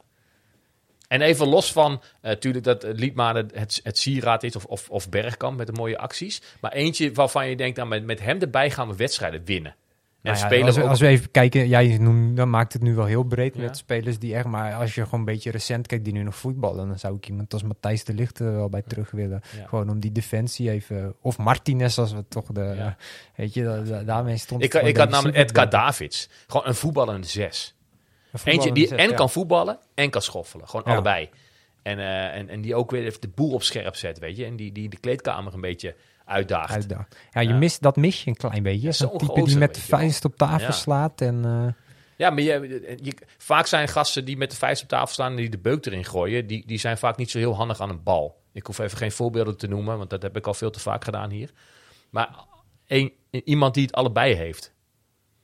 En 1.07 1.21
even 1.21 1.47
los 1.47 1.71
van, 1.71 2.01
natuurlijk 2.21 2.63
dat 2.63 2.81
het 2.81 2.99
Liedmaar 2.99 3.35
het, 3.35 3.53
het, 3.53 3.79
het 3.83 3.97
sieraad 3.97 4.43
is 4.43 4.55
of, 4.55 4.65
of, 4.65 4.89
of 4.89 5.09
Bergkamp 5.09 5.57
met 5.57 5.67
de 5.67 5.73
mooie 5.73 5.97
acties. 5.97 6.41
Maar 6.61 6.71
eentje 6.71 7.13
waarvan 7.13 7.49
je 7.49 7.55
denkt, 7.55 7.77
nou, 7.77 7.89
met, 7.89 8.03
met 8.03 8.19
hem 8.19 8.39
erbij 8.39 8.71
gaan 8.71 8.87
we 8.87 8.95
wedstrijden 8.95 9.45
winnen. 9.45 9.75
Nou 10.21 10.37
ja, 10.37 10.45
spelen 10.45 10.65
als, 10.65 10.75
we 10.75 10.83
als 10.83 10.99
even 10.99 11.31
kijken, 11.31 11.67
jij 11.67 11.97
noemt, 11.97 12.37
dan 12.37 12.49
maakt 12.49 12.73
het 12.73 12.81
nu 12.81 12.95
wel 12.95 13.05
heel 13.05 13.23
breed 13.23 13.55
Ja. 13.55 13.61
met 13.61 13.77
spelers 13.77 14.19
die 14.19 14.35
echt, 14.35 14.45
maar 14.45 14.73
als 14.75 14.95
je 14.95 15.03
gewoon 15.03 15.19
een 15.19 15.25
beetje 15.25 15.51
recent 15.51 15.87
kijkt 15.87 16.03
die 16.03 16.13
nu 16.13 16.23
nog 16.23 16.35
voetballen, 16.35 16.87
dan 16.87 16.99
zou 16.99 17.15
ik 17.15 17.27
iemand 17.27 17.53
als 17.53 17.63
Matthijs 17.63 18.03
de 18.03 18.13
Ligt 18.13 18.39
er 18.39 18.51
wel 18.55 18.69
bij 18.69 18.81
terug 18.81 19.11
willen. 19.11 19.41
Ja. 19.57 19.67
Gewoon 19.67 19.89
om 19.89 19.99
die 19.99 20.11
defensie 20.11 20.69
even, 20.71 21.13
of 21.21 21.37
Martinez 21.37 21.97
als 21.97 22.13
we 22.13 22.25
toch 22.27 22.45
de, 22.45 22.93
weet 23.35 23.53
je, 23.53 23.63
da- 23.63 23.81
da- 23.81 24.03
daarmee 24.03 24.37
stond 24.37 24.63
ik, 24.63 24.73
ik 24.73 24.97
had 24.97 25.09
namelijk 25.09 25.53
de- 25.53 25.67
Davids. 25.67 26.29
Gewoon 26.47 26.67
een 26.67 26.75
voetballende 26.75 27.27
zes. 27.27 27.75
een 28.31 28.39
Eentje 28.43 28.71
die 28.71 28.95
en 28.95 29.15
kan 29.15 29.29
voetballen 29.29 29.79
en 29.93 30.09
kan 30.09 30.21
schoffelen. 30.21 30.67
Gewoon 30.67 30.85
allebei. 30.85 31.29
En, 31.81 31.99
eh, 31.99 32.35
en, 32.35 32.49
en 32.49 32.61
die 32.61 32.75
ook 32.75 32.91
weer 32.91 33.05
even 33.05 33.21
de 33.21 33.27
boel 33.35 33.51
op 33.53 33.63
scherp 33.63 33.95
zet, 33.95 34.19
weet 34.19 34.37
je. 34.37 34.45
En 34.45 34.55
die, 34.55 34.71
die 34.71 34.89
de 34.89 34.97
kleedkamer 34.99 35.53
een 35.53 35.61
beetje 35.61 35.95
uitdaagt. 36.25 36.85
Ja, 37.31 37.41
je 37.41 37.47
Ja. 37.47 37.57
Mist, 37.57 37.81
dat 37.81 37.95
mis 37.95 38.23
je 38.23 38.29
een 38.29 38.35
klein 38.35 38.63
beetje. 38.63 38.91
Zo'n 38.91 39.17
type 39.17 39.43
die 39.43 39.57
met 39.57 39.75
de 39.75 39.81
vuist 39.81 40.25
op 40.25 40.35
tafel 40.35 40.65
Ja. 40.67 40.71
slaat 40.71 41.21
en... 41.21 41.45
eh, 41.45 41.83
Ja, 42.17 42.29
maar 42.29 42.41
je, 42.41 42.97
je, 43.01 43.13
vaak 43.37 43.65
zijn 43.65 43.87
gasten 43.87 44.25
die 44.25 44.37
met 44.37 44.51
de 44.51 44.57
vuist 44.57 44.81
op 44.83 44.87
tafel 44.87 45.13
staan 45.13 45.29
en 45.31 45.35
die 45.37 45.49
de 45.49 45.57
beuk 45.57 45.85
erin 45.85 46.05
gooien, 46.05 46.47
die, 46.47 46.63
die 46.67 46.79
zijn 46.79 46.97
vaak 46.97 47.17
niet 47.17 47.31
zo 47.31 47.37
heel 47.37 47.55
handig 47.55 47.81
aan 47.81 47.89
een 47.89 48.03
bal. 48.03 48.39
Ik 48.53 48.65
hoef 48.65 48.79
even 48.79 48.97
geen 48.97 49.11
voorbeelden 49.11 49.57
te 49.57 49.67
noemen, 49.67 49.97
want 49.97 50.09
dat 50.09 50.21
heb 50.21 50.37
ik 50.37 50.47
al 50.47 50.53
veel 50.53 50.69
te 50.71 50.79
vaak 50.79 51.03
gedaan 51.03 51.29
hier. 51.29 51.49
Maar 52.09 52.29
een, 52.87 53.13
iemand 53.43 53.73
die 53.73 53.83
het 53.85 53.93
allebei 53.95 54.33
heeft. 54.33 54.73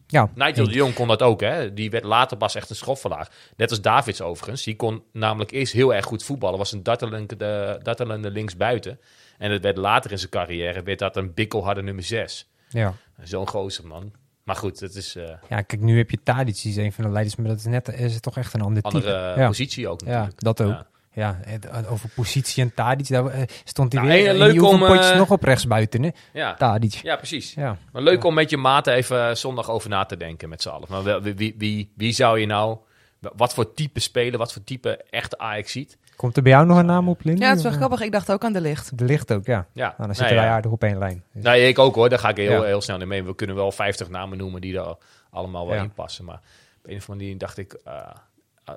ja, 0.07 0.29
Nigel 0.35 0.65
de 0.65 0.73
Jong 0.73 0.93
kon 0.93 1.07
dat 1.07 1.21
ook, 1.21 1.41
hè. 1.41 1.73
Die 1.73 1.89
werd 1.89 2.03
later 2.03 2.37
pas 2.37 2.55
echt 2.55 2.69
een 2.69 2.75
schoffelaar. 2.75 3.31
Net 3.55 3.69
als 3.69 3.81
Davids 3.81 4.21
overigens. 4.21 4.63
Die 4.63 4.75
kon 4.75 5.03
namelijk 5.11 5.51
eerst 5.51 5.73
heel 5.73 5.93
erg 5.93 6.05
goed 6.05 6.23
voetballen. 6.23 6.57
Was 6.57 6.71
een 6.71 6.83
dartelende, 6.83 7.79
dartelende 7.83 8.31
linksbuiten. 8.31 8.99
En 9.37 9.51
het 9.51 9.61
werd 9.63 9.77
later 9.77 10.11
in 10.11 10.17
zijn 10.19 10.31
carrière 10.31 10.83
werd 10.83 10.99
dat 10.99 11.15
een 11.17 11.33
bikkelharde 11.33 11.81
nummer 11.83 12.03
6. 12.03 12.49
ja. 12.69 12.93
Zo'n 13.23 13.47
gozer, 13.47 13.87
man. 13.87 14.11
Maar 14.43 14.55
goed, 14.55 14.79
het 14.79 14.95
is 14.95 15.15
eh 15.15 15.23
ja, 15.49 15.61
kijk, 15.61 15.81
nu 15.81 15.97
heb 15.97 16.11
je 16.11 16.19
Tadic, 16.23 16.61
die 16.61 16.71
is 16.71 16.77
een 16.77 16.91
van 16.93 17.03
de 17.03 17.09
leiders, 17.09 17.35
maar 17.35 17.47
dat 17.47 17.57
is 17.57 17.65
net 17.65 17.87
is 17.87 18.13
het 18.13 18.23
toch 18.23 18.37
echt 18.37 18.53
een 18.53 18.61
ander 18.61 18.83
andere 18.83 19.03
type. 19.05 19.39
Ja. 19.41 19.47
positie 19.47 19.87
ook 19.87 19.99
Ja, 20.01 20.07
natuurlijk. 20.07 20.39
dat 20.39 20.61
ook. 20.61 20.67
Ja. 20.71 20.87
Ja, 21.13 21.39
het- 21.45 21.87
over 21.87 22.09
positie 22.09 22.63
en 22.63 22.73
Tadic, 22.73 23.07
daar 23.07 23.25
eh, 23.25 23.41
stond 23.63 23.93
hij 23.93 24.01
Nou, 24.01 24.13
weer. 24.13 24.33
leuk 24.33 24.51
die 24.51 24.65
om, 24.65 24.83
eh, 24.85 25.17
nog 25.17 25.31
op 25.31 25.43
rechts 25.43 25.67
buiten, 25.67 26.03
hè? 26.03 26.09
Ja. 26.33 26.53
Tadic. 26.53 26.93
ja, 26.93 27.15
precies. 27.15 27.53
Ja. 27.53 27.77
Maar 27.91 28.01
leuk 28.01 28.23
om 28.23 28.33
met 28.33 28.49
je 28.49 28.57
maten 28.57 28.93
even 28.93 29.29
eh, 29.29 29.35
zondag 29.35 29.69
over 29.69 29.89
na 29.89 30.05
te 30.05 30.17
denken 30.17 30.49
met 30.49 30.61
z'n 30.61 30.69
allen. 30.69 30.87
Maar 30.89 31.21
wie, 31.21 31.33
wie, 31.33 31.55
wie, 31.57 31.91
wie 31.95 32.11
zou 32.11 32.39
je 32.39 32.45
nou... 32.45 32.77
Wat 33.19 33.53
voor 33.53 33.73
type 33.73 33.99
speler, 33.99 34.37
wat 34.39 34.53
voor 34.53 34.63
type 34.63 35.03
echte 35.09 35.37
Ajax 35.37 35.71
ziet? 35.71 35.97
Komt 36.17 36.37
er 36.37 36.43
bij 36.43 36.51
jou 36.51 36.65
nog 36.65 36.77
een 36.77 36.85
naam 36.85 37.09
op, 37.09 37.23
Lindy? 37.23 37.41
ja, 37.41 37.47
het 37.47 37.57
is 37.57 37.63
wel 37.63 37.71
Of, 37.71 37.77
grappig. 37.77 38.01
Ik 38.01 38.11
dacht 38.11 38.31
ook 38.31 38.43
aan 38.43 38.53
de 38.53 38.61
licht. 38.61 38.97
De 38.97 39.03
licht 39.05 39.31
ook, 39.33 39.45
ja. 39.45 39.53
Ja, 39.53 39.65
Nou, 39.73 39.93
dan 39.97 40.05
nou 40.05 40.13
zitten 40.13 40.35
wij 40.35 40.45
ja. 40.45 40.51
aardig 40.51 40.71
op 40.71 40.83
één 40.83 40.97
lijn. 40.97 41.23
Dus- 41.33 41.43
Nee, 41.43 41.67
ik 41.67 41.79
ook 41.79 41.95
hoor. 41.95 42.09
Daar 42.09 42.19
ga 42.19 42.29
ik 42.29 42.37
heel, 42.37 42.51
Ja. 42.61 42.63
heel 42.63 42.81
snel 42.81 43.01
in 43.01 43.07
mee. 43.07 43.23
We 43.23 43.35
kunnen 43.35 43.55
wel 43.55 43.71
50 43.71 44.09
namen 44.09 44.37
noemen 44.37 44.61
die 44.61 44.77
er 44.79 44.95
allemaal 45.29 45.65
wel 45.67 45.75
Ja. 45.75 45.81
in 45.81 45.91
passen. 45.93 46.25
Maar 46.25 46.41
op 46.83 46.89
een 46.89 46.95
of 46.97 47.09
andere 47.09 47.25
manier 47.25 47.37
dacht 47.37 47.57
ik... 47.57 47.73
eh, 47.83 47.99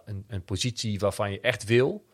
een, 0.04 0.24
een 0.28 0.42
positie 0.44 0.98
waarvan 0.98 1.30
je 1.32 1.40
echt 1.40 1.64
wil... 1.64 2.04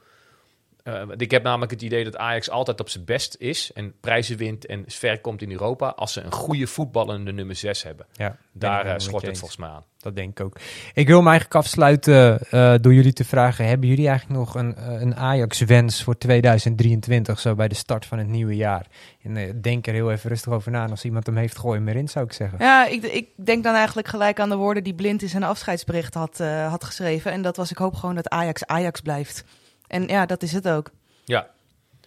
Eh, 0.87 1.03
ik 1.17 1.31
heb 1.31 1.43
namelijk 1.43 1.71
het 1.71 1.83
idee 1.83 2.05
dat 2.05 2.17
Ajax 2.17 2.51
altijd 2.51 2.81
op 2.81 2.89
zijn 2.89 3.05
best 3.05 3.37
is... 3.39 3.73
en 3.73 3.95
prijzen 4.01 4.37
wint 4.37 4.67
en 4.67 4.85
ver 4.87 5.21
komt 5.21 5.43
in 5.43 5.51
Europa... 5.51 5.89
als 5.89 6.13
ze 6.13 6.21
een 6.21 6.33
goede 6.33 6.67
voetballende 6.67 7.33
nummer 7.33 7.55
6 7.57 7.83
hebben. 7.83 8.07
ja, 8.13 8.37
Daar 8.53 8.85
met 8.85 9.03
schort 9.03 9.21
het 9.21 9.31
eens. 9.31 9.39
volgens 9.39 9.61
mij 9.61 9.69
aan. 9.69 9.85
Dat 9.99 10.17
denk 10.17 10.31
ik 10.39 10.47
ook. 10.47 10.57
Ik 10.95 11.07
wil 11.07 11.17
hem 11.17 11.27
eigenlijk 11.27 11.57
afsluiten 11.57 12.41
eh, 12.51 12.75
door 12.81 12.95
jullie 12.95 13.13
te 13.13 13.25
vragen: 13.25 13.67
hebben 13.67 13.89
jullie 13.89 14.09
eigenlijk 14.09 14.39
nog 14.39 14.55
een, 14.55 15.03
een 15.03 15.17
Ajax-wens 15.17 16.03
voor 16.03 16.19
2023, 16.19 17.41
zo 17.41 17.55
bij 17.55 17.69
de 17.69 17.75
start 17.75 18.07
van 18.07 18.19
het 18.19 18.29
nieuwe 18.29 18.57
jaar? 18.57 18.87
En 19.23 19.61
denk 19.61 19.87
er 19.87 19.93
heel 19.93 20.11
even 20.11 20.31
rustig 20.31 20.53
over 20.53 20.71
na. 20.71 20.85
En 20.85 20.91
als 20.91 21.05
iemand 21.05 21.27
hem 21.27 21.37
heeft, 21.37 21.59
gooi 21.59 21.79
hem 21.79 21.89
erin, 21.89 22.09
zou 22.09 22.25
ik 22.25 22.33
zeggen. 22.33 22.59
Ja, 22.59 22.87
ik, 22.87 23.03
ik 23.03 23.29
denk 23.37 23.65
dan 23.65 23.75
eigenlijk 23.75 24.09
gelijk 24.09 24.41
aan 24.41 24.49
de 24.49 24.57
woorden 24.57 24.85
die 24.85 24.95
Blind 24.95 25.23
in 25.23 25.29
zijn 25.29 25.43
afscheidsbericht 25.43 26.15
had, 26.15 26.41
eh, 26.41 26.69
had 26.69 26.85
geschreven. 26.85 27.33
En 27.33 27.43
dat 27.43 27.57
was, 27.57 27.71
ik 27.71 27.79
hoop 27.79 27.95
gewoon 27.95 28.15
dat 28.15 28.29
Ajax 28.29 28.67
Ajax 28.67 29.01
blijft. 29.01 29.45
En 29.89 30.07
ja, 30.07 30.27
dat 30.27 30.43
is 30.43 30.53
het 30.53 30.69
ook. 30.69 30.91
Ja, 31.25 31.51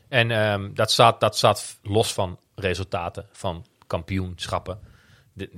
en 0.07 0.31
ehm, 0.31 0.73
dat, 0.73 0.91
staat, 0.91 1.19
dat 1.19 1.37
staat 1.37 1.79
los 1.81 2.13
van 2.13 2.39
resultaten, 2.55 3.27
van 3.31 3.65
kampioenschappen. 3.87 4.79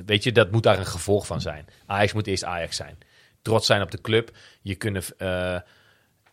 Weet 0.06 0.24
je, 0.24 0.32
dat 0.32 0.52
moet 0.52 0.64
daar 0.64 0.80
een 0.80 0.86
gevolg 0.86 1.26
van 1.26 1.42
zijn. 1.42 1.68
Ajax 1.86 2.14
moet 2.14 2.28
eerst 2.28 2.44
Ajax 2.44 2.76
zijn. 2.76 2.98
Trots 3.42 3.66
zijn 3.66 3.82
op 3.82 3.92
de 3.92 4.02
club. 4.02 4.32
Je 4.62 4.76
kunnen 4.76 5.04
eh, 5.18 5.60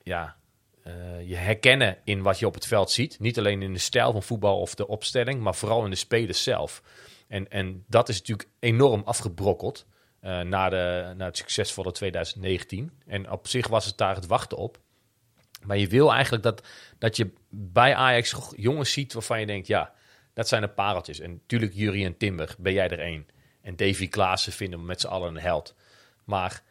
ja, 0.03 0.37
eh, 0.83 1.29
je 1.29 1.37
herkennen 1.37 1.99
in 2.05 2.23
wat 2.23 2.39
je 2.39 2.47
op 2.47 2.55
het 2.55 2.67
veld 2.67 2.91
ziet. 2.91 3.19
Niet 3.19 3.39
alleen 3.39 3.63
in 3.63 3.73
de 3.73 3.79
stijl 3.79 4.13
van 4.13 4.23
voetbal 4.23 4.61
of 4.61 4.75
de 4.75 4.87
opstelling, 4.87 5.41
maar 5.41 5.55
vooral 5.55 5.85
in 5.85 5.91
de 5.91 5.97
spelers 5.97 6.43
zelf. 6.43 6.83
En, 7.29 7.49
en 7.51 7.85
dat 7.87 8.09
is 8.09 8.19
natuurlijk 8.19 8.49
enorm 8.59 9.03
afgebrokkeld 9.05 9.87
eh, 10.21 10.41
na, 10.41 10.69
de, 10.69 11.13
na 11.17 11.25
het 11.25 11.37
succesvolle 11.37 11.93
2019. 11.93 12.93
En 13.07 13.31
op 13.31 13.49
zich 13.49 13.69
was 13.69 13.85
het 13.85 13.99
daar 13.99 14.15
het 14.15 14.27
wachten 14.27 14.59
op. 14.59 14.79
Maar 15.63 15.79
je 15.79 15.89
wil 15.89 16.13
eigenlijk 16.13 16.43
dat, 16.43 16.67
dat 16.99 17.17
je 17.17 17.31
bij 17.51 17.95
Ajax 17.95 18.37
jongens 18.57 18.93
ziet 18.93 19.13
waarvan 19.13 19.41
je 19.41 19.47
denkt, 19.47 19.67
ja, 19.67 19.93
Dat 20.35 20.49
zijn 20.49 20.63
de 20.63 20.69
pareltjes. 20.69 21.21
En 21.21 21.31
natuurlijk 21.31 21.73
Jurie 21.75 22.05
en 22.05 22.17
Timber, 22.17 22.55
ben 22.59 22.73
jij 22.73 22.89
er 22.89 23.01
één. 23.01 23.27
En 23.63 23.77
Davy 23.77 24.09
Klaassen 24.09 24.53
vinden 24.53 24.79
we 24.79 24.85
met 24.85 25.01
z'n 25.01 25.07
allen 25.07 25.29
een 25.29 25.43
held. 25.43 25.75
Maar 26.25 26.63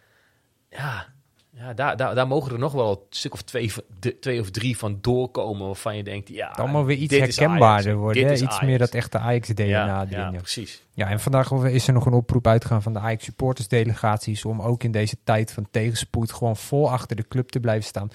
ja, 0.69 1.07
ja 1.49 1.73
daar, 1.73 1.97
daar, 1.97 2.15
daar 2.15 2.27
mogen 2.27 2.51
er 2.51 2.59
nog 2.59 2.73
wel 2.73 2.91
een 2.91 3.05
stuk 3.09 3.33
of 3.33 3.41
twee, 3.41 3.71
twee 4.19 4.39
of 4.39 4.51
drie 4.51 4.77
van 4.77 4.97
doorkomen 5.01 5.65
waarvan 5.65 5.97
je 5.97 6.03
denkt, 6.03 6.29
ja, 6.29 6.47
allemaal 6.47 6.85
weer 6.85 6.97
iets 6.97 7.17
herkenbaarder 7.17 7.95
worden. 7.95 8.25
Hè? 8.25 8.31
Iets 8.31 8.41
Ajax. 8.41 8.61
meer 8.61 8.77
dat 8.77 8.93
echte 8.93 9.17
Ajax-DNA 9.17 9.65
ja, 9.65 10.05
ja, 10.09 10.29
precies. 10.29 10.83
Ja, 10.93 11.09
en 11.09 11.19
vandaag 11.19 11.51
is 11.51 11.87
er 11.87 11.93
nog 11.93 12.05
een 12.05 12.13
oproep 12.13 12.47
uitgegaan 12.47 12.81
van 12.81 12.93
de 12.93 12.99
Ajax 12.99 13.23
supportersdelegaties 13.23 14.45
om 14.45 14.61
ook 14.61 14.83
in 14.83 14.91
deze 14.91 15.17
tijd 15.23 15.51
van 15.51 15.67
tegenspoed 15.71 16.31
gewoon 16.31 16.57
vol 16.57 16.91
achter 16.91 17.15
de 17.15 17.27
club 17.27 17.49
te 17.49 17.59
blijven 17.59 17.85
staan. 17.85 18.11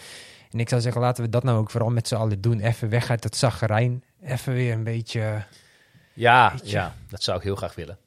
En 0.53 0.61
ik 0.61 0.69
zou 0.69 0.81
zeggen, 0.81 1.01
laten 1.01 1.25
we 1.25 1.31
dat 1.31 1.43
nou 1.43 1.59
ook 1.59 1.71
vooral 1.71 1.91
met 1.91 2.09
z'n 2.09 2.15
allen 2.15 2.41
doen. 2.41 2.61
Even 2.61 2.89
weg 2.89 3.11
uit 3.11 3.23
dat 3.23 3.37
zaggerijn. 3.37 4.05
Even 4.23 4.53
weer 4.53 4.73
een 4.73 4.85
beetje... 4.85 5.45
Ja, 6.13 6.53
ja, 6.63 6.95
dat 7.09 7.23
zou 7.23 7.37
ik 7.37 7.43
heel 7.43 7.57
graag 7.57 7.75
willen. 7.75 7.99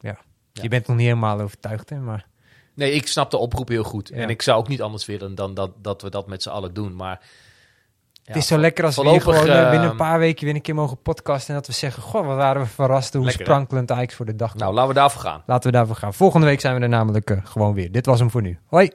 Ja. 0.00 0.18
Ja. 0.52 0.62
Je 0.62 0.68
bent 0.68 0.86
nog 0.86 0.96
niet 0.96 1.06
helemaal 1.06 1.40
overtuigd, 1.40 1.90
hè? 1.90 1.98
Maar 1.98 2.26
Nee, 2.74 2.92
ik 2.92 3.06
snap 3.06 3.30
de 3.30 3.36
oproep 3.36 3.68
heel 3.68 3.82
goed. 3.84 4.08
Ja. 4.08 4.16
En 4.16 4.28
ik 4.28 4.42
zou 4.42 4.58
ook 4.58 4.68
niet 4.68 4.82
anders 4.82 5.06
willen 5.06 5.34
dan 5.34 5.54
dat, 5.54 5.70
dat 5.76 6.02
we 6.02 6.10
dat 6.10 6.26
met 6.26 6.42
z'n 6.42 6.48
allen 6.48 6.74
doen. 6.74 6.96
Maar 6.96 7.20
ja, 8.12 8.20
het 8.22 8.36
is 8.36 8.46
zo 8.46 8.58
lekker 8.58 8.84
als 8.84 8.96
we 8.96 9.10
hier 9.10 9.20
gewoon 9.20 9.46
eh, 9.46 9.62
eh, 9.62 9.70
binnen 9.70 9.90
een 9.90 9.96
paar 9.96 10.18
weken 10.18 10.44
weer 10.44 10.54
een 10.54 10.62
keer 10.62 10.74
mogen 10.74 11.02
podcasten. 11.02 11.48
En 11.48 11.54
dat 11.54 11.66
we 11.66 11.72
zeggen, 11.72 12.02
goh, 12.02 12.26
wat 12.26 12.36
waren 12.36 12.62
we 12.62 12.68
verrast 12.68 13.14
hoe 13.14 13.24
Lekker, 13.24 13.44
sprankelend 13.44 13.90
Ajax 13.90 14.14
voor 14.14 14.26
de 14.26 14.36
dag 14.36 14.50
kwam. 14.50 14.62
Nou, 14.62 14.74
laten 14.74 14.88
we 14.88 14.94
daarvoor 14.94 15.20
gaan. 15.20 15.42
Laten 15.46 15.70
we 15.70 15.76
daarvoor 15.76 15.96
gaan. 15.96 16.14
Volgende 16.14 16.46
week 16.46 16.60
zijn 16.60 16.74
we 16.76 16.80
er 16.80 16.88
namelijk 16.88 17.30
eh, 17.30 17.38
gewoon 17.44 17.74
weer. 17.74 17.92
Dit 17.92 18.06
was 18.06 18.18
hem 18.18 18.30
voor 18.30 18.42
nu. 18.42 18.58
Hoi! 18.66 18.90